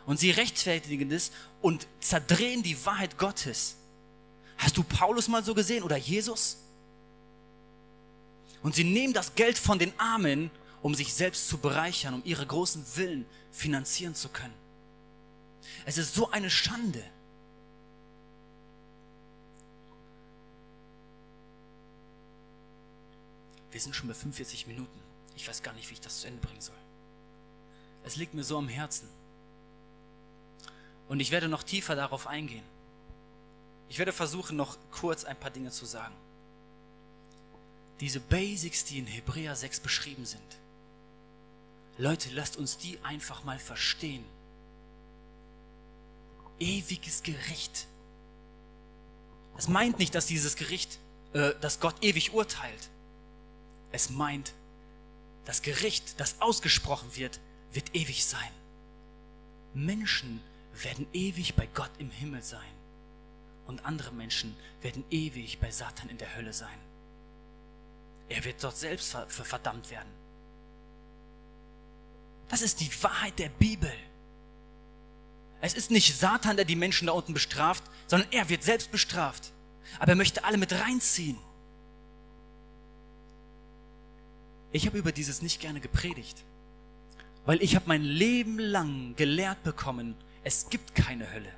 Und 0.06 0.18
sie 0.18 0.30
rechtfertigen 0.30 1.12
es 1.12 1.30
und 1.60 1.86
zerdrehen 2.00 2.62
die 2.62 2.84
Wahrheit 2.86 3.18
Gottes. 3.18 3.76
Hast 4.56 4.78
du 4.78 4.82
Paulus 4.82 5.28
mal 5.28 5.44
so 5.44 5.54
gesehen 5.54 5.84
oder 5.84 5.98
Jesus? 5.98 6.56
Und 8.62 8.74
sie 8.74 8.84
nehmen 8.84 9.12
das 9.12 9.34
Geld 9.34 9.58
von 9.58 9.78
den 9.78 9.98
Armen, 9.98 10.50
um 10.82 10.94
sich 10.94 11.14
selbst 11.14 11.48
zu 11.48 11.58
bereichern, 11.58 12.14
um 12.14 12.22
ihre 12.24 12.46
großen 12.46 12.84
Willen 12.96 13.26
finanzieren 13.50 14.14
zu 14.14 14.28
können. 14.28 14.54
Es 15.84 15.98
ist 15.98 16.14
so 16.14 16.30
eine 16.30 16.50
Schande. 16.50 17.02
Wir 23.70 23.80
sind 23.80 23.96
schon 23.96 24.08
bei 24.08 24.14
45 24.14 24.66
Minuten. 24.66 25.00
Ich 25.34 25.48
weiß 25.48 25.62
gar 25.62 25.72
nicht, 25.72 25.88
wie 25.88 25.94
ich 25.94 26.00
das 26.00 26.20
zu 26.20 26.26
Ende 26.26 26.40
bringen 26.40 26.60
soll. 26.60 26.76
Es 28.04 28.16
liegt 28.16 28.34
mir 28.34 28.44
so 28.44 28.58
am 28.58 28.68
Herzen. 28.68 29.08
Und 31.08 31.20
ich 31.20 31.30
werde 31.30 31.48
noch 31.48 31.62
tiefer 31.62 31.96
darauf 31.96 32.26
eingehen. 32.26 32.64
Ich 33.88 33.98
werde 33.98 34.12
versuchen, 34.12 34.56
noch 34.56 34.76
kurz 34.90 35.24
ein 35.24 35.38
paar 35.38 35.50
Dinge 35.50 35.70
zu 35.70 35.86
sagen. 35.86 36.14
Diese 38.03 38.18
Basics, 38.18 38.84
die 38.84 38.98
in 38.98 39.07
Hebräer 39.07 39.55
6 39.55 39.78
beschrieben 39.78 40.26
sind. 40.26 40.59
Leute, 41.98 42.30
lasst 42.30 42.57
uns 42.57 42.76
die 42.76 42.98
einfach 43.05 43.44
mal 43.44 43.61
verstehen. 43.61 44.24
Ewiges 46.59 47.22
Gericht. 47.22 47.86
Das 49.55 49.68
meint 49.68 50.00
nicht, 50.00 50.16
dass 50.16 50.26
dieses 50.26 50.57
Gericht, 50.57 50.98
äh, 51.32 51.53
dass 51.61 51.78
Gott 51.78 51.94
ewig 52.03 52.32
urteilt. 52.32 52.88
Es 53.92 54.11
meint, 54.11 54.53
das 55.44 55.62
Gericht, 55.62 56.18
das 56.18 56.40
ausgesprochen 56.40 57.14
wird, 57.14 57.38
wird 57.72 57.94
ewig 57.94 58.26
sein. 58.26 58.50
Menschen 59.74 60.40
werden 60.74 61.07
ewig 61.12 61.55
bei 61.55 61.68
Gott 61.72 61.92
im 61.98 62.11
Himmel 62.11 62.42
sein 62.42 62.74
und 63.68 63.84
andere 63.84 64.11
Menschen 64.11 64.57
werden 64.80 65.05
ewig 65.12 65.61
bei 65.61 65.70
Satan 65.70 66.09
in 66.09 66.18
der 66.18 66.34
Hölle 66.34 66.53
sein. 66.53 66.91
Er 68.32 68.42
wird 68.44 68.64
dort 68.64 68.76
selbst 68.78 69.14
verdammt 69.28 69.90
werden. 69.90 70.08
Das 72.48 72.62
ist 72.62 72.80
die 72.80 72.90
Wahrheit 73.02 73.38
der 73.38 73.50
Bibel. 73.50 73.92
Es 75.60 75.74
ist 75.74 75.90
nicht 75.90 76.16
Satan, 76.16 76.56
der 76.56 76.64
die 76.64 76.76
Menschen 76.76 77.06
da 77.06 77.12
unten 77.12 77.34
bestraft, 77.34 77.84
sondern 78.06 78.30
er 78.32 78.48
wird 78.48 78.62
selbst 78.62 78.90
bestraft. 78.90 79.52
Aber 79.98 80.12
er 80.12 80.16
möchte 80.16 80.44
alle 80.44 80.56
mit 80.56 80.72
reinziehen. 80.72 81.38
Ich 84.72 84.86
habe 84.86 84.96
über 84.96 85.12
dieses 85.12 85.42
nicht 85.42 85.60
gerne 85.60 85.80
gepredigt, 85.80 86.42
weil 87.44 87.62
ich 87.62 87.76
habe 87.76 87.84
mein 87.86 88.02
Leben 88.02 88.58
lang 88.58 89.14
gelehrt 89.14 89.62
bekommen, 89.62 90.16
es 90.42 90.70
gibt 90.70 90.94
keine 90.94 91.30
Hölle. 91.30 91.52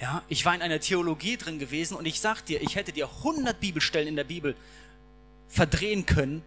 Ja, 0.00 0.22
ich 0.28 0.44
war 0.44 0.54
in 0.54 0.62
einer 0.62 0.80
Theologie 0.80 1.36
drin 1.36 1.58
gewesen 1.58 1.96
und 1.96 2.06
ich 2.06 2.20
sag 2.20 2.42
dir, 2.46 2.62
ich 2.62 2.76
hätte 2.76 2.92
dir 2.92 3.08
100 3.08 3.58
Bibelstellen 3.58 4.08
in 4.08 4.16
der 4.16 4.24
Bibel 4.24 4.54
verdrehen 5.48 6.06
können, 6.06 6.42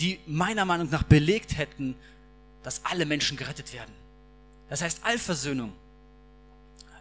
die 0.00 0.20
meiner 0.26 0.64
Meinung 0.64 0.88
nach 0.90 1.02
belegt 1.02 1.56
hätten, 1.56 1.96
dass 2.62 2.84
alle 2.84 3.04
Menschen 3.04 3.36
gerettet 3.36 3.72
werden. 3.72 3.92
Das 4.68 4.82
heißt, 4.82 5.04
Allversöhnung 5.04 5.72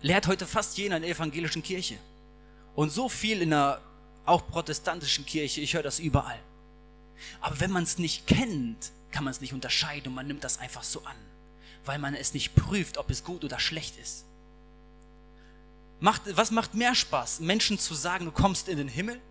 lehrt 0.02 0.28
heute 0.28 0.47
fast 0.47 0.78
jeder 0.78 0.97
in 0.97 1.04
der 1.04 1.12
evangelischen 1.12 1.62
Kirche. 1.62 1.97
Und 2.74 2.89
so 2.89 3.08
viel 3.08 3.41
in 3.41 3.52
der 3.52 3.82
auch 4.26 4.47
protestantischen 4.47 5.26
Kirche, 5.26 5.62
ich 5.62 5.74
höre 5.74 5.84
das 5.84 5.99
überall. 5.99 6.39
Aber 7.41 7.60
wenn 7.60 7.72
man 7.72 7.84
es 7.84 7.97
nicht 7.97 8.26
kennt, 8.26 8.91
kann 9.12 9.24
man 9.24 9.32
es 9.32 9.41
nicht 9.41 9.54
unterscheiden 9.54 10.08
und 10.08 10.16
man 10.16 10.28
nimmt 10.28 10.43
das 10.43 10.60
einfach 10.60 10.84
so 10.84 11.04
an, 11.04 11.16
weil 11.86 11.99
man 11.99 12.16
es 12.16 12.34
nicht 12.34 12.56
prüft, 12.56 12.97
ob 12.97 13.10
es 13.10 13.24
gut 13.24 13.43
oder 13.43 13.60
schlecht 13.60 13.99
ist. 13.99 14.26
Macht, 16.02 16.24
was 16.36 16.49
macht 16.49 16.74
mehr 16.74 16.95
Spaß, 16.95 17.41
Menschen 17.41 17.78
zu 17.78 17.93
sagen, 17.93 18.26
du 18.26 18.32
kommst 18.32 18.68
in 18.68 18.78
den 18.78 18.88
Himmel 18.88 19.22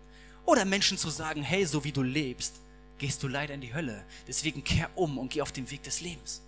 oder 0.45 0.63
Menschen 0.63 0.97
zu 0.97 1.09
sagen, 1.09 1.43
hey, 1.43 1.65
so 1.65 1.83
wie 1.83 1.91
du 1.91 2.01
lebst, 2.01 2.55
gehst 2.97 3.21
du 3.23 3.27
leider 3.27 3.53
in 3.53 3.59
die 3.59 3.73
Hölle. 3.73 4.05
Deswegen 4.25 4.63
kehr 4.63 4.89
um 4.95 5.17
und 5.17 5.29
geh 5.29 5.41
auf 5.41 5.51
den 5.51 5.69
Weg 5.69 5.83
des 5.83 5.99
Lebens. 5.99 6.41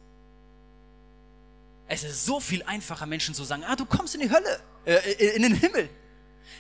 Es 1.88 2.06
ist 2.06 2.26
so 2.26 2.40
viel 2.40 2.64
einfacher, 2.64 3.06
Menschen 3.06 3.36
zu 3.36 3.44
sagen, 3.44 3.66
ah, 3.66 3.76
du 3.76 3.86
kommst 3.86 4.16
in 4.16 4.22
die 4.22 4.32
Hölle, 4.32 4.62
äh, 4.86 5.36
in 5.36 5.42
den 5.42 5.56
Himmel. 5.56 5.90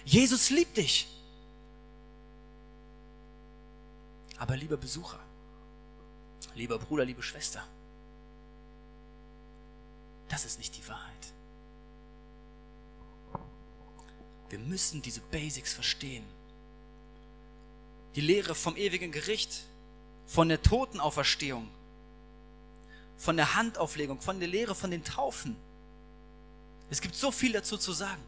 Jesus 0.03 0.49
liebt 0.49 0.76
dich. 0.76 1.07
Aber 4.38 4.57
lieber 4.57 4.76
Besucher, 4.76 5.20
lieber 6.53 6.78
Bruder, 6.78 7.05
liebe 7.05 7.24
Schwester, 7.24 7.66
das 10.28 10.43
ist 10.43 10.57
nicht 10.57 10.76
die 10.76 10.86
Wahrheit. 10.89 11.32
Wir 14.49 14.59
müssen 14.59 15.01
diese 15.01 15.21
Basics 15.21 15.73
verstehen. 15.73 16.23
Die 18.15 18.21
Lehre 18.21 18.53
vom 18.53 18.75
ewigen 18.77 19.11
Gericht, 19.11 19.63
von 20.27 20.49
der 20.49 20.61
Totenauferstehung, 20.61 21.67
von 23.17 23.37
der 23.37 23.55
Handauflegung, 23.55 24.21
von 24.21 24.39
der 24.39 24.47
Lehre 24.47 24.75
von 24.75 24.91
den 24.91 25.03
Taufen. 25.03 25.55
Es 26.89 27.01
gibt 27.01 27.15
so 27.15 27.31
viel 27.31 27.53
dazu 27.53 27.77
zu 27.77 27.91
sagen. 27.91 28.21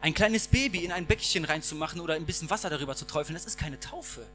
Ein 0.00 0.14
kleines 0.14 0.48
Baby 0.48 0.84
in 0.84 0.90
ein 0.90 1.06
Bäckchen 1.06 1.44
reinzumachen 1.44 2.00
oder 2.00 2.14
ein 2.14 2.26
bisschen 2.26 2.50
Wasser 2.50 2.68
darüber 2.68 2.96
zu 2.96 3.04
träufeln, 3.04 3.34
das 3.34 3.44
ist 3.44 3.56
keine 3.56 3.78
Taufe. 3.78 4.26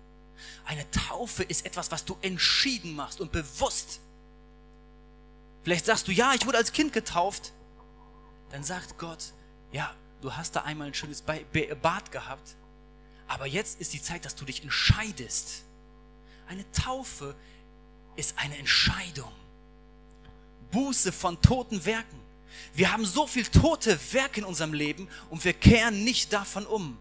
Eine 0.66 0.90
Taufe 0.92 1.44
ist 1.44 1.66
etwas, 1.66 1.92
was 1.92 2.06
du 2.06 2.18
entschieden 2.22 2.96
machst 2.96 3.20
und 3.20 3.32
bewusst. 3.32 4.00
Vielleicht 5.64 5.86
sagst 5.86 6.08
du, 6.08 6.14
ja, 6.14 6.34
ich 6.34 6.46
wurde 6.46 6.58
als 6.58 6.72
Kind 6.72 6.94
getauft. 6.94 7.52
Dann 8.52 8.64
sagt 8.64 8.98
Gott, 8.98 9.34
ja, 9.74 9.94
du 10.22 10.36
hast 10.36 10.56
da 10.56 10.62
einmal 10.62 10.88
ein 10.88 10.94
schönes 10.94 11.22
Bad 11.22 12.12
gehabt, 12.12 12.56
aber 13.28 13.46
jetzt 13.46 13.80
ist 13.82 13.94
die 13.94 14.02
Zeit, 14.02 14.26
dass 14.26 14.36
du 14.36 14.46
dich 14.46 14.64
entscheidest. 14.64 15.64
Eine 16.48 16.70
Taufe 16.72 17.36
ist 18.16 18.38
eine 18.38 18.58
Entscheidung. 18.58 19.32
Buße 20.72 21.12
von 21.12 21.42
toten 21.42 21.86
Werken. 21.86 22.20
Wir 22.74 22.92
haben 22.92 23.06
so 23.06 23.28
viel 23.28 23.46
tote 23.46 24.00
Werke 24.12 24.42
in 24.42 24.46
unserem 24.46 24.74
Leben 24.74 25.08
und 25.30 25.44
wir 25.44 25.54
kehren 25.54 26.04
nicht 26.04 26.34
davon 26.34 26.66
um. 26.66 26.98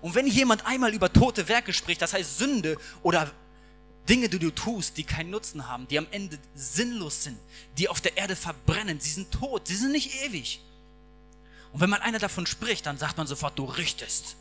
Und 0.00 0.14
wenn 0.14 0.26
jemand 0.26 0.66
einmal 0.66 0.94
über 0.94 1.12
tote 1.12 1.48
Werke 1.48 1.72
spricht, 1.72 2.02
das 2.02 2.12
heißt 2.12 2.38
Sünde 2.38 2.76
oder 3.02 3.32
Dinge, 4.08 4.28
die 4.28 4.38
du 4.38 4.50
tust, 4.50 4.96
die 4.96 5.04
keinen 5.04 5.30
Nutzen 5.30 5.66
haben, 5.68 5.88
die 5.88 5.98
am 5.98 6.06
Ende 6.10 6.38
sinnlos 6.54 7.24
sind, 7.24 7.38
die 7.76 7.88
auf 7.88 8.00
der 8.00 8.16
Erde 8.16 8.36
verbrennen, 8.36 9.00
sie 9.00 9.10
sind 9.10 9.32
tot, 9.32 9.66
sie 9.66 9.76
sind 9.76 9.92
nicht 9.92 10.14
ewig. 10.24 10.60
Und 11.76 11.82
wenn 11.82 11.90
man 11.90 12.00
einer 12.00 12.18
davon 12.18 12.46
spricht, 12.46 12.86
dann 12.86 12.96
sagt 12.96 13.18
man 13.18 13.26
sofort, 13.26 13.58
du 13.58 13.66
richtest. 13.66 14.36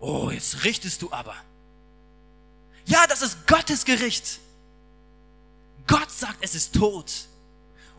Oh, 0.00 0.30
jetzt 0.30 0.64
richtest 0.64 1.02
du 1.02 1.12
aber. 1.12 1.36
Ja, 2.86 3.06
das 3.06 3.20
ist 3.20 3.46
Gottes 3.46 3.84
Gericht. 3.84 4.40
Gott 5.86 6.10
sagt, 6.10 6.38
es 6.40 6.54
ist 6.54 6.74
tot. 6.74 7.12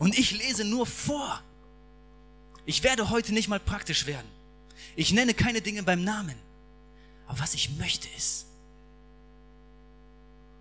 Und 0.00 0.18
ich 0.18 0.32
lese 0.32 0.64
nur 0.64 0.86
vor. 0.88 1.40
Ich 2.66 2.82
werde 2.82 3.10
heute 3.10 3.32
nicht 3.32 3.46
mal 3.46 3.60
praktisch 3.60 4.06
werden. 4.06 4.28
Ich 4.96 5.12
nenne 5.12 5.34
keine 5.34 5.62
Dinge 5.62 5.84
beim 5.84 6.02
Namen. 6.02 6.34
Aber 7.28 7.38
was 7.38 7.54
ich 7.54 7.76
möchte 7.76 8.08
ist, 8.16 8.46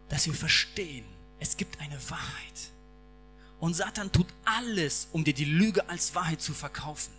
dass 0.09 0.27
wir 0.27 0.35
verstehen, 0.35 1.05
es 1.39 1.57
gibt 1.57 1.79
eine 1.79 1.97
Wahrheit. 2.11 2.59
Und 3.59 3.73
Satan 3.73 4.11
tut 4.11 4.27
alles, 4.45 5.07
um 5.13 5.23
dir 5.23 5.33
die 5.33 5.45
Lüge 5.45 5.89
als 5.89 6.13
Wahrheit 6.13 6.43
zu 6.43 6.53
verkaufen. 6.53 7.16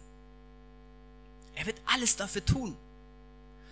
Er 1.59 1.67
wird 1.67 1.81
alles 1.87 2.15
dafür 2.15 2.45
tun. 2.45 2.77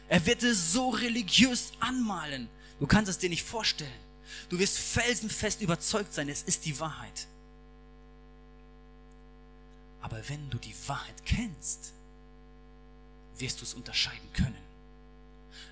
Er 0.09 0.26
wird 0.26 0.43
es 0.43 0.72
so 0.72 0.91
religiös 0.91 1.72
anmalen. 1.78 2.49
Du 2.80 2.87
kannst 2.87 3.09
es 3.09 3.18
dir 3.18 3.30
nicht 3.30 3.45
vorstellen. 3.45 4.01
Du 4.49 4.59
wirst 4.59 4.76
felsenfest 4.78 5.61
überzeugt 5.61 6.12
sein, 6.12 6.28
es 6.28 6.43
ist 6.43 6.64
die 6.64 6.78
Wahrheit. 6.80 7.28
Aber 10.01 10.20
wenn 10.28 10.51
du 10.51 10.59
die 10.59 10.74
Wahrheit 10.87 11.24
kennst, 11.24 11.93
wirst 13.39 13.61
du 13.61 13.64
es 13.64 13.74
unterscheiden 13.74 14.32
können. 14.32 14.59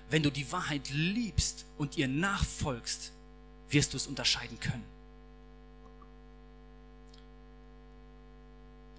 Wenn 0.09 0.23
du 0.23 0.31
die 0.31 0.49
Wahrheit 0.51 0.89
liebst 0.89 1.65
und 1.77 1.97
ihr 1.97 2.07
nachfolgst, 2.07 3.11
wirst 3.69 3.93
du 3.93 3.97
es 3.97 4.07
unterscheiden 4.07 4.59
können. 4.59 4.85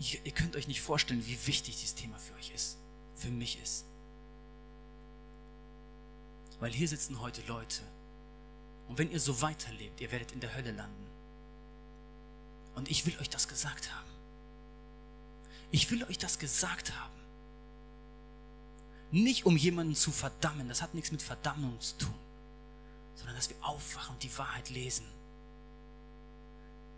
Ihr, 0.00 0.18
ihr 0.24 0.32
könnt 0.32 0.54
euch 0.56 0.68
nicht 0.68 0.82
vorstellen, 0.82 1.24
wie 1.26 1.46
wichtig 1.46 1.76
dieses 1.76 1.94
Thema 1.94 2.18
für 2.18 2.34
euch 2.34 2.50
ist, 2.54 2.76
für 3.16 3.30
mich 3.30 3.60
ist. 3.62 3.84
Weil 6.60 6.72
hier 6.72 6.88
sitzen 6.88 7.20
heute 7.20 7.42
Leute. 7.46 7.82
Und 8.88 8.98
wenn 8.98 9.10
ihr 9.10 9.20
so 9.20 9.42
weiterlebt, 9.42 10.00
ihr 10.00 10.12
werdet 10.12 10.32
in 10.32 10.40
der 10.40 10.54
Hölle 10.54 10.70
landen. 10.72 11.06
Und 12.74 12.90
ich 12.90 13.06
will 13.06 13.18
euch 13.18 13.30
das 13.30 13.48
gesagt 13.48 13.92
haben. 13.92 14.10
Ich 15.70 15.90
will 15.90 16.04
euch 16.04 16.18
das 16.18 16.38
gesagt 16.38 16.92
haben. 16.96 17.14
Nicht 19.10 19.46
um 19.46 19.56
jemanden 19.56 19.94
zu 19.94 20.12
verdammen, 20.12 20.68
das 20.68 20.82
hat 20.82 20.94
nichts 20.94 21.10
mit 21.10 21.22
Verdammung 21.22 21.80
zu 21.80 21.96
tun, 21.98 22.14
sondern 23.14 23.36
dass 23.36 23.48
wir 23.48 23.56
aufwachen 23.62 24.14
und 24.14 24.22
die 24.22 24.38
Wahrheit 24.38 24.68
lesen. 24.70 25.06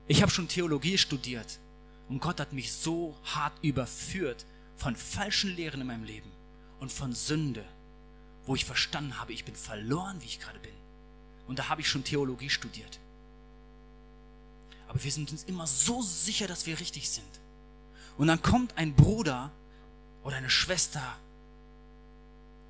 Ich 0.07 0.23
habe 0.23 0.33
schon 0.33 0.49
Theologie 0.49 0.97
studiert 0.97 1.59
und 2.09 2.21
Gott 2.21 2.41
hat 2.41 2.53
mich 2.53 2.73
so 2.73 3.17
hart 3.25 3.53
überführt 3.63 4.47
von 4.79 4.97
falschen 4.97 5.55
Lehren 5.55 5.81
in 5.83 5.87
meinem 5.87 6.05
Leben 6.05 6.31
und 6.81 6.91
von 6.91 7.13
Sünde, 7.13 7.65
wo 8.47 8.55
ich 8.55 8.65
verstanden 8.65 9.19
habe, 9.19 9.33
ich 9.33 9.45
bin 9.45 9.55
verloren, 9.55 10.23
wie 10.23 10.27
ich 10.27 10.41
gerade 10.41 10.59
bin. 10.61 10.73
Und 11.47 11.59
da 11.59 11.69
habe 11.69 11.81
ich 11.81 11.89
schon 11.89 12.05
Theologie 12.05 12.49
studiert. 12.49 12.99
Aber 14.87 15.03
wir 15.03 15.13
sind 15.13 15.31
uns 15.33 15.45
immer 15.45 15.67
so 15.67 16.01
sicher, 16.01 16.47
dass 16.47 16.65
wir 16.65 16.81
richtig 16.81 17.11
sind. 17.11 17.29
Und 18.17 18.29
dann 18.29 18.41
kommt 18.41 18.77
ein 18.77 18.95
Bruder 18.95 19.51
oder 20.23 20.37
eine 20.37 20.51
Schwester 20.51 21.17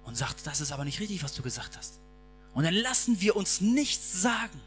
und 0.04 0.16
sagt, 0.16 0.46
das 0.46 0.60
ist 0.60 0.72
aber 0.72 0.84
nicht 0.84 1.00
richtig, 1.00 1.22
was 1.22 1.34
du 1.34 1.42
gesagt 1.42 1.76
hast. 1.76 2.00
Und 2.54 2.64
dann 2.64 2.74
lassen 2.74 3.20
wir 3.20 3.36
uns 3.36 3.60
nichts 3.60 4.20
sagen. 4.20 4.60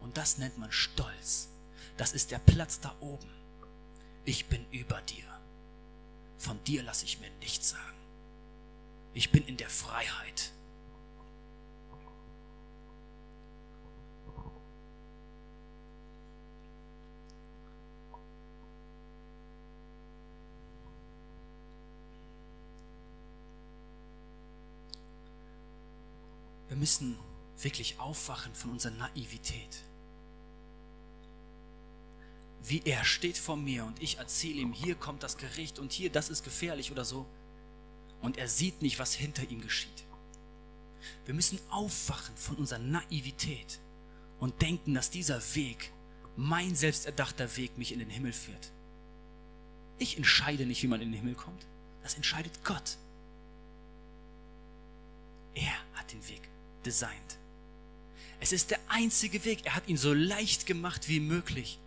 Und 0.00 0.16
das 0.16 0.38
nennt 0.38 0.58
man 0.58 0.70
Stolz. 0.70 1.48
Das 1.96 2.12
ist 2.12 2.30
der 2.30 2.38
Platz 2.38 2.80
da 2.80 2.94
oben. 3.00 3.30
Ich 4.24 4.46
bin 4.46 4.64
über 4.70 5.00
dir. 5.02 5.33
Von 6.44 6.62
dir 6.64 6.82
lasse 6.82 7.06
ich 7.06 7.20
mir 7.20 7.30
nichts 7.40 7.70
sagen. 7.70 7.96
Ich 9.14 9.32
bin 9.32 9.46
in 9.46 9.56
der 9.56 9.70
Freiheit. 9.70 10.52
Wir 26.68 26.76
müssen 26.76 27.18
wirklich 27.56 27.98
aufwachen 27.98 28.54
von 28.54 28.72
unserer 28.72 28.92
Naivität. 28.92 29.82
Wie 32.66 32.80
er 32.86 33.04
steht 33.04 33.36
vor 33.36 33.58
mir 33.58 33.84
und 33.84 34.02
ich 34.02 34.16
erzähle 34.16 34.60
ihm, 34.60 34.72
hier 34.72 34.94
kommt 34.94 35.22
das 35.22 35.36
Gericht 35.36 35.78
und 35.78 35.92
hier, 35.92 36.10
das 36.10 36.30
ist 36.30 36.44
gefährlich 36.44 36.90
oder 36.90 37.04
so. 37.04 37.26
Und 38.22 38.38
er 38.38 38.48
sieht 38.48 38.80
nicht, 38.80 38.98
was 38.98 39.12
hinter 39.12 39.42
ihm 39.50 39.60
geschieht. 39.60 40.04
Wir 41.26 41.34
müssen 41.34 41.58
aufwachen 41.68 42.34
von 42.36 42.56
unserer 42.56 42.78
Naivität 42.78 43.78
und 44.40 44.62
denken, 44.62 44.94
dass 44.94 45.10
dieser 45.10 45.42
Weg, 45.54 45.92
mein 46.36 46.74
selbsterdachter 46.74 47.54
Weg, 47.58 47.76
mich 47.76 47.92
in 47.92 47.98
den 47.98 48.08
Himmel 48.08 48.32
führt. 48.32 48.72
Ich 49.98 50.16
entscheide 50.16 50.64
nicht, 50.64 50.82
wie 50.82 50.88
man 50.88 51.02
in 51.02 51.12
den 51.12 51.20
Himmel 51.20 51.34
kommt. 51.34 51.66
Das 52.02 52.14
entscheidet 52.14 52.64
Gott. 52.64 52.96
Er 55.54 55.74
hat 55.92 56.10
den 56.10 56.26
Weg 56.28 56.48
designt. 56.84 57.38
Es 58.40 58.52
ist 58.52 58.70
der 58.70 58.80
einzige 58.88 59.44
Weg. 59.44 59.66
Er 59.66 59.74
hat 59.74 59.86
ihn 59.86 59.98
so 59.98 60.14
leicht 60.14 60.64
gemacht 60.64 61.08
wie 61.08 61.20
möglich. 61.20 61.78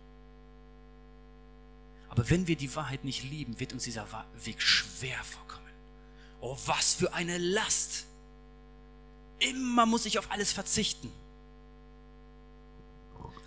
Aber 2.08 2.28
wenn 2.30 2.46
wir 2.46 2.56
die 2.56 2.74
Wahrheit 2.74 3.04
nicht 3.04 3.22
lieben, 3.24 3.60
wird 3.60 3.72
uns 3.72 3.84
dieser 3.84 4.06
Weg 4.44 4.60
schwer 4.62 5.22
vorkommen. 5.24 5.72
Oh, 6.40 6.56
was 6.66 6.94
für 6.94 7.12
eine 7.12 7.38
Last. 7.38 8.06
Immer 9.38 9.86
muss 9.86 10.06
ich 10.06 10.18
auf 10.18 10.30
alles 10.30 10.52
verzichten. 10.52 11.12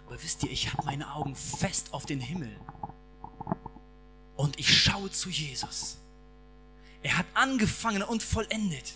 Aber 0.05 0.21
wisst 0.21 0.43
ihr, 0.43 0.51
ich 0.51 0.71
habe 0.71 0.85
meine 0.85 1.13
Augen 1.13 1.35
fest 1.35 1.93
auf 1.93 2.05
den 2.05 2.19
Himmel. 2.19 2.55
Und 4.35 4.59
ich 4.59 4.83
schaue 4.83 5.11
zu 5.11 5.29
Jesus. 5.29 5.97
Er 7.03 7.17
hat 7.17 7.25
angefangen 7.33 8.03
und 8.03 8.21
vollendet. 8.21 8.93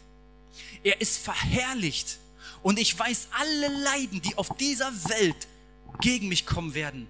Er 0.83 1.01
ist 1.01 1.17
verherrlicht. 1.17 2.19
Und 2.61 2.79
ich 2.79 2.97
weiß, 2.97 3.29
alle 3.31 3.83
Leiden, 3.83 4.21
die 4.21 4.37
auf 4.37 4.49
dieser 4.57 4.91
Welt 5.09 5.47
gegen 6.01 6.27
mich 6.27 6.45
kommen 6.45 6.73
werden, 6.73 7.07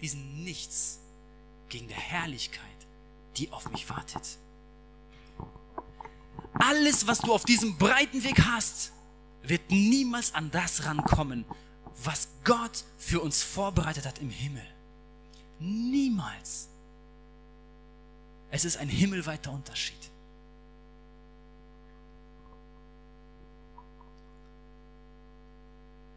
die 0.00 0.08
sind 0.08 0.44
nichts 0.44 1.00
gegen 1.68 1.88
der 1.88 1.96
Herrlichkeit, 1.96 2.62
die 3.36 3.50
auf 3.52 3.70
mich 3.70 3.88
wartet. 3.88 4.38
Alles, 6.54 7.06
was 7.06 7.18
du 7.18 7.32
auf 7.32 7.44
diesem 7.44 7.76
breiten 7.76 8.24
Weg 8.24 8.44
hast, 8.44 8.92
wird 9.42 9.70
niemals 9.70 10.34
an 10.34 10.50
das 10.50 10.84
rankommen, 10.84 11.44
was 12.04 12.28
Gott 12.44 12.84
für 12.96 13.20
uns 13.20 13.42
vorbereitet 13.42 14.06
hat 14.06 14.18
im 14.18 14.30
Himmel. 14.30 14.66
Niemals. 15.58 16.68
Es 18.50 18.64
ist 18.64 18.76
ein 18.76 18.88
himmelweiter 18.88 19.52
Unterschied. 19.52 20.10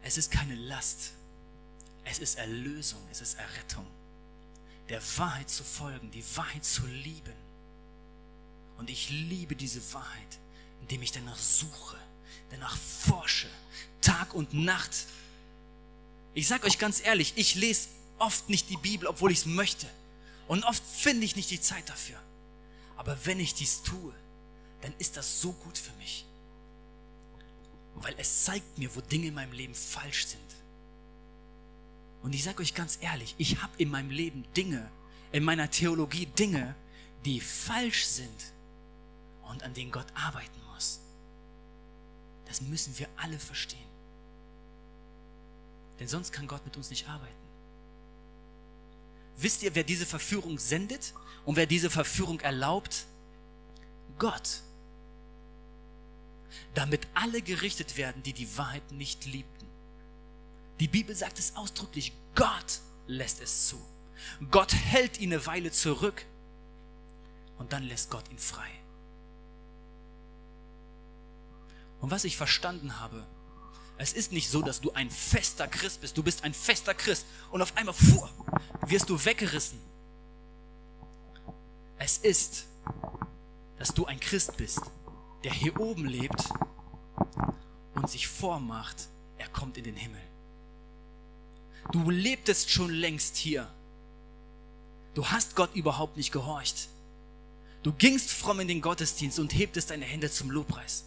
Es 0.02 0.18
ist 0.18 0.30
keine 0.30 0.54
Last. 0.54 1.12
Es 2.04 2.18
ist 2.18 2.36
Erlösung, 2.36 3.00
es 3.10 3.20
ist 3.20 3.34
Errettung. 3.38 3.86
Der 4.92 5.02
Wahrheit 5.16 5.50
zu 5.50 5.64
folgen, 5.64 6.12
die 6.12 6.24
Wahrheit 6.36 6.64
zu 6.64 6.86
lieben. 6.86 7.34
Und 8.78 8.88
ich 8.88 9.10
liebe 9.10 9.56
diese 9.56 9.80
Wahrheit, 9.92 10.38
indem 10.82 11.02
ich 11.02 11.10
danach 11.10 11.36
suche, 11.36 11.96
danach 12.50 12.76
forsche, 12.76 13.48
Tag 14.00 14.34
und 14.34 14.54
Nacht. 14.54 15.06
Ich 16.34 16.46
sage 16.46 16.66
euch 16.66 16.78
ganz 16.78 17.04
ehrlich, 17.04 17.32
ich 17.34 17.56
lese 17.56 17.88
oft 18.18 18.48
nicht 18.48 18.70
die 18.70 18.76
Bibel, 18.76 19.08
obwohl 19.08 19.32
ich 19.32 19.38
es 19.38 19.46
möchte. 19.46 19.88
Und 20.46 20.62
oft 20.64 20.82
finde 20.84 21.24
ich 21.24 21.34
nicht 21.34 21.50
die 21.50 21.60
Zeit 21.60 21.88
dafür. 21.88 22.20
Aber 22.96 23.18
wenn 23.24 23.40
ich 23.40 23.54
dies 23.54 23.82
tue, 23.82 24.14
dann 24.82 24.94
ist 24.98 25.16
das 25.16 25.40
so 25.40 25.52
gut 25.52 25.76
für 25.76 25.92
mich 25.94 26.24
weil 27.96 28.14
es 28.18 28.44
zeigt 28.44 28.78
mir, 28.78 28.94
wo 28.94 29.00
Dinge 29.00 29.28
in 29.28 29.34
meinem 29.34 29.52
Leben 29.52 29.74
falsch 29.74 30.26
sind. 30.26 30.51
Und 32.22 32.34
ich 32.34 32.44
sage 32.44 32.62
euch 32.62 32.74
ganz 32.74 32.98
ehrlich, 33.00 33.34
ich 33.38 33.62
habe 33.62 33.72
in 33.78 33.90
meinem 33.90 34.10
Leben 34.10 34.44
Dinge, 34.56 34.88
in 35.32 35.44
meiner 35.44 35.70
Theologie 35.70 36.26
Dinge, 36.26 36.74
die 37.24 37.40
falsch 37.40 38.04
sind 38.04 38.52
und 39.50 39.62
an 39.62 39.74
denen 39.74 39.90
Gott 39.90 40.06
arbeiten 40.14 40.60
muss. 40.72 41.00
Das 42.46 42.60
müssen 42.60 42.98
wir 42.98 43.08
alle 43.16 43.38
verstehen. 43.38 43.80
Denn 45.98 46.08
sonst 46.08 46.32
kann 46.32 46.46
Gott 46.46 46.64
mit 46.64 46.76
uns 46.76 46.90
nicht 46.90 47.08
arbeiten. 47.08 47.32
Wisst 49.36 49.62
ihr, 49.62 49.74
wer 49.74 49.84
diese 49.84 50.06
Verführung 50.06 50.58
sendet 50.58 51.14
und 51.44 51.56
wer 51.56 51.66
diese 51.66 51.90
Verführung 51.90 52.40
erlaubt? 52.40 53.06
Gott 54.18 54.62
damit 56.74 57.06
alle 57.14 57.42
gerichtet 57.42 57.96
werden, 57.96 58.22
die 58.22 58.32
die 58.32 58.56
Wahrheit 58.56 58.92
nicht 58.92 59.26
liebten. 59.26 59.51
Die 60.82 60.88
Bibel 60.88 61.14
sagt 61.14 61.38
es 61.38 61.54
ausdrücklich, 61.54 62.12
Gott 62.34 62.80
lässt 63.06 63.40
es 63.40 63.68
zu. 63.68 63.80
Gott 64.50 64.74
hält 64.74 65.20
ihn 65.20 65.32
eine 65.32 65.46
Weile 65.46 65.70
zurück 65.70 66.26
und 67.56 67.72
dann 67.72 67.84
lässt 67.84 68.10
Gott 68.10 68.28
ihn 68.32 68.38
frei. 68.40 68.68
Und 72.00 72.10
was 72.10 72.24
ich 72.24 72.36
verstanden 72.36 72.98
habe, 72.98 73.24
es 73.96 74.12
ist 74.12 74.32
nicht 74.32 74.50
so, 74.50 74.60
dass 74.60 74.80
du 74.80 74.90
ein 74.90 75.08
fester 75.08 75.68
Christ 75.68 76.00
bist. 76.00 76.18
Du 76.18 76.24
bist 76.24 76.42
ein 76.42 76.52
fester 76.52 76.94
Christ 76.94 77.26
und 77.52 77.62
auf 77.62 77.76
einmal 77.76 77.94
fuhr, 77.94 78.28
wirst 78.84 79.08
du 79.08 79.24
weggerissen. 79.24 79.78
Es 81.96 82.18
ist, 82.18 82.66
dass 83.78 83.94
du 83.94 84.06
ein 84.06 84.18
Christ 84.18 84.56
bist, 84.56 84.80
der 85.44 85.52
hier 85.52 85.78
oben 85.78 86.06
lebt 86.06 86.42
und 87.94 88.10
sich 88.10 88.26
vormacht, 88.26 89.06
er 89.38 89.46
kommt 89.46 89.78
in 89.78 89.84
den 89.84 89.94
Himmel. 89.94 90.31
Du 91.90 92.10
lebtest 92.10 92.70
schon 92.70 92.90
längst 92.90 93.36
hier. 93.36 93.68
Du 95.14 95.26
hast 95.26 95.56
Gott 95.56 95.74
überhaupt 95.74 96.16
nicht 96.16 96.32
gehorcht. 96.32 96.88
Du 97.82 97.92
gingst 97.92 98.30
fromm 98.30 98.60
in 98.60 98.68
den 98.68 98.80
Gottesdienst 98.80 99.38
und 99.38 99.52
hebtest 99.52 99.90
deine 99.90 100.04
Hände 100.04 100.30
zum 100.30 100.50
Lobpreis. 100.50 101.04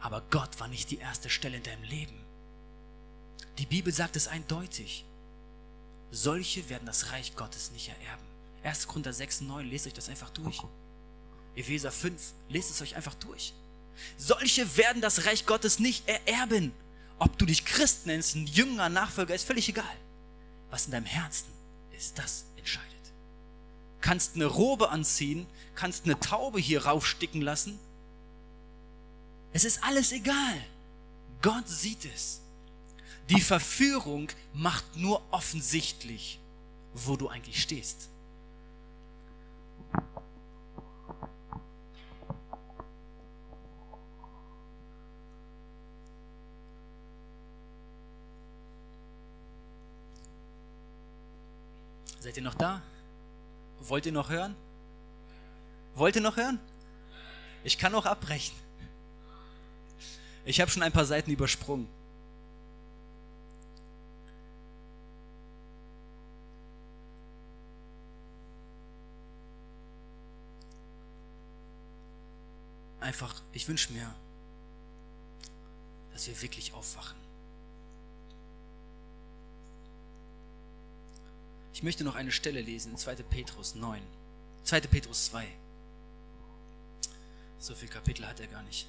Aber 0.00 0.22
Gott 0.30 0.58
war 0.60 0.68
nicht 0.68 0.90
die 0.90 0.98
erste 0.98 1.30
Stelle 1.30 1.58
in 1.58 1.62
deinem 1.62 1.84
Leben. 1.84 2.18
Die 3.58 3.66
Bibel 3.66 3.92
sagt 3.92 4.16
es 4.16 4.28
eindeutig. 4.28 5.04
Solche 6.10 6.68
werden 6.68 6.86
das 6.86 7.12
Reich 7.12 7.36
Gottes 7.36 7.70
nicht 7.70 7.88
ererben. 7.88 8.24
1. 8.62 8.88
Korinther 8.88 9.12
6, 9.12 9.42
9, 9.42 9.70
lest 9.70 9.86
euch 9.86 9.94
das 9.94 10.08
einfach 10.08 10.30
durch. 10.30 10.60
Epheser 11.54 11.92
5, 11.92 12.20
lest 12.48 12.70
es 12.70 12.82
euch 12.82 12.96
einfach 12.96 13.14
durch. 13.14 13.54
Solche 14.18 14.76
werden 14.76 15.00
das 15.00 15.24
Reich 15.24 15.46
Gottes 15.46 15.78
nicht 15.78 16.06
ererben. 16.08 16.72
Ob 17.18 17.38
du 17.38 17.46
dich 17.46 17.64
Christ 17.64 18.06
nennst, 18.06 18.34
ein 18.34 18.46
Jünger, 18.46 18.88
Nachfolger, 18.88 19.34
ist 19.34 19.46
völlig 19.46 19.68
egal. 19.68 19.96
Was 20.70 20.86
in 20.86 20.92
deinem 20.92 21.06
Herzen 21.06 21.48
ist, 21.96 22.18
das 22.18 22.44
entscheidet. 22.56 22.86
Kannst 24.00 24.34
eine 24.34 24.46
Robe 24.46 24.90
anziehen, 24.90 25.46
kannst 25.74 26.04
eine 26.04 26.18
Taube 26.20 26.60
hier 26.60 26.84
raufsticken 26.84 27.40
lassen. 27.40 27.78
Es 29.52 29.64
ist 29.64 29.82
alles 29.82 30.12
egal. 30.12 30.62
Gott 31.40 31.68
sieht 31.68 32.04
es. 32.04 32.40
Die 33.30 33.40
Verführung 33.40 34.28
macht 34.52 34.96
nur 34.96 35.22
offensichtlich, 35.32 36.38
wo 36.94 37.16
du 37.16 37.28
eigentlich 37.28 37.60
stehst. 37.62 38.08
Seid 52.26 52.38
ihr 52.38 52.42
noch 52.42 52.54
da? 52.54 52.82
Wollt 53.78 54.04
ihr 54.04 54.10
noch 54.10 54.30
hören? 54.30 54.56
Wollt 55.94 56.16
ihr 56.16 56.22
noch 56.22 56.36
hören? 56.36 56.58
Ich 57.62 57.78
kann 57.78 57.94
auch 57.94 58.04
abbrechen. 58.04 58.56
Ich 60.44 60.60
habe 60.60 60.68
schon 60.68 60.82
ein 60.82 60.90
paar 60.90 61.04
Seiten 61.04 61.30
übersprungen. 61.30 61.86
Einfach, 72.98 73.40
ich 73.52 73.68
wünsche 73.68 73.92
mir, 73.92 74.12
dass 76.10 76.26
wir 76.26 76.42
wirklich 76.42 76.72
aufwachen. 76.72 77.25
Ich 81.76 81.82
möchte 81.82 82.04
noch 82.04 82.14
eine 82.14 82.32
Stelle 82.32 82.62
lesen 82.62 82.92
in 82.92 82.96
2. 82.96 83.16
Petrus 83.16 83.74
9. 83.74 84.00
2. 84.64 84.80
Petrus 84.80 85.26
2. 85.26 85.46
So 87.58 87.74
viel 87.74 87.90
Kapitel 87.90 88.26
hat 88.26 88.40
er 88.40 88.46
gar 88.46 88.62
nicht. 88.62 88.86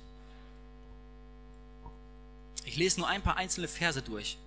Ich 2.64 2.78
lese 2.78 3.02
nur 3.02 3.10
ein 3.10 3.22
paar 3.22 3.36
einzelne 3.36 3.68
Verse 3.68 4.02
durch. 4.02 4.38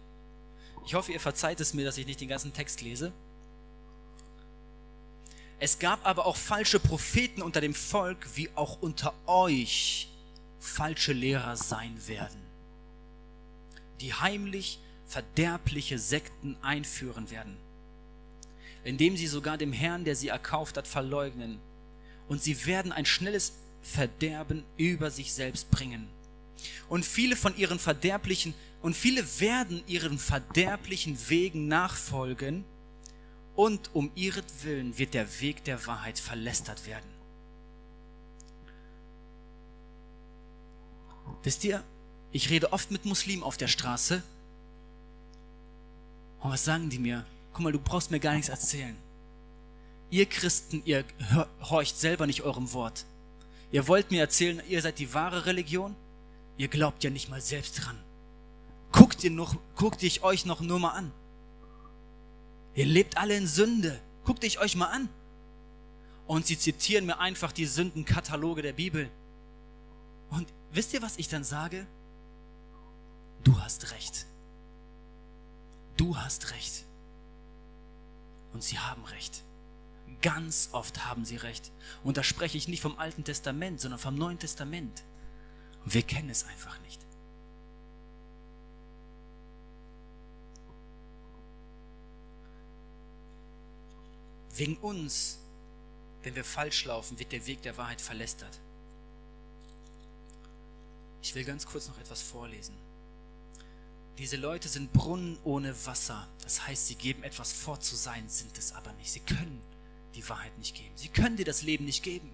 Ich 0.87 0.95
hoffe, 0.95 1.13
ihr 1.13 1.21
verzeiht 1.21 1.61
es 1.61 1.75
mir, 1.75 1.85
dass 1.85 1.99
ich 1.99 2.07
nicht 2.07 2.23
den 2.23 2.31
ganzen 2.31 2.55
Text 2.55 2.81
lese. 2.81 3.13
Es 5.59 5.79
gab 5.79 6.07
aber 6.07 6.25
auch 6.25 6.37
falsche 6.37 6.81
Propheten 6.81 7.43
unter 7.43 7.61
dem 7.61 7.75
Volk, 7.75 8.27
wie 8.37 8.49
auch 8.55 8.81
unter 8.81 9.13
euch 9.27 10.09
falsche 10.59 11.13
Lehrer 11.13 11.59
sein 11.59 12.09
werden, 12.09 12.41
die 14.01 14.15
heimlich 14.15 14.79
verderbliche 15.05 15.99
Sekten 15.99 16.57
einführen 16.63 17.31
werden 17.31 17.59
indem 18.85 19.17
sie 19.17 19.27
sogar 19.27 19.59
dem 19.59 19.73
Herrn, 19.73 20.05
der 20.05 20.17
sie 20.17 20.29
erkauft 20.29 20.77
hat, 20.77 20.87
verleugnen. 20.87 21.59
Und 22.29 22.43
sie 22.43 22.67
werden 22.67 22.93
ein 22.93 23.07
schnelles 23.07 23.53
Verderben 23.83 24.65
über 24.77 25.11
sich 25.11 25.33
selbst 25.33 25.71
bringen. 25.71 26.09
Und 26.89 27.05
viele 27.05 27.37
von 27.37 27.57
ihren 27.57 27.79
verderblichen, 27.79 28.55
und 28.83 28.97
viele 28.97 29.41
werden 29.41 29.83
ihren 29.87 30.19
verderblichen 30.19 31.19
Wegen 31.29 31.69
nachfolgen, 31.69 32.65
und 33.57 33.95
um 33.95 34.11
ihretwillen 34.15 34.97
wird 34.97 35.13
der 35.13 35.41
Weg 35.41 35.65
der 35.65 35.87
Wahrheit 35.87 36.19
verlästert 36.19 36.87
werden. 36.87 37.11
Wisst 41.43 41.65
ihr, 41.65 41.83
ich 42.33 42.51
rede 42.51 42.73
oft 42.73 42.91
mit 42.91 43.05
Muslimen 43.05 43.43
auf 43.43 43.57
der 43.57 43.69
Straße. 43.69 44.23
Und 46.41 46.51
was 46.51 46.65
sagen 46.65 46.91
die 46.91 46.99
mir? 46.99 47.27
Guck 47.53 47.63
mal, 47.63 47.73
du 47.73 47.79
brauchst 47.79 48.11
mir 48.11 48.21
gar 48.21 48.35
nichts 48.35 48.49
erzählen. 48.49 48.97
Ihr 50.11 50.27
Christen, 50.27 50.83
ihr 50.85 51.05
horcht 51.63 51.97
selber 51.99 52.27
nicht 52.27 52.43
eurem 52.43 52.73
Wort. 52.73 53.05
Ihr 53.71 53.87
wollt 53.87 54.11
mir 54.11 54.21
erzählen, 54.21 54.61
ihr 54.69 54.83
seid 54.83 54.99
die 54.99 55.15
wahre 55.15 55.47
Religion? 55.47 55.95
Ihr 56.57 56.69
glaubt 56.69 57.05
ja 57.05 57.11
nicht 57.11 57.29
mal 57.29 57.41
selbst 57.41 57.85
dran. 57.85 57.99
Guckt 58.93 59.23
ihr 59.23 59.31
noch, 59.31 59.55
guckt 59.77 60.03
ich 60.03 60.23
euch 60.23 60.45
noch 60.47 60.61
nur 60.61 60.81
mal 60.81 60.91
an. 60.91 61.13
Ihr 62.75 62.87
lebt 62.87 63.19
alle 63.19 63.37
in 63.37 63.47
Sünde. 63.47 64.01
Guckt 64.25 64.45
ich 64.45 64.59
euch 64.59 64.77
mal 64.77 64.87
an. 64.87 65.09
Und 66.27 66.47
sie 66.47 66.59
zitieren 66.59 67.07
mir 67.07 67.19
einfach 67.19 67.53
die 67.53 67.67
Sündenkataloge 67.67 68.63
der 68.63 68.73
Bibel. 68.73 69.09
Und 70.31 70.49
wisst 70.73 70.93
ihr, 70.93 71.03
was 71.03 71.17
ich 71.19 71.29
dann 71.29 71.45
sage? 71.45 71.87
Du 73.43 73.61
hast 73.61 73.91
recht. 73.93 74.27
Du 75.97 76.17
hast 76.17 76.53
recht. 76.53 76.85
Und 78.53 78.63
sie 78.63 78.79
haben 78.79 79.05
recht. 79.05 79.43
Ganz 80.23 80.71
oft 80.73 81.07
haben 81.07 81.25
sie 81.25 81.37
recht. 81.37 81.71
Und 82.05 82.17
da 82.17 82.23
spreche 82.23 82.59
ich 82.59 82.69
nicht 82.69 82.83
vom 82.83 82.99
Alten 82.99 83.25
Testament, 83.25 83.81
sondern 83.81 83.99
vom 83.99 84.17
Neuen 84.17 84.39
Testament. 84.39 85.03
Und 85.85 85.95
wir 85.95 86.03
kennen 86.03 86.31
es 86.31 86.45
einfach 86.45 86.79
nicht. 86.81 87.01
Wegen 94.57 94.77
uns, 94.79 95.39
wenn 96.23 96.35
wir 96.35 96.45
falsch 96.45 96.85
laufen, 96.85 97.19
wird 97.19 97.33
der 97.33 97.47
Weg 97.47 97.63
der 97.63 97.79
Wahrheit 97.79 98.01
verlästert. 98.01 98.61
Ich 101.23 101.35
will 101.35 101.45
ganz 101.45 101.65
kurz 101.65 101.89
noch 101.89 101.99
etwas 101.99 102.21
vorlesen. 102.21 102.75
Diese 104.21 104.37
Leute 104.37 104.69
sind 104.69 104.93
Brunnen 104.93 105.39
ohne 105.45 105.75
Wasser. 105.87 106.29
Das 106.43 106.67
heißt, 106.67 106.89
sie 106.89 106.95
geben 106.95 107.23
etwas 107.23 107.55
vor 107.55 107.81
zu 107.81 107.97
sein, 107.97 108.29
sind 108.29 108.59
es 108.59 108.73
aber 108.73 108.93
nicht. 108.93 109.11
Sie 109.11 109.21
können 109.21 109.63
die 110.15 110.29
Wahrheit 110.29 110.57
nicht 110.59 110.77
geben. 110.77 110.93
Sie 110.95 111.09
können 111.09 111.39
dir 111.39 111.47
das 111.47 111.63
Leben 111.63 111.87
nicht 111.87 112.03
geben. 112.03 112.31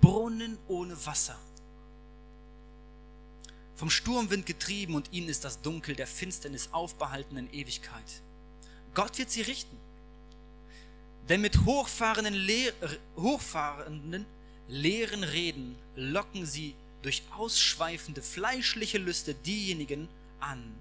Brunnen 0.00 0.56
ohne 0.68 0.94
Wasser. 1.04 1.36
Vom 3.74 3.90
Sturmwind 3.90 4.46
getrieben 4.46 4.94
und 4.94 5.12
ihnen 5.12 5.28
ist 5.28 5.44
das 5.44 5.60
Dunkel 5.60 5.96
der 5.96 6.06
Finsternis 6.06 6.68
aufbehalten 6.70 7.36
in 7.36 7.52
Ewigkeit. 7.52 8.22
Gott 8.94 9.18
wird 9.18 9.30
sie 9.32 9.42
richten. 9.42 9.76
Denn 11.28 11.40
mit 11.40 11.64
hochfahrenden, 11.64 12.34
Lehr 12.34 12.72
hochfahrenden 13.16 14.24
leeren 14.68 15.24
Reden 15.24 15.74
locken 15.96 16.46
sie 16.46 16.76
durch 17.02 17.24
ausschweifende 17.36 18.22
fleischliche 18.22 18.98
Lüste 18.98 19.34
diejenigen 19.34 20.08
an, 20.38 20.78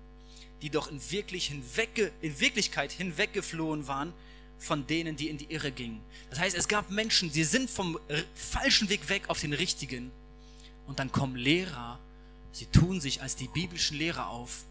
die 0.61 0.69
doch 0.69 0.89
in, 0.89 1.11
wirklich 1.11 1.47
hinwegge, 1.47 2.11
in 2.21 2.39
Wirklichkeit 2.39 2.91
hinweggeflohen 2.91 3.87
waren 3.87 4.13
von 4.59 4.85
denen, 4.85 5.15
die 5.15 5.29
in 5.29 5.37
die 5.37 5.51
Irre 5.51 5.71
gingen. 5.71 6.01
Das 6.29 6.39
heißt, 6.39 6.55
es 6.55 6.67
gab 6.67 6.91
Menschen, 6.91 7.31
sie 7.31 7.43
sind 7.43 7.69
vom 7.69 7.99
falschen 8.35 8.89
Weg 8.89 9.09
weg 9.09 9.27
auf 9.27 9.39
den 9.39 9.53
richtigen. 9.53 10.11
Und 10.85 10.99
dann 10.99 11.11
kommen 11.11 11.35
Lehrer, 11.35 11.99
sie 12.51 12.67
tun 12.67 13.01
sich 13.01 13.21
als 13.21 13.35
die 13.35 13.47
biblischen 13.47 13.97
Lehrer 13.97 14.27
auf 14.27 14.65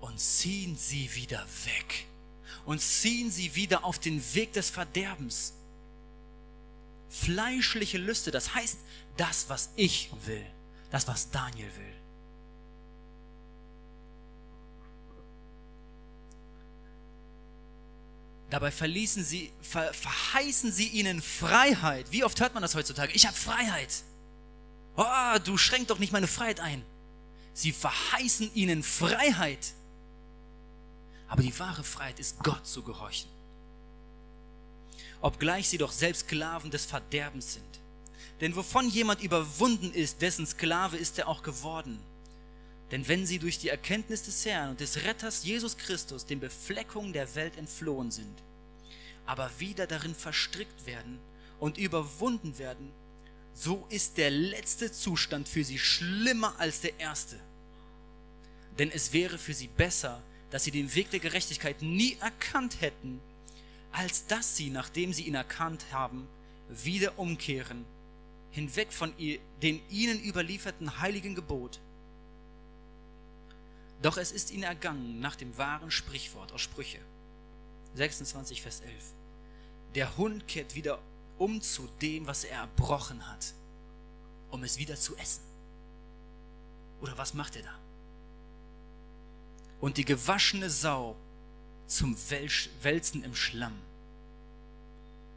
und 0.00 0.18
ziehen 0.20 0.76
sie 0.76 1.12
wieder 1.14 1.44
weg. 1.64 2.06
Und 2.64 2.80
ziehen 2.80 3.30
sie 3.30 3.56
wieder 3.56 3.84
auf 3.84 3.98
den 3.98 4.22
Weg 4.34 4.52
des 4.52 4.70
Verderbens. 4.70 5.54
Fleischliche 7.08 7.98
Lüste, 7.98 8.30
das 8.30 8.54
heißt, 8.54 8.78
das, 9.16 9.48
was 9.48 9.70
ich 9.74 10.10
will, 10.26 10.46
das, 10.90 11.08
was 11.08 11.30
Daniel 11.30 11.70
will. 11.76 12.01
Dabei 18.52 18.70
verließen 18.70 19.24
sie, 19.24 19.50
ver, 19.62 19.94
verheißen 19.94 20.72
sie 20.72 20.88
ihnen 20.88 21.22
Freiheit. 21.22 22.12
Wie 22.12 22.22
oft 22.22 22.38
hört 22.38 22.52
man 22.52 22.62
das 22.62 22.74
heutzutage? 22.74 23.10
Ich 23.14 23.26
habe 23.26 23.34
Freiheit. 23.34 24.02
Oh, 24.94 25.38
du 25.42 25.56
schränkt 25.56 25.88
doch 25.88 25.98
nicht 25.98 26.12
meine 26.12 26.26
Freiheit 26.26 26.60
ein. 26.60 26.84
Sie 27.54 27.72
verheißen 27.72 28.54
ihnen 28.54 28.82
Freiheit. 28.82 29.72
Aber 31.28 31.42
die 31.42 31.58
wahre 31.58 31.82
Freiheit 31.82 32.20
ist 32.20 32.40
Gott 32.44 32.66
zu 32.66 32.82
gehorchen. 32.82 33.30
Obgleich 35.22 35.70
sie 35.70 35.78
doch 35.78 35.90
selbst 35.90 36.26
Sklaven 36.26 36.70
des 36.70 36.84
Verderbens 36.84 37.54
sind. 37.54 37.80
Denn 38.42 38.54
wovon 38.54 38.90
jemand 38.90 39.22
überwunden 39.22 39.94
ist, 39.94 40.20
dessen 40.20 40.46
Sklave 40.46 40.98
ist 40.98 41.18
er 41.18 41.26
auch 41.26 41.42
geworden. 41.42 41.98
Denn 42.92 43.08
wenn 43.08 43.26
sie 43.26 43.38
durch 43.38 43.58
die 43.58 43.70
Erkenntnis 43.70 44.22
des 44.22 44.44
Herrn 44.44 44.70
und 44.70 44.80
des 44.80 45.04
Retters 45.04 45.44
Jesus 45.44 45.78
Christus 45.78 46.26
den 46.26 46.40
Befleckungen 46.40 47.14
der 47.14 47.34
Welt 47.34 47.56
entflohen 47.56 48.10
sind, 48.10 48.42
aber 49.24 49.50
wieder 49.58 49.86
darin 49.86 50.14
verstrickt 50.14 50.84
werden 50.84 51.18
und 51.58 51.78
überwunden 51.78 52.58
werden, 52.58 52.92
so 53.54 53.86
ist 53.88 54.18
der 54.18 54.30
letzte 54.30 54.92
Zustand 54.92 55.48
für 55.48 55.64
sie 55.64 55.78
schlimmer 55.78 56.54
als 56.58 56.82
der 56.82 57.00
erste. 57.00 57.40
Denn 58.78 58.90
es 58.90 59.14
wäre 59.14 59.38
für 59.38 59.54
sie 59.54 59.68
besser, 59.68 60.22
dass 60.50 60.64
sie 60.64 60.70
den 60.70 60.94
Weg 60.94 61.10
der 61.10 61.20
Gerechtigkeit 61.20 61.80
nie 61.80 62.18
erkannt 62.20 62.82
hätten, 62.82 63.20
als 63.90 64.26
dass 64.26 64.54
sie, 64.56 64.68
nachdem 64.68 65.14
sie 65.14 65.22
ihn 65.22 65.34
erkannt 65.34 65.86
haben, 65.92 66.28
wieder 66.68 67.18
umkehren, 67.18 67.86
hinweg 68.50 68.92
von 68.92 69.14
den 69.16 69.80
ihnen 69.88 70.22
überlieferten 70.22 71.00
heiligen 71.00 71.34
Gebot 71.34 71.80
doch 74.02 74.16
es 74.16 74.32
ist 74.32 74.50
ihnen 74.50 74.64
ergangen 74.64 75.20
nach 75.20 75.36
dem 75.36 75.56
wahren 75.56 75.90
Sprichwort 75.90 76.52
aus 76.52 76.60
Sprüche 76.60 76.98
26, 77.94 78.62
Vers 78.62 78.80
11. 78.80 78.92
Der 79.94 80.16
Hund 80.16 80.48
kehrt 80.48 80.74
wieder 80.74 80.98
um 81.38 81.60
zu 81.60 81.88
dem, 82.00 82.26
was 82.26 82.44
er 82.44 82.58
erbrochen 82.58 83.26
hat, 83.28 83.54
um 84.50 84.62
es 84.64 84.78
wieder 84.78 84.96
zu 84.96 85.16
essen. 85.16 85.42
Oder 87.00 87.18
was 87.18 87.34
macht 87.34 87.56
er 87.56 87.62
da? 87.62 87.78
Und 89.80 89.96
die 89.96 90.04
gewaschene 90.04 90.70
Sau 90.70 91.16
zum 91.86 92.16
Wälzen 92.82 93.24
im 93.24 93.34
Schlamm. 93.34 93.76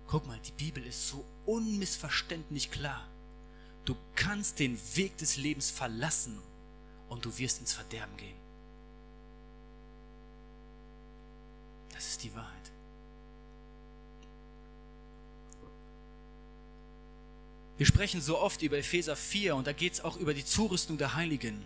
Guck 0.08 0.28
mal, 0.28 0.40
die 0.40 0.52
Bibel 0.52 0.86
ist 0.86 1.10
so 1.10 1.26
unmissverständlich 1.46 2.70
klar. 2.70 3.08
Du 3.84 3.96
kannst 4.16 4.60
den 4.60 4.80
Weg 4.96 5.18
des 5.18 5.38
Lebens 5.38 5.72
verlassen 5.72 6.40
und 7.10 7.26
du 7.26 7.38
wirst 7.38 7.60
ins 7.60 7.74
Verderben 7.74 8.16
gehen. 8.18 8.45
Das 11.96 12.08
ist 12.08 12.24
die 12.24 12.36
Wahrheit. 12.36 12.52
Wir 17.78 17.86
sprechen 17.86 18.22
so 18.22 18.38
oft 18.38 18.62
über 18.62 18.78
Epheser 18.78 19.16
4 19.16 19.56
und 19.56 19.68
da 19.68 19.74
geht 19.74 19.94
es 19.94 20.02
auch 20.02 20.18
über 20.18 20.34
die 20.34 20.46
Zurüstung 20.46 20.98
der 20.98 21.16
Heiligen. 21.16 21.66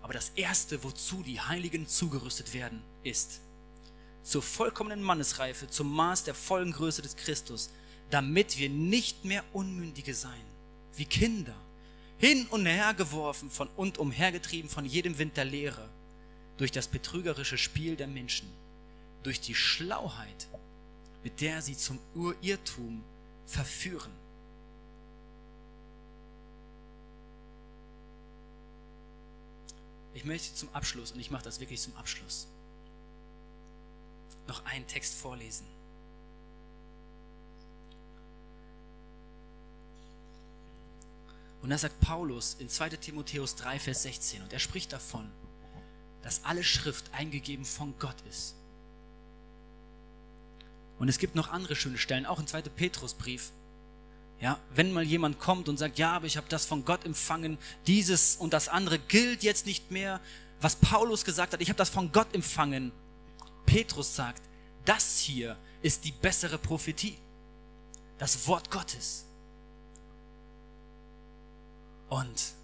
Aber 0.00 0.12
das 0.12 0.30
Erste, 0.36 0.82
wozu 0.82 1.22
die 1.22 1.40
Heiligen 1.40 1.86
zugerüstet 1.86 2.54
werden, 2.54 2.82
ist 3.02 3.40
zur 4.22 4.42
vollkommenen 4.42 5.02
Mannesreife, 5.02 5.68
zum 5.68 5.92
Maß 5.92 6.24
der 6.24 6.34
vollen 6.34 6.72
Größe 6.72 7.02
des 7.02 7.16
Christus, 7.16 7.70
damit 8.10 8.58
wir 8.58 8.68
nicht 8.68 9.24
mehr 9.24 9.44
Unmündige 9.52 10.14
sein, 10.14 10.44
wie 10.96 11.04
Kinder, 11.04 11.54
hin 12.18 12.46
und 12.50 12.66
her 12.66 12.94
geworfen 12.94 13.50
von 13.50 13.68
und 13.76 13.98
umhergetrieben 13.98 14.70
von 14.70 14.84
jedem 14.84 15.18
Wind 15.18 15.36
der 15.36 15.44
Lehre, 15.44 15.88
durch 16.56 16.70
das 16.70 16.88
betrügerische 16.88 17.58
Spiel 17.58 17.96
der 17.96 18.06
Menschen 18.06 18.48
durch 19.24 19.40
die 19.40 19.54
Schlauheit, 19.54 20.46
mit 21.24 21.40
der 21.40 21.62
sie 21.62 21.76
zum 21.76 21.98
Urirrtum 22.14 23.02
verführen. 23.46 24.12
Ich 30.12 30.24
möchte 30.24 30.54
zum 30.54 30.68
Abschluss, 30.72 31.10
und 31.10 31.18
ich 31.18 31.30
mache 31.30 31.42
das 31.42 31.58
wirklich 31.58 31.80
zum 31.80 31.96
Abschluss, 31.96 32.46
noch 34.46 34.64
einen 34.66 34.86
Text 34.86 35.14
vorlesen. 35.14 35.66
Und 41.62 41.70
da 41.70 41.78
sagt 41.78 41.98
Paulus 42.00 42.56
in 42.58 42.68
2 42.68 42.90
Timotheus 42.90 43.56
3, 43.56 43.80
Vers 43.80 44.02
16, 44.02 44.42
und 44.42 44.52
er 44.52 44.58
spricht 44.58 44.92
davon, 44.92 45.30
dass 46.20 46.44
alle 46.44 46.62
Schrift 46.62 47.12
eingegeben 47.14 47.64
von 47.64 47.98
Gott 47.98 48.20
ist. 48.28 48.54
Und 50.98 51.08
es 51.08 51.18
gibt 51.18 51.34
noch 51.34 51.50
andere 51.50 51.76
schöne 51.76 51.98
Stellen, 51.98 52.26
auch 52.26 52.38
im 52.38 52.46
2. 52.46 52.62
Petrusbrief. 52.62 53.50
Ja, 54.40 54.58
wenn 54.74 54.92
mal 54.92 55.04
jemand 55.04 55.38
kommt 55.38 55.68
und 55.68 55.78
sagt, 55.78 55.98
ja, 55.98 56.12
aber 56.12 56.26
ich 56.26 56.36
habe 56.36 56.48
das 56.48 56.66
von 56.66 56.84
Gott 56.84 57.04
empfangen, 57.04 57.58
dieses 57.86 58.36
und 58.36 58.52
das 58.52 58.68
andere 58.68 58.98
gilt 58.98 59.42
jetzt 59.42 59.66
nicht 59.66 59.90
mehr, 59.90 60.20
was 60.60 60.76
Paulus 60.76 61.24
gesagt 61.24 61.52
hat, 61.52 61.60
ich 61.60 61.68
habe 61.68 61.76
das 61.76 61.88
von 61.88 62.12
Gott 62.12 62.34
empfangen. 62.34 62.92
Petrus 63.66 64.14
sagt, 64.14 64.42
das 64.84 65.18
hier 65.18 65.56
ist 65.82 66.04
die 66.04 66.12
bessere 66.12 66.58
Prophetie, 66.58 67.16
das 68.18 68.46
Wort 68.46 68.70
Gottes. 68.70 69.24
Und 72.08 72.54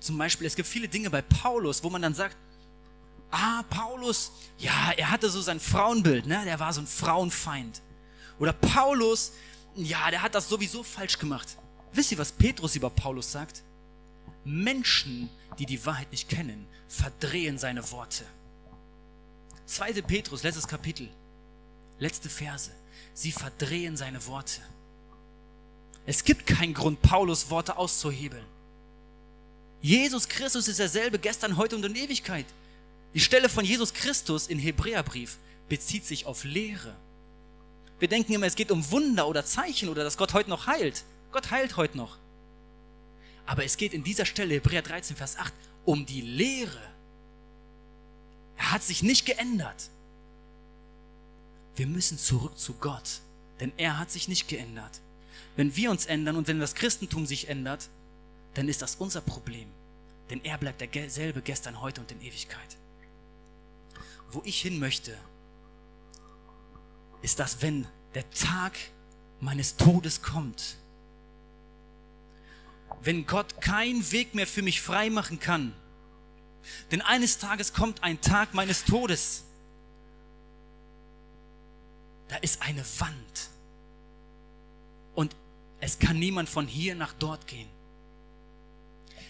zum 0.00 0.16
Beispiel, 0.16 0.46
es 0.46 0.56
gibt 0.56 0.68
viele 0.68 0.88
Dinge 0.88 1.10
bei 1.10 1.22
Paulus, 1.22 1.84
wo 1.84 1.90
man 1.90 2.02
dann 2.02 2.14
sagt, 2.14 2.36
ah, 3.30 3.62
Paulus, 3.68 4.32
ja, 4.58 4.92
er 4.96 5.10
hatte 5.10 5.30
so 5.30 5.40
sein 5.40 5.60
Frauenbild, 5.60 6.26
ne? 6.26 6.44
der 6.44 6.58
war 6.58 6.72
so 6.72 6.80
ein 6.80 6.86
Frauenfeind. 6.86 7.80
Oder 8.38 8.52
Paulus, 8.52 9.32
ja, 9.74 10.10
der 10.10 10.22
hat 10.22 10.34
das 10.34 10.48
sowieso 10.48 10.82
falsch 10.82 11.18
gemacht. 11.18 11.56
Wisst 11.92 12.12
ihr, 12.12 12.18
was 12.18 12.32
Petrus 12.32 12.76
über 12.76 12.90
Paulus 12.90 13.30
sagt? 13.32 13.62
Menschen, 14.44 15.28
die 15.58 15.66
die 15.66 15.84
Wahrheit 15.84 16.10
nicht 16.10 16.28
kennen, 16.28 16.66
verdrehen 16.88 17.58
seine 17.58 17.90
Worte. 17.90 18.24
2. 19.66 20.02
Petrus, 20.02 20.42
letztes 20.42 20.66
Kapitel, 20.66 21.08
letzte 21.98 22.28
Verse. 22.28 22.70
Sie 23.14 23.32
verdrehen 23.32 23.96
seine 23.96 24.24
Worte. 24.26 24.60
Es 26.06 26.24
gibt 26.24 26.46
keinen 26.46 26.74
Grund, 26.74 27.02
Paulus 27.02 27.50
Worte 27.50 27.76
auszuhebeln. 27.76 28.44
Jesus 29.82 30.28
Christus 30.28 30.68
ist 30.68 30.78
derselbe 30.78 31.18
gestern, 31.18 31.56
heute 31.56 31.76
und 31.76 31.84
in 31.84 31.94
Ewigkeit. 31.94 32.46
Die 33.14 33.20
Stelle 33.20 33.48
von 33.48 33.64
Jesus 33.64 33.92
Christus 33.92 34.46
in 34.46 34.58
Hebräerbrief 34.58 35.38
bezieht 35.68 36.06
sich 36.06 36.26
auf 36.26 36.44
Lehre. 36.44 36.94
Wir 37.98 38.08
denken 38.08 38.32
immer, 38.32 38.46
es 38.46 38.54
geht 38.54 38.70
um 38.70 38.90
Wunder 38.90 39.26
oder 39.28 39.44
Zeichen 39.44 39.88
oder 39.88 40.04
dass 40.04 40.16
Gott 40.16 40.32
heute 40.32 40.48
noch 40.48 40.66
heilt. 40.66 41.04
Gott 41.32 41.50
heilt 41.50 41.76
heute 41.76 41.96
noch. 41.96 42.18
Aber 43.46 43.64
es 43.64 43.76
geht 43.76 43.92
in 43.92 44.04
dieser 44.04 44.24
Stelle, 44.24 44.54
Hebräer 44.54 44.82
13, 44.82 45.16
Vers 45.16 45.36
8, 45.36 45.52
um 45.84 46.06
die 46.06 46.20
Lehre. 46.20 46.80
Er 48.56 48.72
hat 48.72 48.82
sich 48.82 49.02
nicht 49.02 49.26
geändert. 49.26 49.90
Wir 51.76 51.86
müssen 51.86 52.18
zurück 52.18 52.58
zu 52.58 52.74
Gott, 52.74 53.20
denn 53.58 53.72
er 53.76 53.98
hat 53.98 54.10
sich 54.10 54.28
nicht 54.28 54.48
geändert. 54.48 55.00
Wenn 55.56 55.74
wir 55.76 55.90
uns 55.90 56.06
ändern 56.06 56.36
und 56.36 56.46
wenn 56.46 56.60
das 56.60 56.74
Christentum 56.74 57.26
sich 57.26 57.48
ändert, 57.48 57.88
dann 58.54 58.68
ist 58.68 58.82
das 58.82 58.96
unser 58.96 59.20
Problem. 59.20 59.68
Denn 60.30 60.44
er 60.44 60.58
bleibt 60.58 60.80
derselbe 60.80 61.42
gestern, 61.42 61.80
heute 61.80 62.00
und 62.00 62.12
in 62.12 62.22
Ewigkeit. 62.22 62.76
Wo 64.32 64.42
ich 64.44 64.60
hin 64.60 64.78
möchte, 64.78 65.16
ist 67.22 67.38
das, 67.38 67.62
wenn 67.62 67.86
der 68.14 68.28
Tag 68.30 68.78
meines 69.40 69.76
Todes 69.76 70.22
kommt. 70.22 70.76
Wenn 73.02 73.26
Gott 73.26 73.60
keinen 73.60 74.10
Weg 74.12 74.34
mehr 74.34 74.46
für 74.46 74.62
mich 74.62 74.80
frei 74.80 75.10
machen 75.10 75.40
kann. 75.40 75.72
Denn 76.90 77.00
eines 77.00 77.38
Tages 77.38 77.72
kommt 77.72 78.02
ein 78.02 78.20
Tag 78.20 78.54
meines 78.54 78.84
Todes. 78.84 79.44
Da 82.28 82.36
ist 82.36 82.62
eine 82.62 82.84
Wand. 82.98 83.50
Und 85.14 85.34
es 85.80 85.98
kann 85.98 86.18
niemand 86.18 86.48
von 86.48 86.66
hier 86.66 86.94
nach 86.94 87.14
dort 87.14 87.46
gehen. 87.46 87.68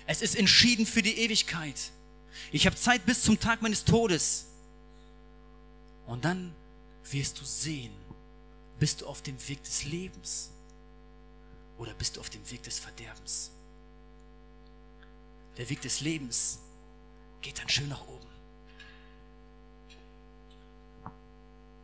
Es 0.07 0.21
ist 0.23 0.35
entschieden 0.35 0.87
für 0.87 1.03
die 1.03 1.17
Ewigkeit. 1.19 1.93
Ich 2.51 2.67
habe 2.67 2.77
Zeit 2.77 3.07
bis 3.07 3.23
zum 3.23 3.39
Tag 3.39 3.63
meines 3.63 3.85
Todes. 3.85 4.47
Und 6.11 6.25
dann 6.25 6.53
wirst 7.05 7.41
du 7.41 7.45
sehen, 7.45 7.95
bist 8.81 9.01
du 9.01 9.07
auf 9.07 9.23
dem 9.23 9.37
Weg 9.49 9.63
des 9.63 9.85
Lebens 9.85 10.51
oder 11.79 11.95
bist 11.95 12.17
du 12.17 12.21
auf 12.21 12.29
dem 12.29 12.51
Weg 12.51 12.65
des 12.65 12.81
Verderbens? 12.81 13.53
Der 15.57 15.71
Weg 15.71 15.81
des 15.83 16.01
Lebens 16.01 16.59
geht 17.43 17.61
dann 17.61 17.69
schön 17.69 17.89
nach 17.89 18.05
oben. 18.09 18.27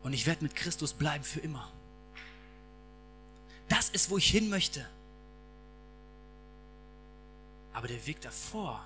Und 0.03 0.13
ich 0.13 0.27
werde 0.27 0.43
mit 0.43 0.57
Christus 0.57 0.93
bleiben 0.93 1.23
für 1.23 1.41
immer. 1.41 1.73
Das 3.69 3.91
ist, 3.91 4.11
wo 4.11 4.19
ich 4.19 4.29
hin 4.29 4.49
möchte. 4.49 4.85
Aber 7.73 7.87
der 7.87 8.05
Weg 8.09 8.21
davor 8.23 8.85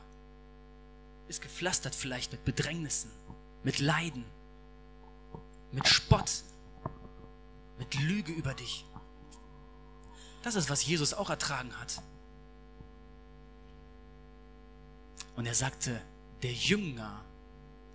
ist 1.28 1.41
gepflastert 1.41 1.95
vielleicht 1.95 2.30
mit 2.32 2.45
Bedrängnissen, 2.45 3.11
mit 3.64 3.78
Leiden, 3.78 4.26
mit 5.73 5.87
Spott, 5.89 6.43
mit 7.79 7.95
Lüge 7.95 8.33
über 8.33 8.55
dich. 8.55 8.85
Das 10.43 10.55
ist, 10.55 10.71
was 10.71 10.85
Jesus 10.85 11.14
auch 11.14 11.31
ertragen 11.31 11.79
hat. 11.79 12.03
Und 15.37 15.47
er 15.47 15.55
sagte, 15.55 16.01
der 16.43 16.53
Jünger 16.53 17.25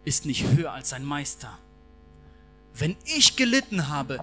ist 0.03 0.25
nicht 0.25 0.43
höher 0.43 0.71
als 0.71 0.89
sein 0.89 1.03
Meister. 1.03 1.57
Wenn 2.73 2.95
ich 3.05 3.35
gelitten 3.35 3.87
habe, 3.87 4.19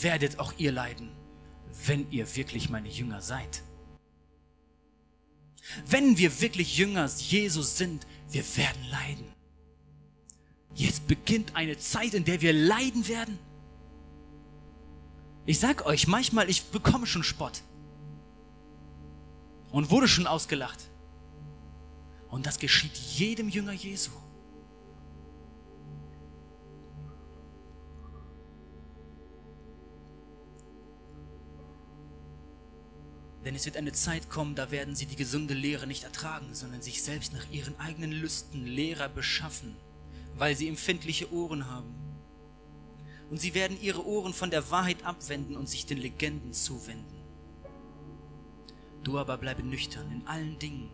werdet 0.00 0.38
auch 0.38 0.52
ihr 0.58 0.72
leiden, 0.72 1.10
wenn 1.86 2.10
ihr 2.10 2.36
wirklich 2.36 2.68
meine 2.68 2.88
Jünger 2.88 3.20
seid. 3.22 3.62
Wenn 5.86 6.18
wir 6.18 6.40
wirklich 6.40 6.76
Jünger 6.76 7.06
Jesus 7.06 7.76
sind, 7.76 8.06
wir 8.30 8.44
werden 8.56 8.84
leiden. 8.90 9.31
Jetzt 10.74 11.06
beginnt 11.06 11.54
eine 11.54 11.76
Zeit, 11.78 12.14
in 12.14 12.24
der 12.24 12.40
wir 12.40 12.52
leiden 12.52 13.06
werden. 13.08 13.38
Ich 15.44 15.58
sag 15.58 15.84
euch, 15.86 16.06
manchmal, 16.06 16.48
ich 16.48 16.64
bekomme 16.64 17.06
schon 17.06 17.24
Spott. 17.24 17.62
Und 19.70 19.90
wurde 19.90 20.08
schon 20.08 20.26
ausgelacht. 20.26 20.78
Und 22.28 22.46
das 22.46 22.58
geschieht 22.58 22.96
jedem 22.96 23.48
Jünger 23.48 23.72
Jesu. 23.72 24.10
Denn 33.44 33.56
es 33.56 33.64
wird 33.64 33.76
eine 33.76 33.92
Zeit 33.92 34.30
kommen, 34.30 34.54
da 34.54 34.70
werden 34.70 34.94
sie 34.94 35.06
die 35.06 35.16
gesunde 35.16 35.54
Lehre 35.54 35.86
nicht 35.86 36.04
ertragen, 36.04 36.54
sondern 36.54 36.80
sich 36.80 37.02
selbst 37.02 37.32
nach 37.32 37.50
ihren 37.50 37.78
eigenen 37.80 38.12
Lüsten 38.12 38.64
Lehrer 38.64 39.08
beschaffen, 39.08 39.76
weil 40.36 40.56
sie 40.56 40.68
empfindliche 40.68 41.32
Ohren 41.32 41.68
haben. 41.68 41.94
Und 43.30 43.40
sie 43.40 43.54
werden 43.54 43.80
ihre 43.80 44.06
Ohren 44.06 44.34
von 44.34 44.50
der 44.50 44.70
Wahrheit 44.70 45.04
abwenden 45.04 45.56
und 45.56 45.68
sich 45.68 45.86
den 45.86 45.98
Legenden 45.98 46.52
zuwenden. 46.52 47.22
Du 49.04 49.18
aber 49.18 49.38
bleibe 49.38 49.62
nüchtern 49.62 50.10
in 50.12 50.26
allen 50.26 50.58
Dingen. 50.58 50.90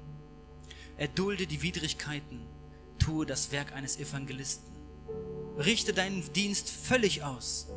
Erdulde 0.96 1.46
die 1.46 1.62
Widrigkeiten, 1.62 2.46
tue 2.98 3.26
das 3.26 3.52
Werk 3.52 3.72
eines 3.72 3.98
Evangelisten. 3.98 4.72
Richte 5.58 5.92
deinen 5.92 6.32
Dienst 6.32 6.70
völlig 6.70 7.22
aus, 7.24 7.68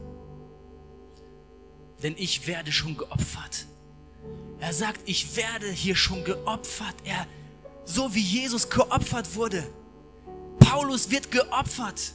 denn 2.03 2.15
ich 2.17 2.47
werde 2.47 2.71
schon 2.71 2.97
geopfert 2.97 3.67
er 4.61 4.73
sagt, 4.73 5.01
ich 5.05 5.35
werde 5.35 5.69
hier 5.71 5.95
schon 5.95 6.23
geopfert. 6.23 6.95
Er, 7.03 7.27
so 7.83 8.13
wie 8.13 8.21
Jesus 8.21 8.69
geopfert 8.69 9.35
wurde. 9.35 9.67
Paulus 10.71 11.11
wird 11.11 11.31
geopfert. 11.31 12.13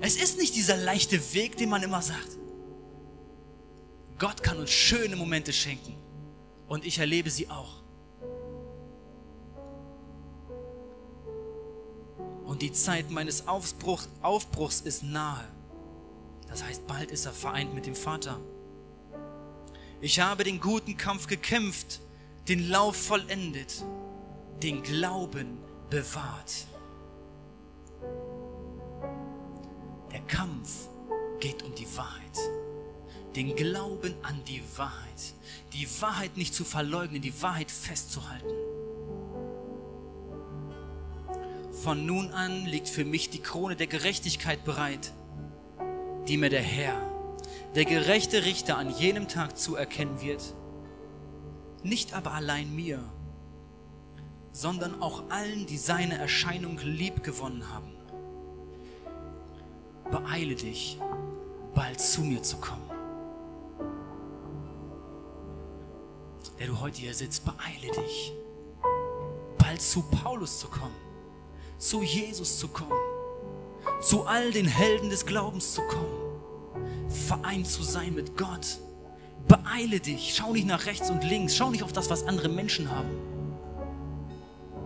Es 0.00 0.16
ist 0.16 0.38
nicht 0.38 0.54
dieser 0.54 0.78
leichte 0.78 1.34
Weg, 1.34 1.58
den 1.58 1.68
man 1.68 1.82
immer 1.82 2.00
sagt. 2.00 2.38
Gott 4.18 4.42
kann 4.42 4.56
uns 4.56 4.70
schöne 4.70 5.16
Momente 5.16 5.52
schenken. 5.52 5.98
Und 6.66 6.86
ich 6.86 6.98
erlebe 6.98 7.28
sie 7.28 7.50
auch. 7.50 7.82
Und 12.46 12.62
die 12.62 12.72
Zeit 12.72 13.10
meines 13.10 13.46
Aufbruchs, 13.46 14.08
Aufbruchs 14.22 14.80
ist 14.80 15.02
nahe. 15.02 15.44
Das 16.48 16.64
heißt, 16.64 16.86
bald 16.86 17.10
ist 17.10 17.26
er 17.26 17.34
vereint 17.34 17.74
mit 17.74 17.84
dem 17.84 17.96
Vater. 17.96 18.40
Ich 20.00 20.20
habe 20.20 20.42
den 20.42 20.58
guten 20.58 20.96
Kampf 20.96 21.26
gekämpft, 21.26 22.00
den 22.48 22.70
Lauf 22.70 22.96
vollendet, 22.96 23.84
den 24.62 24.82
Glauben 24.82 25.58
bewahrt. 25.90 26.66
Der 30.16 30.24
Kampf 30.28 30.88
geht 31.40 31.62
um 31.62 31.74
die 31.74 31.86
Wahrheit. 31.94 32.38
Den 33.36 33.54
Glauben 33.54 34.14
an 34.22 34.42
die 34.48 34.62
Wahrheit. 34.76 35.34
Die 35.74 35.86
Wahrheit 36.00 36.38
nicht 36.38 36.54
zu 36.54 36.64
verleugnen, 36.64 37.20
die 37.20 37.42
Wahrheit 37.42 37.70
festzuhalten. 37.70 38.54
Von 41.82 42.06
nun 42.06 42.32
an 42.32 42.64
liegt 42.64 42.88
für 42.88 43.04
mich 43.04 43.28
die 43.28 43.42
Krone 43.42 43.76
der 43.76 43.88
Gerechtigkeit 43.88 44.64
bereit, 44.64 45.12
die 46.28 46.38
mir 46.38 46.48
der 46.48 46.62
Herr, 46.62 46.98
der 47.74 47.84
gerechte 47.84 48.46
Richter 48.46 48.78
an 48.78 48.88
jenem 48.88 49.28
Tag 49.28 49.58
zuerkennen 49.58 50.22
wird. 50.22 50.54
Nicht 51.82 52.14
aber 52.14 52.32
allein 52.32 52.74
mir, 52.74 53.04
sondern 54.50 55.02
auch 55.02 55.28
allen, 55.28 55.66
die 55.66 55.76
seine 55.76 56.16
Erscheinung 56.16 56.78
lieb 56.78 57.22
gewonnen 57.22 57.70
haben. 57.70 57.95
Beeile 60.10 60.54
dich, 60.54 60.98
bald 61.74 62.00
zu 62.00 62.22
mir 62.22 62.42
zu 62.42 62.56
kommen. 62.58 62.82
Der 66.58 66.68
du 66.68 66.80
heute 66.80 67.00
hier 67.00 67.14
sitzt, 67.14 67.44
beeile 67.44 67.92
dich, 67.92 68.32
bald 69.58 69.82
zu 69.82 70.02
Paulus 70.02 70.58
zu 70.58 70.68
kommen, 70.68 70.94
zu 71.76 72.02
Jesus 72.02 72.58
zu 72.58 72.68
kommen, 72.68 72.98
zu 74.00 74.24
all 74.24 74.50
den 74.52 74.66
Helden 74.66 75.10
des 75.10 75.26
Glaubens 75.26 75.74
zu 75.74 75.82
kommen, 75.82 77.10
vereint 77.10 77.66
zu 77.66 77.82
sein 77.82 78.14
mit 78.14 78.36
Gott. 78.36 78.78
Beeile 79.48 80.00
dich, 80.00 80.34
schau 80.34 80.52
nicht 80.52 80.66
nach 80.66 80.86
rechts 80.86 81.10
und 81.10 81.22
links, 81.22 81.54
schau 81.54 81.70
nicht 81.70 81.82
auf 81.82 81.92
das, 81.92 82.08
was 82.10 82.24
andere 82.24 82.48
Menschen 82.48 82.90
haben 82.90 83.36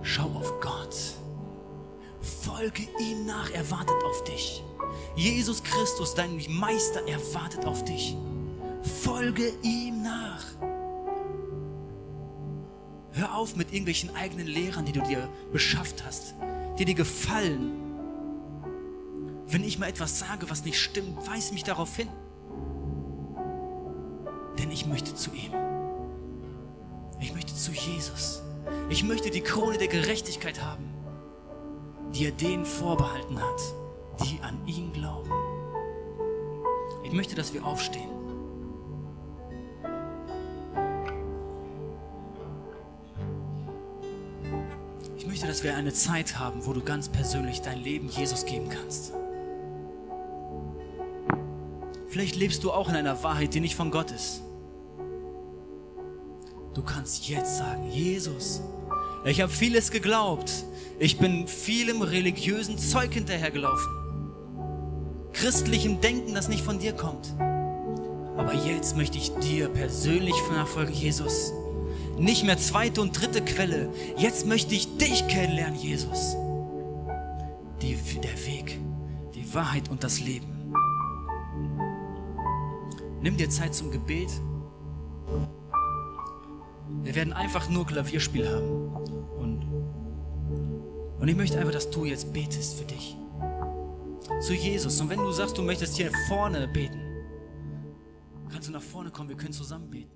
Schau 0.03 0.31
auf 0.35 0.61
Gott. 0.61 0.97
Folge 2.21 2.83
ihm 2.99 3.27
nach, 3.27 3.51
er 3.51 3.71
wartet 3.71 4.03
auf 4.05 4.25
dich. 4.25 4.63
Jesus 5.17 5.63
Christus, 5.63 6.15
dein 6.15 6.41
Meister, 6.49 7.07
er 7.07 7.19
wartet 7.35 7.67
auf 7.67 7.85
dich. 7.85 8.17
Folge 9.03 9.53
ihm 9.63 10.03
nach. 10.03 10.45
Hör 13.13 13.35
auf 13.35 13.57
mit 13.57 13.73
irgendwelchen 13.73 14.15
eigenen 14.15 14.47
Lehrern, 14.47 14.85
die 14.85 14.93
du 14.93 15.03
dir 15.03 15.29
beschafft 15.53 16.05
hast, 16.05 16.35
die 16.79 16.85
dir 16.85 16.95
gefallen. 16.95 17.73
Wenn 19.49 19.65
ich 19.65 19.79
mal 19.79 19.89
etwas 19.89 20.19
sage, 20.21 20.49
was 20.49 20.65
nicht 20.65 20.79
stimmt, 20.79 21.29
weis 21.29 21.53
mich 21.53 21.65
darauf 21.65 21.97
hin. 21.97 22.09
Denn 24.59 24.71
ich 24.71 24.87
möchte 24.87 25.15
zu 25.15 25.31
ihm. 25.33 25.53
Ich 27.21 27.35
möchte 27.35 27.55
zu 27.55 27.73
Jesus. 27.73 28.43
Ich 28.89 29.05
möchte 29.05 29.31
die 29.31 29.41
Krone 29.41 29.77
der 29.77 29.89
Gerechtigkeit 29.89 30.63
haben, 30.63 30.85
die 32.15 32.27
er 32.27 32.33
denen 32.33 32.65
vorbehalten 32.65 33.41
hat, 33.41 33.61
die 34.23 34.41
an 34.43 34.59
ihn 34.67 34.93
glauben. 34.93 35.31
Ich 37.03 37.13
möchte, 37.13 37.35
dass 37.35 37.53
wir 37.53 37.65
aufstehen. 37.65 38.09
Ich 45.17 45.27
möchte, 45.27 45.47
dass 45.47 45.63
wir 45.63 45.77
eine 45.77 45.93
Zeit 45.93 46.39
haben, 46.39 46.67
wo 46.67 46.73
du 46.73 46.81
ganz 46.81 47.09
persönlich 47.09 47.61
dein 47.63 47.79
Leben 47.83 48.09
Jesus 48.09 48.45
geben 48.45 48.69
kannst. 48.69 49.13
Vielleicht 52.09 52.37
lebst 52.37 52.65
du 52.65 52.73
auch 52.73 52.89
in 52.89 52.97
einer 52.97 53.23
Wahrheit, 53.23 53.55
die 53.55 53.61
nicht 53.61 53.77
von 53.77 53.91
Gott 53.91 54.11
ist. 54.11 54.43
Du 56.75 56.83
kannst 56.83 57.29
jetzt 57.29 57.59
sagen, 57.59 57.91
Jesus, 57.91 58.63
ich 59.25 59.41
habe 59.41 59.53
vieles 59.53 59.91
geglaubt. 59.91 60.51
Ich 60.99 61.19
bin 61.19 61.47
vielem 61.47 62.03
religiösen 62.03 62.79
Zeug 62.79 63.13
hinterhergelaufen. 63.13 64.00
Christlichem 65.41 66.03
Denken, 66.03 66.35
das 66.35 66.49
nicht 66.49 66.63
von 66.63 66.79
dir 66.79 66.93
kommt. 66.93 67.35
Aber 68.37 68.53
jetzt 68.53 68.95
möchte 68.95 69.17
ich 69.17 69.33
dir 69.37 69.71
persönlich 69.71 70.35
nachfolgen, 70.51 70.93
Jesus. 70.93 71.55
Nicht 72.19 72.45
mehr 72.45 72.59
zweite 72.59 73.01
und 73.01 73.19
dritte 73.19 73.41
Quelle. 73.41 73.89
Jetzt 74.19 74.47
möchte 74.47 74.75
ich 74.75 74.99
dich 74.99 75.27
kennenlernen, 75.29 75.77
Jesus. 75.77 76.37
Die, 77.81 77.97
der 78.23 78.47
Weg, 78.47 78.79
die 79.35 79.55
Wahrheit 79.55 79.89
und 79.89 80.05
das 80.05 80.21
Leben. 80.21 80.75
Nimm 83.23 83.39
dir 83.39 83.49
Zeit 83.49 83.75
zum 83.75 83.91
Gebet. 83.91 84.29
Wir 87.03 87.15
werden 87.15 87.33
einfach 87.33 87.71
nur 87.71 87.87
Klavierspiel 87.87 88.47
haben. 88.47 88.93
Und, 89.39 89.67
und 91.19 91.29
ich 91.29 91.37
möchte 91.37 91.59
einfach, 91.59 91.73
dass 91.73 91.89
du 91.89 92.05
jetzt 92.05 92.31
betest 92.31 92.79
für 92.79 92.85
dich. 92.85 93.17
Zu 94.39 94.55
Jesus. 94.55 95.01
Und 95.01 95.11
wenn 95.11 95.19
du 95.19 95.33
sagst, 95.33 95.59
du 95.59 95.63
möchtest 95.63 95.97
hier 95.97 96.13
vorne 96.29 96.69
beten, 96.69 97.01
kannst 98.51 98.69
du 98.69 98.73
nach 98.73 98.83
vorne 98.83 99.11
kommen. 99.11 99.29
Wir 99.29 99.37
können 99.37 99.53
zusammen 99.53 99.91
beten. 99.91 100.11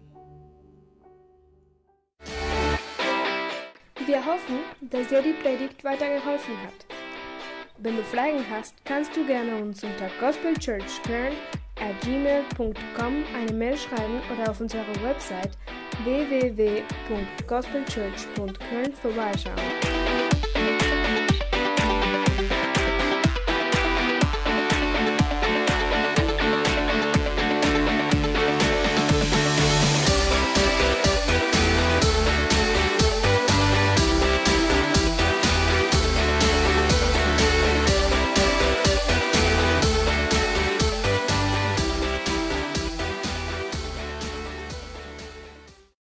Wir 4.06 4.24
hoffen, 4.24 4.60
dass 4.80 5.08
dir 5.08 5.22
die 5.22 5.32
Predigt 5.32 5.82
weitergeholfen 5.82 6.56
hat. 6.62 6.86
Wenn 7.78 7.96
du 7.96 8.04
Fragen 8.04 8.44
hast, 8.50 8.76
kannst 8.84 9.16
du 9.16 9.26
gerne 9.26 9.56
uns 9.56 9.82
unter 9.82 10.08
gospelchurchkern 10.20 11.32
at 11.80 12.00
gmail.com 12.02 13.24
eine 13.34 13.52
Mail 13.52 13.76
schreiben 13.76 14.20
oder 14.32 14.48
auf 14.50 14.60
unserer 14.60 14.86
Website 15.02 15.58
www.gospelchurch.köln 16.04 18.92
vorbeischauen. 18.92 20.03